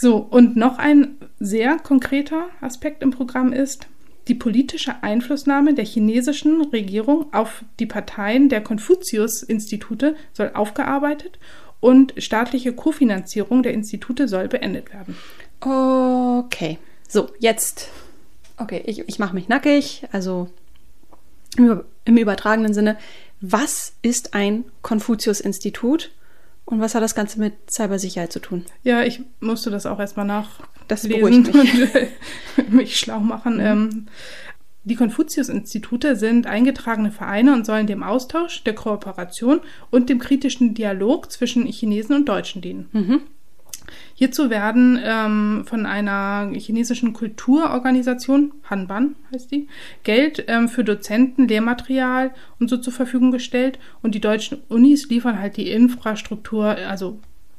So, 0.00 0.16
und 0.18 0.56
noch 0.56 0.78
ein 0.78 1.16
sehr 1.40 1.76
konkreter 1.78 2.48
Aspekt 2.60 3.02
im 3.02 3.10
Programm 3.10 3.52
ist, 3.52 3.88
die 4.28 4.34
politische 4.34 5.02
Einflussnahme 5.02 5.74
der 5.74 5.84
chinesischen 5.84 6.62
Regierung 6.62 7.32
auf 7.32 7.64
die 7.80 7.86
Parteien 7.86 8.48
der 8.48 8.62
Konfuzius-Institute 8.62 10.16
soll 10.32 10.50
aufgearbeitet 10.54 11.38
und 11.80 12.14
staatliche 12.18 12.72
Kofinanzierung 12.72 13.62
der 13.62 13.72
Institute 13.72 14.28
soll 14.28 14.48
beendet 14.48 14.92
werden. 14.92 15.16
Okay. 15.60 16.78
So, 17.08 17.30
jetzt. 17.38 17.90
Okay, 18.56 18.82
ich, 18.86 19.08
ich 19.08 19.18
mache 19.18 19.34
mich 19.34 19.48
nackig. 19.48 20.06
Also 20.12 20.48
im, 21.56 21.82
im 22.04 22.16
übertragenen 22.16 22.74
Sinne. 22.74 22.98
Was 23.40 23.94
ist 24.02 24.34
ein 24.34 24.64
Konfuzius-Institut 24.82 26.10
und 26.68 26.80
was 26.80 26.94
hat 26.94 27.02
das 27.02 27.14
Ganze 27.14 27.40
mit 27.40 27.70
Cybersicherheit 27.70 28.30
zu 28.32 28.40
tun? 28.40 28.64
Ja, 28.82 29.02
ich 29.02 29.20
musste 29.40 29.70
das 29.70 29.86
auch 29.86 29.98
erstmal 29.98 30.26
nach 30.26 30.60
Das 30.86 31.02
lesen 31.02 31.44
beruhigt 31.44 31.54
mich. 31.94 32.08
und 32.58 32.72
mich 32.72 32.98
schlau 32.98 33.20
machen. 33.20 33.58
Ähm, 33.60 34.06
die 34.84 34.94
Konfuzius-Institute 34.94 36.16
sind 36.16 36.46
eingetragene 36.46 37.10
Vereine 37.10 37.54
und 37.54 37.64
sollen 37.66 37.86
dem 37.86 38.02
Austausch, 38.02 38.64
der 38.64 38.74
Kooperation 38.74 39.60
und 39.90 40.08
dem 40.08 40.18
kritischen 40.18 40.74
Dialog 40.74 41.30
zwischen 41.32 41.66
Chinesen 41.66 42.14
und 42.16 42.28
Deutschen 42.28 42.62
dienen. 42.62 42.88
Mhm. 42.92 43.20
Hierzu 44.14 44.50
werden 44.50 44.98
ähm, 45.02 45.64
von 45.66 45.86
einer 45.86 46.50
chinesischen 46.54 47.12
Kulturorganisation, 47.12 48.52
Hanban 48.64 49.16
heißt 49.32 49.50
die, 49.50 49.68
Geld 50.02 50.44
ähm, 50.48 50.68
für 50.68 50.84
Dozenten, 50.84 51.48
Lehrmaterial 51.48 52.32
und 52.58 52.68
so 52.68 52.76
zur 52.76 52.92
Verfügung 52.92 53.30
gestellt 53.30 53.78
und 54.02 54.14
die 54.14 54.20
deutschen 54.20 54.58
Unis 54.68 55.08
liefern 55.08 55.38
halt 55.38 55.56
die 55.56 55.70
Infrastruktur, 55.70 56.66
also 56.66 57.18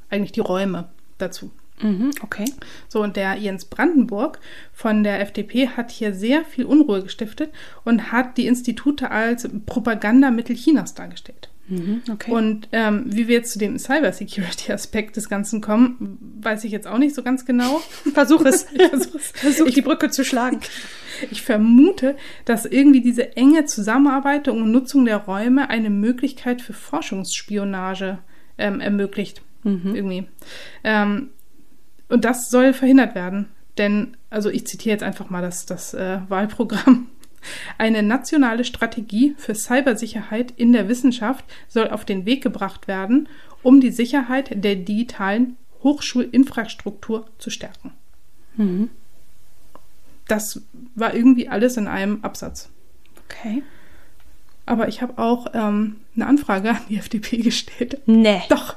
eigentlich 0.10 0.32
die 0.32 0.40
Räume 0.40 0.90
dazu. 1.18 1.52
Mhm, 1.82 2.12
okay. 2.22 2.46
So, 2.90 3.02
und 3.02 3.16
der 3.16 3.36
Jens 3.36 3.66
Brandenburg 3.66 4.40
von 4.74 5.04
der 5.04 5.22
FDP 5.22 5.70
hat 5.70 5.92
hier 5.92 6.14
sehr 6.14 6.44
viel 6.44 6.66
Unruhe 6.66 7.04
gestiftet 7.04 7.52
und 7.86 8.12
hat 8.12 8.38
die 8.38 8.48
Institute 8.48 9.10
als 9.10 9.48
Propagandamittel 9.66 10.56
Chinas 10.56 10.94
dargestellt. 10.94 11.50
Mhm, 11.70 12.02
okay. 12.12 12.32
Und 12.32 12.68
ähm, 12.72 13.04
wie 13.06 13.28
wir 13.28 13.36
jetzt 13.38 13.54
zu 13.54 13.60
dem 13.60 13.78
Cybersecurity-Aspekt 13.78 15.16
des 15.16 15.30
Ganzen 15.30 15.62
kommen, 15.62 16.18
weiß 16.42 16.64
ich 16.64 16.72
jetzt 16.72 16.88
auch 16.88 16.98
nicht 16.98 17.16
so 17.16 17.24
ganz 17.24 17.46
genau. 17.46 17.82
Versuch 18.14 18.42
es. 18.46 18.68
Ich 18.74 18.88
versuche 18.88 19.18
es. 19.18 19.32
Versuch 19.32 19.70
die 19.70 19.82
Brücke 19.82 20.10
zu 20.10 20.24
schlagen. 20.24 20.60
Ich 21.32 21.42
vermute, 21.42 22.16
dass 22.46 22.66
irgendwie 22.66 23.02
diese 23.02 23.36
enge 23.36 23.66
Zusammenarbeit 23.66 24.48
und 24.48 24.72
Nutzung 24.72 25.04
der 25.04 25.18
Räume 25.18 25.70
eine 25.70 25.90
Möglichkeit 25.90 26.62
für 26.62 26.72
Forschungsspionage 26.72 28.20
ähm, 28.58 28.80
ermöglicht. 28.80 29.42
Mhm. 29.64 29.96
Irgendwie. 29.96 30.28
Ähm, 30.86 31.32
und 32.08 32.24
das 32.24 32.50
soll 32.50 32.72
verhindert 32.72 33.16
werden. 33.16 33.50
Denn, 33.78 34.16
also 34.30 34.50
ich 34.50 34.66
zitiere 34.66 34.94
jetzt 34.94 35.04
einfach 35.04 35.30
mal 35.30 35.42
das, 35.42 35.66
das 35.66 35.94
äh, 35.94 36.20
Wahlprogramm. 36.30 37.10
Eine 37.78 38.04
nationale 38.04 38.64
Strategie 38.64 39.36
für 39.38 39.56
Cybersicherheit 39.56 40.52
in 40.56 40.74
der 40.74 40.90
Wissenschaft 40.90 41.46
soll 41.68 41.90
auf 41.90 42.06
den 42.06 42.26
Weg 42.26 42.44
gebracht 42.44 42.88
werden, 42.88 43.28
um 43.64 43.82
die 43.82 43.92
Sicherheit 43.92 44.64
der 44.64 44.76
digitalen 44.76 45.58
Hochschulinfrastruktur 45.84 47.28
zu 47.38 47.50
stärken. 47.50 47.94
Mhm. 48.56 48.90
Das 50.28 50.62
war 50.96 51.14
irgendwie 51.14 51.50
alles 51.50 51.78
in 51.78 51.88
einem 51.88 52.24
Absatz. 52.24 52.70
Okay. 53.26 53.64
Aber 54.66 54.88
ich 54.88 55.02
habe 55.02 55.18
auch 55.18 55.48
ähm, 55.54 55.98
eine 56.16 56.28
Anfrage 56.28 56.70
an 56.70 56.82
die 56.90 56.98
FDP 57.00 57.38
gestellt. 57.38 58.02
Nee. 58.06 58.42
Doch. 58.50 58.76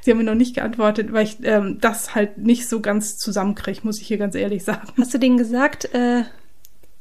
Sie 0.00 0.10
haben 0.10 0.18
mir 0.18 0.24
noch 0.24 0.36
nicht 0.36 0.54
geantwortet, 0.54 1.12
weil 1.12 1.24
ich 1.24 1.38
ähm, 1.42 1.78
das 1.80 2.14
halt 2.14 2.38
nicht 2.38 2.68
so 2.68 2.80
ganz 2.80 3.18
zusammenkriege, 3.18 3.80
muss 3.82 4.00
ich 4.00 4.06
hier 4.06 4.18
ganz 4.18 4.36
ehrlich 4.36 4.62
sagen. 4.62 4.88
Hast 4.96 5.12
du 5.12 5.18
denen 5.18 5.36
gesagt, 5.36 5.92
äh, 5.92 6.22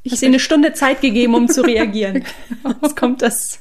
Ich 0.03 0.21
ihnen 0.21 0.33
eine 0.33 0.39
Stunde 0.39 0.73
Zeit 0.73 1.01
gegeben, 1.01 1.35
um 1.35 1.47
zu 1.47 1.61
reagieren? 1.65 2.23
Jetzt 2.81 2.95
kommt 2.95 3.21
das 3.21 3.59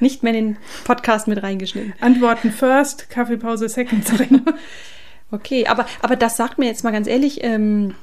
nicht 0.00 0.22
mehr 0.22 0.34
in 0.34 0.46
den 0.46 0.56
Podcast 0.84 1.26
mit 1.26 1.42
reingeschnitten. 1.42 1.94
Antworten 2.00 2.52
first, 2.52 3.10
Kaffeepause 3.10 3.68
second. 3.68 4.04
Okay, 5.32 5.66
aber, 5.66 5.86
aber 6.02 6.14
das 6.14 6.36
sagt 6.36 6.56
mir 6.58 6.66
jetzt 6.66 6.84
mal 6.84 6.92
ganz 6.92 7.08
ehrlich, 7.08 7.42
ähm, 7.42 7.96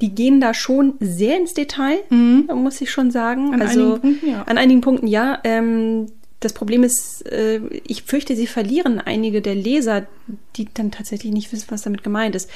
die 0.00 0.14
gehen 0.14 0.40
da 0.40 0.54
schon 0.54 0.94
sehr 1.00 1.36
ins 1.36 1.52
Detail, 1.52 1.98
muss 2.10 2.80
ich 2.80 2.92
schon 2.92 3.10
sagen. 3.10 3.52
An 3.52 3.60
also 3.60 3.94
einigen 3.94 4.00
Punkten, 4.00 4.30
ja. 4.30 4.42
An 4.44 4.58
einigen 4.58 4.80
Punkten 4.80 5.06
ja. 5.08 5.38
Ähm, 5.42 6.06
das 6.38 6.52
Problem 6.52 6.84
ist, 6.84 7.26
äh, 7.26 7.60
ich 7.86 8.04
fürchte, 8.04 8.36
sie 8.36 8.46
verlieren 8.46 9.00
einige 9.00 9.42
der 9.42 9.56
Leser, 9.56 10.06
die 10.56 10.68
dann 10.72 10.92
tatsächlich 10.92 11.32
nicht 11.32 11.52
wissen, 11.52 11.66
was 11.70 11.82
damit 11.82 12.04
gemeint 12.04 12.36
ist. 12.36 12.48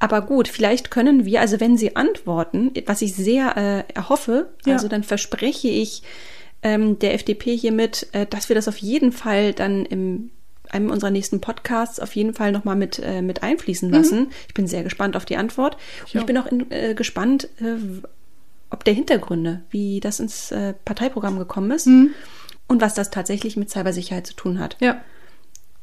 Aber 0.00 0.22
gut, 0.22 0.46
vielleicht 0.48 0.90
können 0.90 1.24
wir, 1.24 1.40
also 1.40 1.58
wenn 1.60 1.76
sie 1.76 1.96
antworten, 1.96 2.72
was 2.86 3.02
ich 3.02 3.14
sehr 3.14 3.56
äh, 3.88 3.92
erhoffe, 3.94 4.48
Ja. 4.64 4.74
also 4.74 4.88
dann 4.88 5.02
verspreche 5.02 5.68
ich 5.68 6.02
ähm, 6.62 6.98
der 6.98 7.14
FDP 7.14 7.56
hiermit, 7.56 8.06
äh, 8.12 8.26
dass 8.26 8.48
wir 8.48 8.54
das 8.56 8.68
auf 8.68 8.78
jeden 8.78 9.12
Fall 9.12 9.52
dann 9.54 9.84
im 9.86 10.30
einem 10.70 10.90
unserer 10.90 11.10
nächsten 11.10 11.40
Podcasts 11.40 11.98
auf 11.98 12.14
jeden 12.14 12.34
Fall 12.34 12.52
nochmal 12.52 12.76
mit, 12.76 12.98
äh, 12.98 13.22
mit 13.22 13.42
einfließen 13.42 13.88
lassen. 13.90 14.28
Ich 14.48 14.52
bin 14.54 14.66
sehr 14.66 14.82
gespannt 14.82 15.16
auf 15.16 15.24
die 15.24 15.38
Antwort. 15.38 15.78
Ich 16.06 16.14
Und 16.14 16.20
ich 16.20 16.26
bin 16.26 16.36
auch 16.36 16.44
in, 16.44 16.70
äh, 16.70 16.92
gespannt, 16.94 17.48
äh, 17.62 17.76
ob 18.68 18.84
der 18.84 18.92
Hintergründe, 18.92 19.62
wie 19.70 19.98
das 20.00 20.20
ins 20.20 20.52
äh, 20.52 20.74
Parteiprogramm 20.84 21.38
gekommen 21.38 21.70
ist 21.70 21.86
Mhm. 21.86 22.10
und 22.66 22.82
was 22.82 22.92
das 22.92 23.08
tatsächlich 23.10 23.56
mit 23.56 23.70
Cybersicherheit 23.70 24.26
zu 24.26 24.34
tun 24.34 24.58
hat. 24.58 24.76
Ja. 24.80 25.00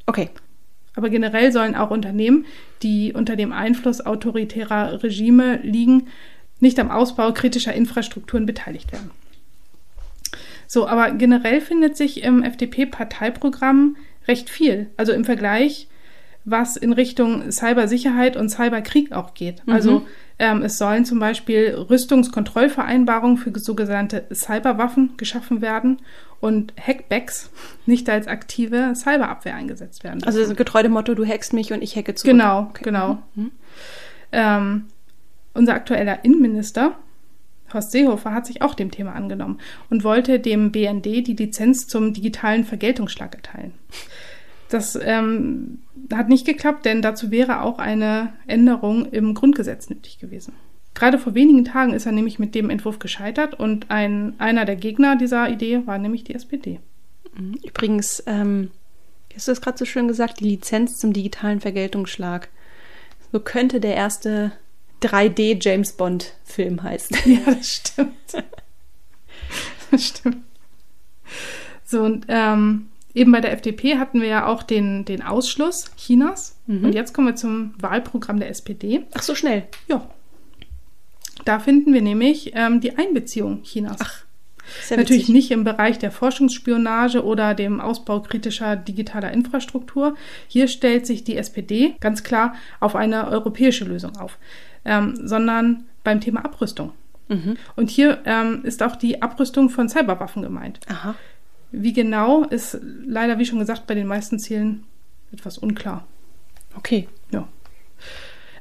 Okay. 0.06 0.30
Aber 0.96 1.10
generell 1.10 1.52
sollen 1.52 1.76
auch 1.76 1.90
Unternehmen, 1.90 2.46
die 2.82 3.12
unter 3.12 3.36
dem 3.36 3.52
Einfluss 3.52 4.04
autoritärer 4.04 5.02
Regime 5.02 5.60
liegen, 5.62 6.08
nicht 6.58 6.80
am 6.80 6.90
Ausbau 6.90 7.32
kritischer 7.32 7.74
Infrastrukturen 7.74 8.46
beteiligt 8.46 8.92
werden. 8.92 9.10
So, 10.66 10.88
aber 10.88 11.12
generell 11.12 11.60
findet 11.60 11.96
sich 11.96 12.24
im 12.24 12.42
FDP-Parteiprogramm 12.42 13.96
recht 14.26 14.50
viel. 14.50 14.90
Also 14.96 15.12
im 15.12 15.24
Vergleich, 15.24 15.86
was 16.44 16.76
in 16.76 16.92
Richtung 16.92 17.50
Cybersicherheit 17.52 18.36
und 18.36 18.48
Cyberkrieg 18.48 19.12
auch 19.12 19.34
geht. 19.34 19.62
Also 19.66 20.06
ähm, 20.38 20.62
es 20.62 20.78
sollen 20.78 21.04
zum 21.04 21.18
Beispiel 21.18 21.74
Rüstungskontrollvereinbarungen 21.74 23.36
für 23.36 23.56
sogenannte 23.58 24.26
Cyberwaffen 24.32 25.16
geschaffen 25.16 25.60
werden 25.60 25.98
und 26.40 26.74
Hackbacks 26.80 27.50
nicht 27.86 28.08
als 28.10 28.26
aktive 28.28 28.92
Cyberabwehr 28.94 29.54
eingesetzt 29.54 30.04
werden. 30.04 30.22
Also 30.24 30.38
das 30.38 30.50
ist 30.50 30.56
getreu 30.56 30.82
dem 30.82 30.92
Motto, 30.92 31.14
du 31.14 31.24
hackst 31.26 31.52
mich 31.52 31.72
und 31.72 31.82
ich 31.82 31.96
hacke 31.96 32.14
zurück. 32.14 32.32
Genau, 32.32 32.60
Okay. 32.70 32.84
genau. 32.84 33.18
Mhm. 33.34 33.50
Ähm, 34.32 34.84
unser 35.54 35.74
aktueller 35.74 36.24
Innenminister, 36.24 36.96
Horst 37.72 37.92
Seehofer, 37.92 38.32
hat 38.32 38.46
sich 38.46 38.62
auch 38.62 38.74
dem 38.74 38.90
Thema 38.90 39.14
angenommen 39.14 39.58
und 39.90 40.04
wollte 40.04 40.38
dem 40.40 40.72
BND 40.72 41.04
die 41.26 41.36
Lizenz 41.36 41.88
zum 41.88 42.12
digitalen 42.12 42.64
Vergeltungsschlag 42.64 43.34
erteilen. 43.34 43.72
Das 44.68 44.98
ähm, 45.00 45.78
hat 46.12 46.28
nicht 46.28 46.44
geklappt, 46.44 46.84
denn 46.84 47.00
dazu 47.00 47.30
wäre 47.30 47.62
auch 47.62 47.78
eine 47.78 48.32
Änderung 48.46 49.06
im 49.06 49.32
Grundgesetz 49.34 49.88
nötig 49.88 50.18
gewesen. 50.18 50.54
Gerade 50.96 51.18
vor 51.18 51.34
wenigen 51.34 51.66
Tagen 51.66 51.92
ist 51.92 52.06
er 52.06 52.12
nämlich 52.12 52.38
mit 52.38 52.54
dem 52.54 52.70
Entwurf 52.70 52.98
gescheitert 52.98 53.52
und 53.52 53.90
ein, 53.90 54.32
einer 54.38 54.64
der 54.64 54.76
Gegner 54.76 55.14
dieser 55.16 55.50
Idee 55.50 55.86
war 55.86 55.98
nämlich 55.98 56.24
die 56.24 56.34
SPD. 56.34 56.80
Mhm. 57.36 57.58
Übrigens, 57.62 58.22
ähm, 58.26 58.70
hast 59.34 59.46
du 59.46 59.52
das 59.52 59.60
gerade 59.60 59.76
so 59.76 59.84
schön 59.84 60.08
gesagt, 60.08 60.40
die 60.40 60.48
Lizenz 60.48 60.96
zum 60.98 61.12
digitalen 61.12 61.60
Vergeltungsschlag. 61.60 62.48
So 63.30 63.40
könnte 63.40 63.78
der 63.78 63.94
erste 63.94 64.52
3D 65.02 65.58
James 65.62 65.92
Bond 65.92 66.32
Film 66.44 66.82
heißen. 66.82 67.14
Ja, 67.26 67.52
das 67.52 67.68
stimmt. 67.68 68.14
Das 69.90 70.04
stimmt. 70.04 70.38
So, 71.84 72.02
und 72.02 72.24
ähm, 72.28 72.88
eben 73.14 73.30
bei 73.30 73.40
der 73.40 73.52
FDP 73.52 73.98
hatten 73.98 74.20
wir 74.20 74.28
ja 74.28 74.46
auch 74.46 74.62
den, 74.62 75.04
den 75.04 75.22
Ausschluss 75.22 75.90
Chinas. 75.96 76.56
Mhm. 76.66 76.86
Und 76.86 76.94
jetzt 76.94 77.12
kommen 77.12 77.28
wir 77.28 77.36
zum 77.36 77.74
Wahlprogramm 77.78 78.40
der 78.40 78.48
SPD. 78.48 79.04
Ach 79.14 79.22
so 79.22 79.34
schnell. 79.34 79.68
Ja. 79.88 80.08
Da 81.46 81.60
finden 81.60 81.94
wir 81.94 82.02
nämlich 82.02 82.52
ähm, 82.54 82.80
die 82.80 82.98
Einbeziehung 82.98 83.62
Chinas. 83.62 83.98
Ach, 84.00 84.24
Natürlich 84.90 85.22
witzig. 85.22 85.34
nicht 85.34 85.50
im 85.52 85.62
Bereich 85.62 85.96
der 85.98 86.10
Forschungsspionage 86.10 87.24
oder 87.24 87.54
dem 87.54 87.80
Ausbau 87.80 88.20
kritischer 88.20 88.74
digitaler 88.74 89.30
Infrastruktur. 89.30 90.16
Hier 90.48 90.66
stellt 90.66 91.06
sich 91.06 91.22
die 91.22 91.36
SPD 91.36 91.94
ganz 92.00 92.24
klar 92.24 92.56
auf 92.80 92.96
eine 92.96 93.28
europäische 93.28 93.84
Lösung 93.84 94.16
auf, 94.16 94.38
ähm, 94.84 95.14
sondern 95.22 95.84
beim 96.02 96.20
Thema 96.20 96.44
Abrüstung. 96.44 96.92
Mhm. 97.28 97.56
Und 97.76 97.90
hier 97.90 98.18
ähm, 98.24 98.64
ist 98.64 98.82
auch 98.82 98.96
die 98.96 99.22
Abrüstung 99.22 99.70
von 99.70 99.88
Cyberwaffen 99.88 100.42
gemeint. 100.42 100.80
Aha. 100.88 101.14
Wie 101.70 101.92
genau 101.92 102.42
ist 102.42 102.76
leider, 103.06 103.38
wie 103.38 103.46
schon 103.46 103.60
gesagt, 103.60 103.86
bei 103.86 103.94
den 103.94 104.08
meisten 104.08 104.40
Zielen 104.40 104.82
etwas 105.32 105.58
unklar. 105.58 106.06
Okay. 106.76 107.06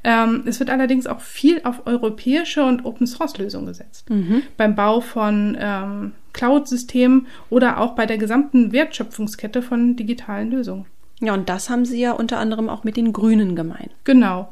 Ähm, 0.07 0.43
es 0.45 0.59
wird 0.59 0.69
allerdings 0.69 1.07
auch 1.07 1.19
viel 1.19 1.61
auf 1.63 1.87
europäische 1.87 2.63
und 2.63 2.85
Open-Source-Lösungen 2.85 3.65
gesetzt. 3.65 4.07
Mhm. 4.11 4.43
Beim 4.55 4.75
Bau 4.75 5.01
von 5.01 5.57
ähm, 5.59 6.11
Cloud-Systemen 6.31 7.25
oder 7.49 7.79
auch 7.79 7.95
bei 7.95 8.05
der 8.05 8.19
gesamten 8.19 8.71
Wertschöpfungskette 8.71 9.63
von 9.63 9.95
digitalen 9.95 10.51
Lösungen. 10.51 10.85
Ja, 11.21 11.33
und 11.33 11.49
das 11.49 11.71
haben 11.71 11.85
sie 11.85 11.99
ja 11.99 12.11
unter 12.11 12.37
anderem 12.37 12.69
auch 12.69 12.83
mit 12.83 12.97
den 12.97 13.13
Grünen 13.13 13.55
gemeint. 13.55 13.89
Genau. 14.03 14.49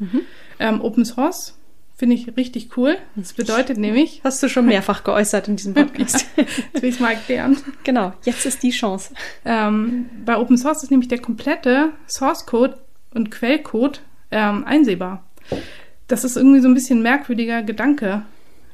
Ähm, 0.60 0.82
Open 0.82 1.06
Source 1.06 1.56
finde 1.96 2.16
ich 2.16 2.36
richtig 2.36 2.76
cool. 2.76 2.98
Das 3.16 3.34
bedeutet 3.34 3.78
nämlich, 3.78 4.22
Hast 4.24 4.42
du 4.42 4.50
schon 4.50 4.66
mehrfach 4.66 5.04
geäußert 5.04 5.50
in 5.50 5.58
diesem 5.58 5.76
Podcast. 5.76 6.26
jetzt 6.36 6.82
will 6.82 6.90
ich 6.90 6.96
es 6.96 7.00
mal 7.00 7.12
erklären, 7.12 7.58
genau, 7.84 8.14
jetzt 8.24 8.46
ist 8.48 8.64
die 8.64 8.72
Chance. 8.72 9.14
ähm, 9.46 10.10
bei 10.26 10.36
Open 10.36 10.58
Source 10.58 10.82
ist 10.82 10.90
nämlich 10.90 11.10
der 11.10 11.20
komplette 11.20 11.92
Source 12.08 12.48
Code 12.48 12.78
und 13.14 13.30
Quellcode 13.30 14.02
ähm, 14.32 14.64
einsehbar. 14.66 15.24
Das 16.08 16.24
ist 16.24 16.38
irgendwie 16.38 16.60
so 16.60 16.68
ein 16.68 16.74
bisschen 16.74 17.02
merkwürdiger 17.02 17.64
Gedanke, 17.64 18.24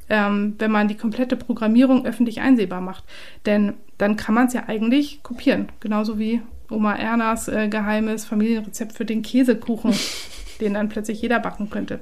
ähm, 0.09 0.55
wenn 0.57 0.71
man 0.71 0.87
die 0.87 0.97
komplette 0.97 1.35
Programmierung 1.35 2.05
öffentlich 2.05 2.41
einsehbar 2.41 2.81
macht. 2.81 3.03
Denn 3.45 3.73
dann 3.97 4.15
kann 4.15 4.35
man 4.35 4.47
es 4.47 4.53
ja 4.53 4.63
eigentlich 4.67 5.21
kopieren. 5.23 5.69
Genauso 5.79 6.17
wie 6.17 6.41
Oma 6.69 6.95
Ernas 6.95 7.47
äh, 7.47 7.67
geheimes 7.67 8.25
Familienrezept 8.25 8.93
für 8.93 9.05
den 9.05 9.21
Käsekuchen, 9.21 9.93
den 10.61 10.73
dann 10.73 10.89
plötzlich 10.89 11.21
jeder 11.21 11.39
backen 11.39 11.69
könnte. 11.69 11.99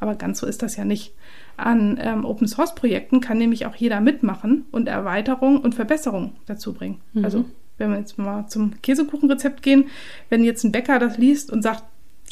Aber 0.00 0.14
ganz 0.14 0.40
so 0.40 0.46
ist 0.46 0.62
das 0.62 0.76
ja 0.76 0.84
nicht. 0.84 1.14
An 1.56 1.98
ähm, 2.02 2.24
Open 2.24 2.48
Source 2.48 2.74
Projekten 2.74 3.20
kann 3.20 3.38
nämlich 3.38 3.66
auch 3.66 3.76
jeder 3.76 4.00
mitmachen 4.00 4.64
und 4.72 4.88
Erweiterungen 4.88 5.58
und 5.58 5.76
Verbesserungen 5.76 6.32
dazu 6.46 6.72
bringen. 6.72 7.00
Also 7.22 7.44
wenn 7.78 7.90
wir 7.90 7.98
jetzt 7.98 8.18
mal 8.18 8.46
zum 8.48 8.80
Käsekuchenrezept 8.82 9.62
gehen, 9.62 9.86
wenn 10.28 10.44
jetzt 10.44 10.64
ein 10.64 10.72
Bäcker 10.72 10.98
das 10.98 11.18
liest 11.18 11.50
und 11.50 11.62
sagt, 11.62 11.84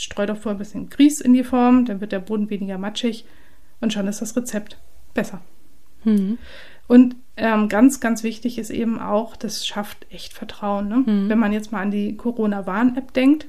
streu 0.02 0.26
doch 0.26 0.36
vorher 0.36 0.56
ein 0.56 0.58
bisschen 0.58 0.90
Grieß 0.90 1.20
in 1.20 1.32
die 1.32 1.44
Form, 1.44 1.84
dann 1.84 2.00
wird 2.00 2.12
der 2.12 2.18
Boden 2.18 2.50
weniger 2.50 2.78
matschig 2.78 3.24
und 3.80 3.92
schon 3.92 4.08
ist 4.08 4.20
das 4.22 4.36
Rezept 4.36 4.78
besser. 5.14 5.40
Mhm. 6.04 6.38
Und 6.88 7.16
ähm, 7.36 7.68
ganz, 7.68 8.00
ganz 8.00 8.22
wichtig 8.22 8.58
ist 8.58 8.70
eben 8.70 8.98
auch, 8.98 9.36
das 9.36 9.66
schafft 9.66 10.06
echt 10.10 10.34
Vertrauen. 10.34 10.88
Ne? 10.88 11.04
Wenn 11.28 11.38
man 11.38 11.52
jetzt 11.52 11.72
mal 11.72 11.80
an 11.80 11.90
die 11.90 12.16
Corona-Warn-App 12.16 13.12
denkt, 13.14 13.46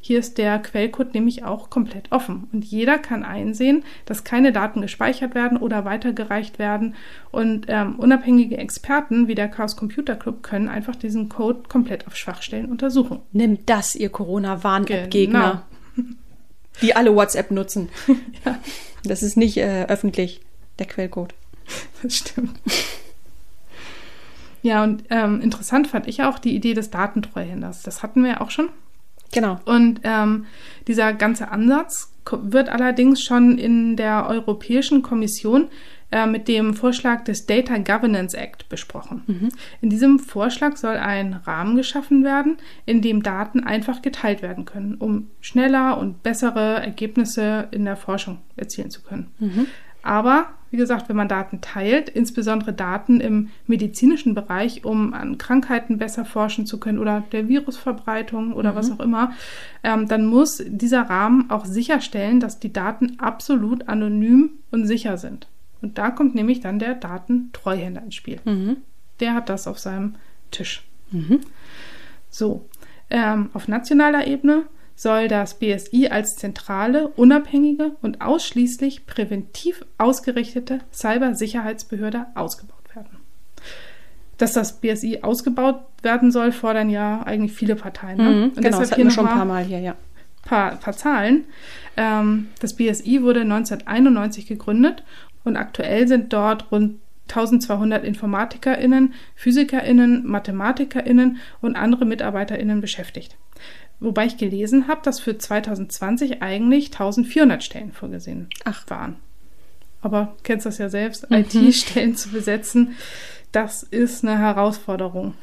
Hier 0.00 0.18
ist 0.18 0.38
der 0.38 0.58
Quellcode 0.58 1.14
nämlich 1.14 1.44
auch 1.44 1.70
komplett 1.70 2.10
offen 2.10 2.48
und 2.52 2.64
jeder 2.64 2.98
kann 2.98 3.24
einsehen, 3.24 3.84
dass 4.04 4.24
keine 4.24 4.52
Daten 4.52 4.82
gespeichert 4.82 5.34
werden 5.34 5.58
oder 5.58 5.84
weitergereicht 5.84 6.58
werden 6.58 6.94
und 7.30 7.66
ähm, 7.68 7.96
unabhängige 7.96 8.58
Experten 8.58 9.28
wie 9.28 9.34
der 9.34 9.48
Chaos 9.48 9.76
Computer 9.76 10.16
Club 10.16 10.42
können 10.42 10.68
einfach 10.68 10.96
diesen 10.96 11.28
Code 11.28 11.62
komplett 11.68 12.06
auf 12.06 12.16
Schwachstellen 12.16 12.66
untersuchen. 12.66 13.20
Nimmt 13.32 13.68
das, 13.68 13.94
ihr 13.94 14.10
Corona-Warn-App-Gegner, 14.10 15.40
genau. 15.40 15.62
Die 16.80 16.94
alle 16.96 17.14
WhatsApp 17.14 17.50
nutzen. 17.50 17.88
ja. 18.44 18.58
Das 19.04 19.22
ist 19.22 19.36
nicht 19.36 19.56
äh, 19.56 19.86
öffentlich, 19.86 20.40
der 20.78 20.86
Quellcode. 20.86 21.34
Das 22.02 22.16
stimmt. 22.16 22.58
Ja, 24.62 24.84
und 24.84 25.04
ähm, 25.10 25.40
interessant 25.40 25.88
fand 25.88 26.06
ich 26.06 26.22
auch 26.22 26.38
die 26.38 26.54
Idee 26.54 26.74
des 26.74 26.90
Datentreuhänders. 26.90 27.82
Das 27.82 28.02
hatten 28.02 28.22
wir 28.22 28.30
ja 28.30 28.40
auch 28.40 28.50
schon. 28.50 28.68
Genau. 29.32 29.58
Und 29.64 30.00
ähm, 30.04 30.46
dieser 30.86 31.12
ganze 31.14 31.50
Ansatz 31.50 32.12
wird 32.30 32.68
allerdings 32.68 33.22
schon 33.22 33.58
in 33.58 33.96
der 33.96 34.26
Europäischen 34.28 35.02
Kommission 35.02 35.68
äh, 36.12 36.26
mit 36.26 36.46
dem 36.46 36.74
Vorschlag 36.74 37.24
des 37.24 37.46
Data 37.46 37.78
Governance 37.78 38.36
Act 38.36 38.68
besprochen. 38.68 39.22
Mhm. 39.26 39.48
In 39.80 39.90
diesem 39.90 40.18
Vorschlag 40.18 40.76
soll 40.76 40.96
ein 40.96 41.32
Rahmen 41.32 41.74
geschaffen 41.74 42.22
werden, 42.22 42.58
in 42.84 43.00
dem 43.00 43.22
Daten 43.22 43.64
einfach 43.64 44.02
geteilt 44.02 44.42
werden 44.42 44.66
können, 44.66 44.96
um 44.96 45.28
schneller 45.40 45.98
und 45.98 46.22
bessere 46.22 46.82
Ergebnisse 46.82 47.68
in 47.70 47.86
der 47.86 47.96
Forschung 47.96 48.38
erzielen 48.56 48.90
zu 48.90 49.02
können. 49.02 49.28
Mhm. 49.38 49.66
Aber 50.02 50.48
wie 50.70 50.76
gesagt, 50.76 51.08
wenn 51.08 51.16
man 51.16 51.28
Daten 51.28 51.60
teilt, 51.60 52.08
insbesondere 52.08 52.72
Daten 52.72 53.20
im 53.20 53.50
medizinischen 53.66 54.34
Bereich, 54.34 54.84
um 54.84 55.14
an 55.14 55.38
Krankheiten 55.38 55.98
besser 55.98 56.24
forschen 56.24 56.66
zu 56.66 56.80
können 56.80 56.98
oder 56.98 57.24
der 57.32 57.48
Virusverbreitung 57.48 58.52
oder 58.52 58.72
mhm. 58.72 58.76
was 58.76 58.90
auch 58.90 59.00
immer, 59.00 59.32
ähm, 59.82 60.08
dann 60.08 60.26
muss 60.26 60.62
dieser 60.66 61.02
Rahmen 61.02 61.50
auch 61.50 61.64
sicherstellen, 61.64 62.40
dass 62.40 62.58
die 62.58 62.72
Daten 62.72 63.18
absolut 63.18 63.88
anonym 63.88 64.50
und 64.70 64.86
sicher 64.86 65.18
sind. 65.18 65.46
Und 65.82 65.98
da 65.98 66.10
kommt 66.10 66.34
nämlich 66.34 66.60
dann 66.60 66.78
der 66.78 66.94
Datentreuhänder 66.94 68.02
ins 68.02 68.14
Spiel. 68.14 68.40
Mhm. 68.44 68.78
Der 69.20 69.34
hat 69.34 69.48
das 69.48 69.66
auf 69.66 69.78
seinem 69.78 70.14
Tisch. 70.50 70.84
Mhm. 71.10 71.40
So, 72.30 72.66
ähm, 73.10 73.50
auf 73.52 73.68
nationaler 73.68 74.26
Ebene 74.26 74.64
soll 74.94 75.28
das 75.28 75.58
BSI 75.58 76.08
als 76.08 76.36
zentrale, 76.36 77.08
unabhängige 77.08 77.92
und 78.02 78.20
ausschließlich 78.20 79.06
präventiv 79.06 79.84
ausgerichtete 79.98 80.80
Cybersicherheitsbehörde 80.92 82.26
ausgebaut 82.34 82.94
werden. 82.94 83.18
Dass 84.38 84.52
das 84.52 84.80
BSI 84.80 85.20
ausgebaut 85.22 85.80
werden 86.02 86.30
soll, 86.30 86.52
fordern 86.52 86.88
ja 86.88 87.22
eigentlich 87.22 87.52
viele 87.52 87.76
Parteien. 87.76 88.16
Ne? 88.16 88.30
Mhm, 88.30 88.42
und 88.44 88.56
genau, 88.56 88.78
das 88.80 88.92
hatten 88.92 89.04
wir 89.04 89.10
schon 89.10 89.26
ein 89.26 89.34
paar 89.34 89.44
Mal 89.44 89.64
hier, 89.64 89.80
ja. 89.80 89.94
Paar, 90.44 90.76
paar 90.76 90.96
Zahlen. 90.96 91.44
Ähm, 91.96 92.48
das 92.60 92.74
BSI 92.74 93.22
wurde 93.22 93.42
1991 93.42 94.46
gegründet 94.46 95.04
und 95.44 95.56
aktuell 95.56 96.08
sind 96.08 96.32
dort 96.32 96.70
rund 96.70 97.00
1200 97.28 98.04
InformatikerInnen, 98.04 99.14
PhysikerInnen, 99.36 100.26
MathematikerInnen 100.26 101.38
und 101.60 101.76
andere 101.76 102.04
MitarbeiterInnen 102.04 102.80
beschäftigt. 102.80 103.36
Wobei 104.00 104.26
ich 104.26 104.36
gelesen 104.36 104.88
habe, 104.88 105.00
dass 105.04 105.20
für 105.20 105.38
2020 105.38 106.42
eigentlich 106.42 106.86
1400 106.86 107.62
Stellen 107.62 107.92
vorgesehen 107.92 108.48
Ach. 108.64 108.84
waren. 108.88 109.16
Aber 110.00 110.36
kennst 110.42 110.66
das 110.66 110.78
ja 110.78 110.88
selbst, 110.88 111.30
mhm. 111.30 111.36
IT-Stellen 111.38 112.16
zu 112.16 112.30
besetzen, 112.30 112.96
das 113.52 113.82
ist 113.84 114.24
eine 114.24 114.38
Herausforderung. 114.38 115.34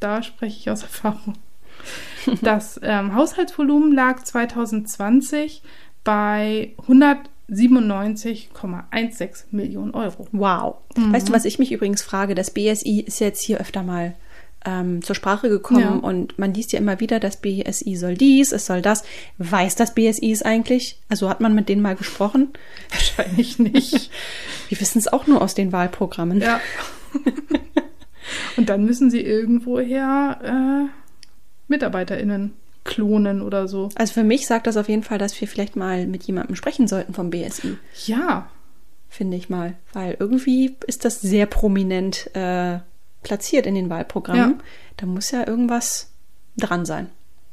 Da 0.00 0.22
spreche 0.22 0.58
ich 0.58 0.70
aus 0.70 0.82
Erfahrung. 0.82 1.34
Das 2.42 2.80
ähm, 2.82 3.14
Haushaltsvolumen 3.14 3.92
lag 3.92 4.24
2020 4.24 5.62
bei 6.02 6.72
197,16 7.50 9.44
Millionen 9.52 9.92
Euro. 9.92 10.26
Wow. 10.32 10.76
Mhm. 10.96 11.12
Weißt 11.12 11.28
du, 11.28 11.32
was 11.32 11.44
ich 11.44 11.58
mich 11.58 11.70
übrigens 11.72 12.02
frage? 12.02 12.34
Das 12.34 12.50
BSI 12.50 13.00
ist 13.06 13.20
jetzt 13.20 13.42
hier 13.42 13.58
öfter 13.60 13.82
mal 13.82 14.14
ähm, 14.64 15.00
zur 15.02 15.14
Sprache 15.14 15.48
gekommen 15.48 15.80
ja. 15.80 15.90
und 15.90 16.38
man 16.38 16.52
liest 16.52 16.72
ja 16.72 16.80
immer 16.80 16.98
wieder, 16.98 17.20
das 17.20 17.36
BSI 17.36 17.94
soll 17.96 18.14
dies, 18.16 18.50
es 18.52 18.66
soll 18.66 18.82
das. 18.82 19.04
Weiß 19.38 19.76
das 19.76 19.94
BSI 19.94 20.32
es 20.32 20.42
eigentlich? 20.42 20.98
Also 21.08 21.30
hat 21.30 21.40
man 21.40 21.54
mit 21.54 21.68
denen 21.68 21.82
mal 21.82 21.94
gesprochen? 21.94 22.48
Wahrscheinlich 22.90 23.58
nicht. 23.58 24.10
Wir 24.68 24.80
wissen 24.80 24.98
es 24.98 25.08
auch 25.08 25.28
nur 25.28 25.40
aus 25.40 25.54
den 25.54 25.70
Wahlprogrammen. 25.70 26.40
Ja. 26.40 26.60
und 28.56 28.68
dann 28.68 28.84
müssen 28.84 29.10
sie 29.10 29.20
irgendwoher 29.20 30.40
äh, 30.42 30.90
MitarbeiterInnen 31.68 32.54
klonen 32.86 33.42
oder 33.42 33.68
so. 33.68 33.90
Also 33.96 34.14
für 34.14 34.24
mich 34.24 34.46
sagt 34.46 34.66
das 34.66 34.78
auf 34.78 34.88
jeden 34.88 35.02
Fall, 35.02 35.18
dass 35.18 35.38
wir 35.38 35.48
vielleicht 35.48 35.76
mal 35.76 36.06
mit 36.06 36.22
jemandem 36.24 36.56
sprechen 36.56 36.88
sollten 36.88 37.12
vom 37.12 37.28
BSI. 37.28 37.76
Ja. 38.06 38.48
Finde 39.08 39.36
ich 39.36 39.50
mal. 39.50 39.74
Weil 39.92 40.16
irgendwie 40.18 40.76
ist 40.86 41.04
das 41.04 41.20
sehr 41.20 41.46
prominent 41.46 42.34
äh, 42.34 42.78
platziert 43.22 43.66
in 43.66 43.74
den 43.74 43.90
Wahlprogrammen. 43.90 44.56
Ja. 44.58 44.64
Da 44.96 45.06
muss 45.06 45.30
ja 45.30 45.46
irgendwas 45.46 46.10
dran 46.56 46.86
sein. 46.86 47.08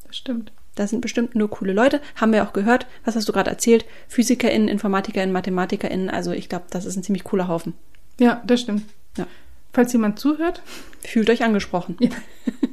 Das 0.07 0.15
stimmt. 0.17 0.51
Da 0.75 0.87
sind 0.87 1.01
bestimmt 1.01 1.35
nur 1.35 1.49
coole 1.49 1.73
Leute. 1.73 2.01
Haben 2.15 2.33
wir 2.33 2.43
auch 2.43 2.53
gehört. 2.53 2.87
Was 3.05 3.15
hast 3.15 3.27
du 3.27 3.33
gerade 3.33 3.49
erzählt? 3.49 3.85
PhysikerInnen, 4.07 4.67
InformatikerInnen, 4.67 5.33
MathematikerInnen. 5.33 6.09
Also 6.09 6.31
ich 6.31 6.49
glaube, 6.49 6.65
das 6.69 6.85
ist 6.85 6.95
ein 6.95 7.03
ziemlich 7.03 7.23
cooler 7.23 7.47
Haufen. 7.47 7.73
Ja, 8.19 8.41
das 8.45 8.61
stimmt. 8.61 8.83
Ja. 9.17 9.27
Falls 9.71 9.93
jemand 9.93 10.19
zuhört. 10.19 10.61
Fühlt 11.01 11.29
euch 11.29 11.43
angesprochen. 11.43 11.97
Ja. 11.99 12.09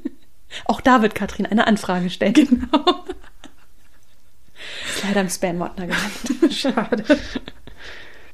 auch 0.65 0.81
da 0.81 1.03
wird 1.03 1.15
Katrin 1.15 1.47
eine 1.47 1.67
Anfrage 1.67 2.11
stellen. 2.11 2.35
Genau. 2.71 3.05
Leider 5.05 5.23
im 5.23 5.31
Spam-Ordner 5.31 5.87
gelandet. 5.87 6.53
Schade. 6.55 7.05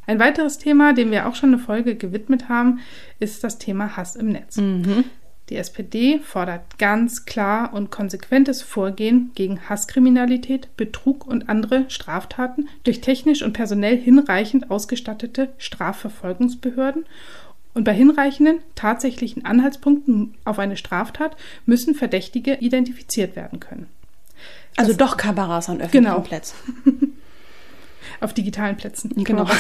Ein 0.07 0.19
weiteres 0.19 0.59
Thema, 0.59 0.93
dem 0.93 1.11
wir 1.11 1.29
auch 1.29 1.35
schon 1.35 1.53
eine 1.53 1.63
Folge 1.63 1.95
gewidmet 1.95 2.49
haben, 2.49 2.81
ist 3.21 3.45
das 3.45 3.59
Thema 3.59 3.97
Hass 3.97 4.17
im 4.17 4.29
Netz. 4.29 4.57
Mhm. 4.57 5.05
Die 5.49 5.57
SPD 5.57 6.19
fordert 6.19 6.79
ganz 6.79 7.25
klar 7.25 7.73
und 7.73 7.93
konsequentes 7.93 8.63
Vorgehen 8.63 9.31
gegen 9.37 9.69
Hasskriminalität, 9.69 10.77
Betrug 10.77 11.25
und 11.25 11.49
andere 11.49 11.85
Straftaten 11.89 12.69
durch 12.83 13.01
technisch 13.01 13.43
und 13.43 13.53
personell 13.53 13.97
hinreichend 13.97 14.71
ausgestattete 14.73 15.51
Strafverfolgungsbehörden. 15.59 17.07
Und 17.77 17.85
bei 17.85 17.93
hinreichenden 17.93 18.61
tatsächlichen 18.75 19.45
Anhaltspunkten 19.45 20.35
auf 20.47 20.59
eine 20.59 20.79
Straftat 20.79 21.37
müssen 21.67 21.95
Verdächtige 21.95 22.55
identifiziert 22.55 23.37
werden 23.37 23.61
können. 23.61 23.87
Also 24.79 24.93
das, 24.93 24.97
doch 24.97 25.19
Kameras 25.19 25.69
an 25.69 25.83
öffentlichen 25.83 26.05
genau. 26.05 26.21
Plätzen. 26.21 26.57
auf 28.21 28.33
digitalen 28.33 28.79
Plätzen. 28.79 29.13
Genau. 29.23 29.47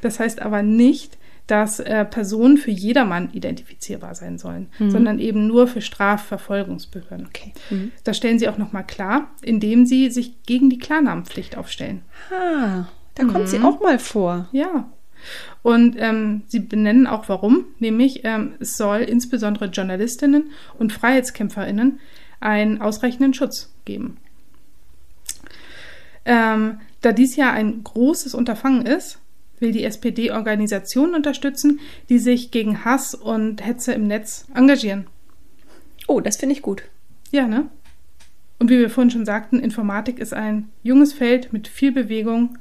Das 0.00 0.18
heißt 0.18 0.40
aber 0.40 0.62
nicht, 0.62 1.18
dass 1.46 1.80
äh, 1.80 2.04
Personen 2.04 2.56
für 2.56 2.70
jedermann 2.70 3.30
identifizierbar 3.32 4.14
sein 4.14 4.38
sollen, 4.38 4.68
mhm. 4.78 4.90
sondern 4.90 5.18
eben 5.18 5.46
nur 5.46 5.66
für 5.66 5.82
Strafverfolgungsbehörden. 5.82 7.26
Okay. 7.26 7.52
Mhm. 7.68 7.92
Das 8.04 8.16
stellen 8.16 8.38
sie 8.38 8.48
auch 8.48 8.56
nochmal 8.58 8.86
klar, 8.86 9.30
indem 9.42 9.84
sie 9.84 10.10
sich 10.10 10.42
gegen 10.44 10.70
die 10.70 10.78
Klarnamenpflicht 10.78 11.58
aufstellen. 11.58 12.02
Ah, 12.30 12.86
da 13.16 13.24
mhm. 13.24 13.32
kommt 13.32 13.48
sie 13.48 13.60
auch 13.60 13.80
mal 13.80 13.98
vor. 13.98 14.48
Ja. 14.52 14.88
Und 15.62 15.96
ähm, 15.98 16.42
sie 16.46 16.60
benennen 16.60 17.06
auch 17.06 17.28
warum, 17.28 17.66
nämlich 17.78 18.24
ähm, 18.24 18.54
es 18.60 18.76
soll 18.76 19.00
insbesondere 19.00 19.66
Journalistinnen 19.66 20.50
und 20.78 20.92
Freiheitskämpferinnen 20.92 22.00
einen 22.40 22.80
ausreichenden 22.80 23.34
Schutz 23.34 23.72
geben. 23.84 24.18
Ähm, 26.24 26.80
da 27.00 27.12
dies 27.12 27.36
ja 27.36 27.52
ein 27.52 27.82
großes 27.84 28.34
Unterfangen 28.34 28.86
ist, 28.86 29.18
will 29.60 29.72
die 29.72 29.84
SPD 29.84 30.30
Organisationen 30.30 31.14
unterstützen, 31.14 31.80
die 32.08 32.18
sich 32.18 32.50
gegen 32.50 32.84
Hass 32.84 33.14
und 33.14 33.64
Hetze 33.64 33.92
im 33.92 34.06
Netz 34.06 34.46
engagieren. 34.54 35.06
Oh, 36.06 36.20
das 36.20 36.36
finde 36.36 36.54
ich 36.54 36.62
gut. 36.62 36.82
Ja, 37.30 37.46
ne? 37.46 37.68
Und 38.58 38.70
wie 38.70 38.78
wir 38.78 38.90
vorhin 38.90 39.10
schon 39.10 39.26
sagten, 39.26 39.60
Informatik 39.60 40.18
ist 40.18 40.34
ein 40.34 40.68
junges 40.82 41.12
Feld 41.12 41.52
mit 41.52 41.68
viel 41.68 41.92
Bewegung. 41.92 42.58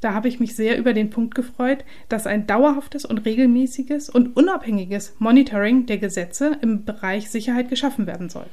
Da 0.00 0.14
habe 0.14 0.28
ich 0.28 0.40
mich 0.40 0.56
sehr 0.56 0.78
über 0.78 0.94
den 0.94 1.10
Punkt 1.10 1.34
gefreut, 1.34 1.84
dass 2.08 2.26
ein 2.26 2.46
dauerhaftes 2.46 3.04
und 3.04 3.18
regelmäßiges 3.18 4.08
und 4.08 4.36
unabhängiges 4.36 5.14
Monitoring 5.18 5.86
der 5.86 5.98
Gesetze 5.98 6.56
im 6.62 6.84
Bereich 6.84 7.30
Sicherheit 7.30 7.68
geschaffen 7.68 8.06
werden 8.06 8.30
soll. 8.30 8.46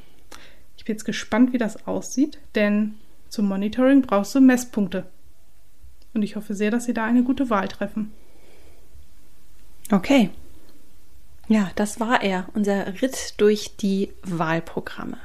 Ich 0.76 0.84
bin 0.84 0.94
jetzt 0.94 1.04
gespannt, 1.04 1.52
wie 1.52 1.58
das 1.58 1.86
aussieht, 1.86 2.38
denn 2.54 2.94
zum 3.28 3.46
Monitoring 3.48 4.02
brauchst 4.02 4.34
du 4.34 4.40
Messpunkte. 4.40 5.06
Und 6.14 6.22
ich 6.22 6.36
hoffe 6.36 6.54
sehr, 6.54 6.70
dass 6.70 6.84
Sie 6.84 6.94
da 6.94 7.04
eine 7.04 7.22
gute 7.22 7.50
Wahl 7.50 7.68
treffen. 7.68 8.12
Okay. 9.90 10.30
Ja, 11.48 11.70
das 11.76 11.98
war 11.98 12.22
er, 12.22 12.46
unser 12.54 13.00
Ritt 13.00 13.34
durch 13.38 13.76
die 13.76 14.12
Wahlprogramme. 14.22 15.16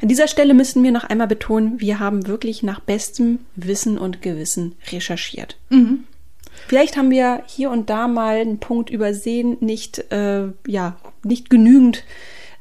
An 0.00 0.08
dieser 0.08 0.28
Stelle 0.28 0.54
müssen 0.54 0.82
wir 0.82 0.92
noch 0.92 1.04
einmal 1.04 1.26
betonen, 1.26 1.80
wir 1.80 1.98
haben 1.98 2.26
wirklich 2.26 2.62
nach 2.62 2.80
bestem 2.80 3.40
Wissen 3.54 3.98
und 3.98 4.22
Gewissen 4.22 4.74
recherchiert. 4.92 5.56
Mhm. 5.70 6.04
Vielleicht 6.68 6.96
haben 6.96 7.10
wir 7.10 7.42
hier 7.46 7.70
und 7.70 7.90
da 7.90 8.08
mal 8.08 8.36
einen 8.36 8.58
Punkt 8.58 8.90
übersehen, 8.90 9.56
nicht, 9.60 10.10
äh, 10.10 10.48
ja, 10.66 10.96
nicht 11.22 11.50
genügend 11.50 12.04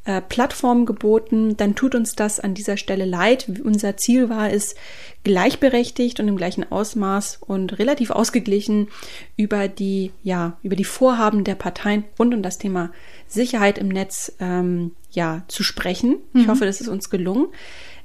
äh, 0.05 0.21
Plattform 0.21 0.85
geboten, 0.85 1.57
dann 1.57 1.75
tut 1.75 1.95
uns 1.95 2.15
das 2.15 2.39
an 2.39 2.53
dieser 2.53 2.77
Stelle 2.77 3.05
leid. 3.05 3.47
Unser 3.63 3.97
Ziel 3.97 4.29
war 4.29 4.51
es, 4.51 4.75
gleichberechtigt 5.23 6.19
und 6.19 6.27
im 6.27 6.37
gleichen 6.37 6.71
Ausmaß 6.71 7.39
und 7.45 7.79
relativ 7.79 8.11
ausgeglichen 8.11 8.89
über 9.35 9.67
die, 9.67 10.11
ja, 10.21 10.57
über 10.61 10.75
die 10.75 10.83
Vorhaben 10.83 11.43
der 11.43 11.55
Parteien 11.55 12.03
rund 12.19 12.35
um 12.35 12.43
das 12.43 12.59
Thema 12.59 12.91
Sicherheit 13.27 13.79
im 13.79 13.87
Netz 13.87 14.33
ähm, 14.39 14.91
ja, 15.09 15.43
zu 15.47 15.63
sprechen. 15.63 16.17
Ich 16.35 16.45
Mhm. 16.45 16.51
hoffe, 16.51 16.65
das 16.65 16.79
ist 16.79 16.87
uns 16.87 17.09
gelungen. 17.09 17.47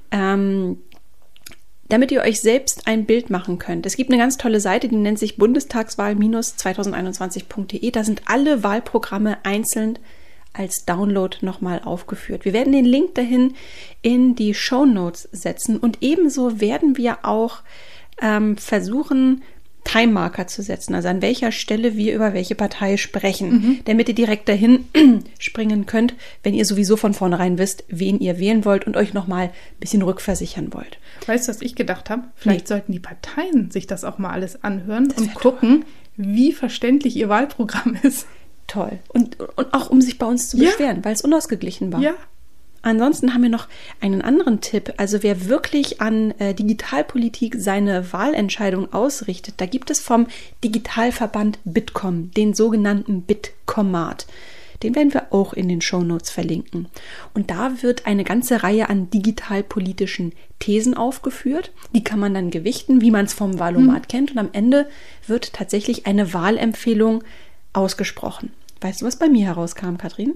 Ähm, 0.09 0.79
damit 1.89 2.11
ihr 2.11 2.21
euch 2.21 2.41
selbst 2.41 2.87
ein 2.87 3.05
Bild 3.05 3.29
machen 3.29 3.59
könnt. 3.59 3.85
Es 3.85 3.97
gibt 3.97 4.09
eine 4.09 4.19
ganz 4.21 4.37
tolle 4.37 4.59
Seite, 4.61 4.87
die 4.87 4.95
nennt 4.95 5.19
sich 5.19 5.37
bundestagswahl-2021.de. 5.37 7.91
Da 7.91 8.03
sind 8.03 8.23
alle 8.25 8.63
Wahlprogramme 8.63 9.37
einzeln 9.43 9.99
als 10.53 10.85
Download 10.85 11.37
nochmal 11.41 11.81
aufgeführt. 11.83 12.45
Wir 12.45 12.53
werden 12.53 12.73
den 12.73 12.85
Link 12.85 13.15
dahin 13.15 13.53
in 14.01 14.35
die 14.35 14.53
Show 14.53 14.85
Notes 14.85 15.29
setzen 15.31 15.77
und 15.77 15.99
ebenso 16.01 16.59
werden 16.59 16.97
wir 16.97 17.19
auch 17.23 17.59
ähm, 18.21 18.57
versuchen, 18.57 19.41
Time 19.83 20.11
Marker 20.13 20.45
zu 20.45 20.61
setzen, 20.61 20.93
also 20.93 21.07
an 21.07 21.23
welcher 21.23 21.51
Stelle 21.51 21.95
wir 21.97 22.13
über 22.13 22.33
welche 22.35 22.53
Partei 22.53 22.97
sprechen, 22.97 23.79
damit 23.85 24.09
ihr 24.09 24.13
direkt 24.13 24.47
dahin 24.47 24.85
springen 25.39 25.87
könnt, 25.87 26.13
wenn 26.43 26.53
ihr 26.53 26.65
sowieso 26.65 26.97
von 26.97 27.15
vornherein 27.15 27.57
wisst, 27.57 27.83
wen 27.87 28.19
ihr 28.19 28.37
wählen 28.37 28.63
wollt 28.63 28.85
und 28.85 28.95
euch 28.95 29.13
nochmal 29.15 29.45
ein 29.45 29.79
bisschen 29.79 30.03
rückversichern 30.03 30.71
wollt. 30.75 30.99
Weißt 31.25 31.47
du, 31.47 31.49
was 31.49 31.63
ich 31.63 31.73
gedacht 31.73 32.11
habe? 32.11 32.25
Vielleicht 32.35 32.65
Nee. 32.65 32.67
sollten 32.67 32.91
die 32.91 32.99
Parteien 32.99 33.71
sich 33.71 33.87
das 33.87 34.03
auch 34.03 34.19
mal 34.19 34.29
alles 34.29 34.63
anhören 34.63 35.09
Das 35.09 35.17
und 35.17 35.33
gucken, 35.33 35.83
wie 36.15 36.51
verständlich 36.51 37.15
ihr 37.15 37.27
Wahlprogramm 37.29 37.97
ist. 38.03 38.27
Toll. 38.71 38.99
Und, 39.09 39.37
und 39.39 39.73
auch 39.73 39.89
um 39.89 39.99
sich 39.99 40.17
bei 40.17 40.25
uns 40.25 40.49
zu 40.49 40.57
Ja. 40.57 40.69
beschweren, 40.69 41.03
weil 41.03 41.13
es 41.13 41.21
unausgeglichen 41.21 41.91
war. 41.91 41.99
Ja. 41.99 42.13
Ansonsten 42.83 43.33
haben 43.33 43.43
wir 43.43 43.49
noch 43.49 43.67
einen 43.99 44.21
anderen 44.21 44.61
Tipp. 44.61 44.93
Also 44.95 45.21
wer 45.23 45.47
wirklich 45.47 45.99
an 45.99 46.31
äh, 46.39 46.53
Digitalpolitik 46.53 47.55
seine 47.59 48.13
Wahlentscheidung 48.13 48.91
ausrichtet, 48.93 49.55
da 49.57 49.65
gibt 49.65 49.91
es 49.91 49.99
vom 49.99 50.27
Digitalverband 50.63 51.59
Bitkom 51.65 52.31
den 52.31 52.53
sogenannten 52.53 53.23
Bitkomat. 53.23 54.25
Den 54.83 54.95
werden 54.95 55.13
wir 55.13 55.31
auch 55.31 55.53
in 55.53 55.67
den 55.67 55.81
Shownotes 55.81 56.31
verlinken. 56.31 56.87
Und 57.35 57.51
da 57.51 57.83
wird 57.83 58.07
eine 58.07 58.23
ganze 58.23 58.63
Reihe 58.63 58.89
an 58.89 59.09
digitalpolitischen 59.11 60.31
Thesen 60.59 60.95
aufgeführt. 60.95 61.71
Die 61.93 62.03
kann 62.03 62.19
man 62.19 62.33
dann 62.33 62.49
gewichten, 62.51 63.01
wie 63.01 63.11
man 63.11 63.25
es 63.25 63.33
vom 63.33 63.59
Wahlomat 63.59 64.09
kennt. 64.09 64.31
Und 64.31 64.37
am 64.39 64.49
Ende 64.53 64.87
wird 65.27 65.53
tatsächlich 65.53 66.07
eine 66.07 66.33
Wahlempfehlung 66.33 67.23
ausgesprochen. 67.73 68.51
Weißt 68.81 69.01
du, 69.01 69.05
was 69.05 69.15
bei 69.17 69.29
mir 69.29 69.45
herauskam, 69.45 69.97
Katrin? 69.97 70.35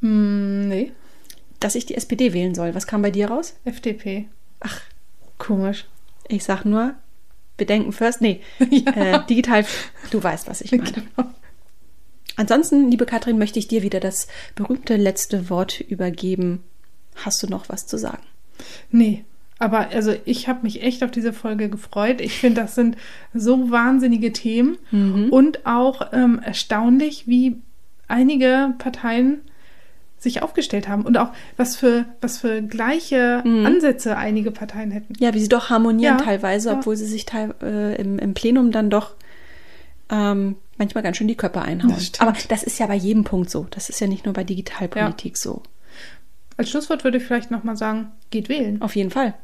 Hm, 0.00 0.68
nee. 0.68 0.92
Dass 1.60 1.74
ich 1.74 1.86
die 1.86 1.94
SPD 1.94 2.32
wählen 2.32 2.54
soll. 2.54 2.74
Was 2.74 2.86
kam 2.86 3.02
bei 3.02 3.10
dir 3.10 3.28
raus? 3.30 3.54
FDP. 3.64 4.28
Ach, 4.60 4.80
Komisch. 5.38 5.86
ich 6.28 6.44
sag 6.44 6.64
nur, 6.64 6.94
Bedenken 7.56 7.92
first. 7.92 8.20
Nee, 8.20 8.40
Ja. 8.70 8.92
äh, 9.22 9.26
digital, 9.26 9.64
du 10.10 10.22
weißt, 10.22 10.48
was 10.48 10.60
ich 10.60 10.72
meine. 10.72 10.84
Genau. 10.90 11.28
Ansonsten, 12.36 12.90
liebe 12.90 13.06
Katrin, 13.06 13.38
möchte 13.38 13.58
ich 13.58 13.68
dir 13.68 13.82
wieder 13.82 14.00
das 14.00 14.26
berühmte 14.54 14.96
letzte 14.96 15.50
Wort 15.50 15.80
übergeben. 15.80 16.62
Hast 17.16 17.42
du 17.42 17.46
noch 17.48 17.68
was 17.68 17.86
zu 17.86 17.98
sagen? 17.98 18.22
Nee. 18.90 19.24
Aber 19.60 19.90
also 19.90 20.14
ich 20.24 20.48
habe 20.48 20.60
mich 20.62 20.82
echt 20.82 21.04
auf 21.04 21.10
diese 21.10 21.32
Folge 21.32 21.68
gefreut. 21.68 22.20
Ich 22.20 22.38
finde, 22.38 22.62
das 22.62 22.74
sind 22.74 22.96
so 23.34 23.70
wahnsinnige 23.70 24.32
Themen 24.32 24.78
und 25.30 25.66
auch 25.66 26.12
ähm, 26.12 26.40
erstaunlich, 26.42 27.28
wie 27.28 27.60
einige 28.08 28.74
Parteien 28.78 29.42
sich 30.18 30.42
aufgestellt 30.42 30.88
haben 30.88 31.02
und 31.02 31.16
auch 31.16 31.30
was 31.56 31.76
für 31.76 32.06
was 32.20 32.38
für 32.38 32.62
gleiche 32.62 33.42
Ansätze 33.44 34.16
einige 34.16 34.50
Parteien 34.50 34.90
hätten. 34.90 35.14
Ja, 35.18 35.32
wie 35.34 35.40
sie 35.40 35.48
doch 35.48 35.70
harmonieren 35.70 36.18
Ja, 36.18 36.24
teilweise, 36.24 36.70
ja. 36.70 36.78
obwohl 36.78 36.96
sie 36.96 37.06
sich 37.06 37.26
teil, 37.26 37.54
äh, 37.62 37.96
im, 38.00 38.18
im 38.18 38.34
Plenum 38.34 38.72
dann 38.72 38.90
doch 38.90 39.14
ähm, 40.10 40.56
manchmal 40.78 41.02
ganz 41.02 41.18
schön 41.18 41.28
die 41.28 41.36
Köpfe 41.36 41.62
einhauen. 41.62 41.94
Das. 41.94 42.18
Aber 42.20 42.34
das 42.48 42.62
ist 42.62 42.78
ja 42.78 42.86
bei 42.86 42.96
jedem 42.96 43.24
Punkt 43.24 43.50
so. 43.50 43.66
Das 43.70 43.90
ist 43.90 44.00
ja 44.00 44.06
nicht 44.06 44.24
nur 44.24 44.34
bei 44.34 44.44
Digitalpolitik 44.44 45.36
so. 45.36 45.62
Als 46.56 46.70
Schlusswort 46.70 47.04
würde 47.04 47.18
ich 47.18 47.24
vielleicht 47.24 47.50
nochmal 47.50 47.76
sagen, 47.76 48.12
geht 48.30 48.48
wählen. 48.48 48.82
Auf 48.82 48.96
jeden 48.96 49.10
Fall. 49.10 49.34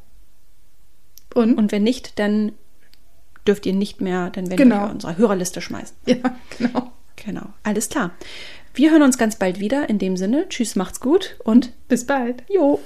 Und, 1.36 1.54
Und 1.58 1.70
wenn 1.72 1.82
nicht, 1.82 2.18
dann 2.18 2.52
dürft 3.46 3.66
ihr 3.66 3.72
nicht 3.74 4.00
mehr, 4.00 4.30
dann 4.30 4.46
werden 4.50 4.56
Genau. 4.56 4.86
wir 4.86 4.90
unsere 4.90 5.16
Hörerliste 5.16 5.60
schmeißen. 5.60 5.96
ja, 6.06 6.16
genau. 6.58 6.92
Genau, 7.16 7.46
alles 7.62 7.88
klar. 7.88 8.10
Wir 8.74 8.90
hören 8.90 9.02
uns 9.02 9.16
ganz 9.18 9.36
bald 9.36 9.58
wieder. 9.60 9.88
In 9.88 9.98
dem 9.98 10.16
Sinne, 10.16 10.48
tschüss, 10.48 10.76
macht's 10.76 11.00
gut 11.00 11.36
und 11.44 11.72
Bis 11.88 12.04
bald. 12.06 12.42
jo. 12.48 12.80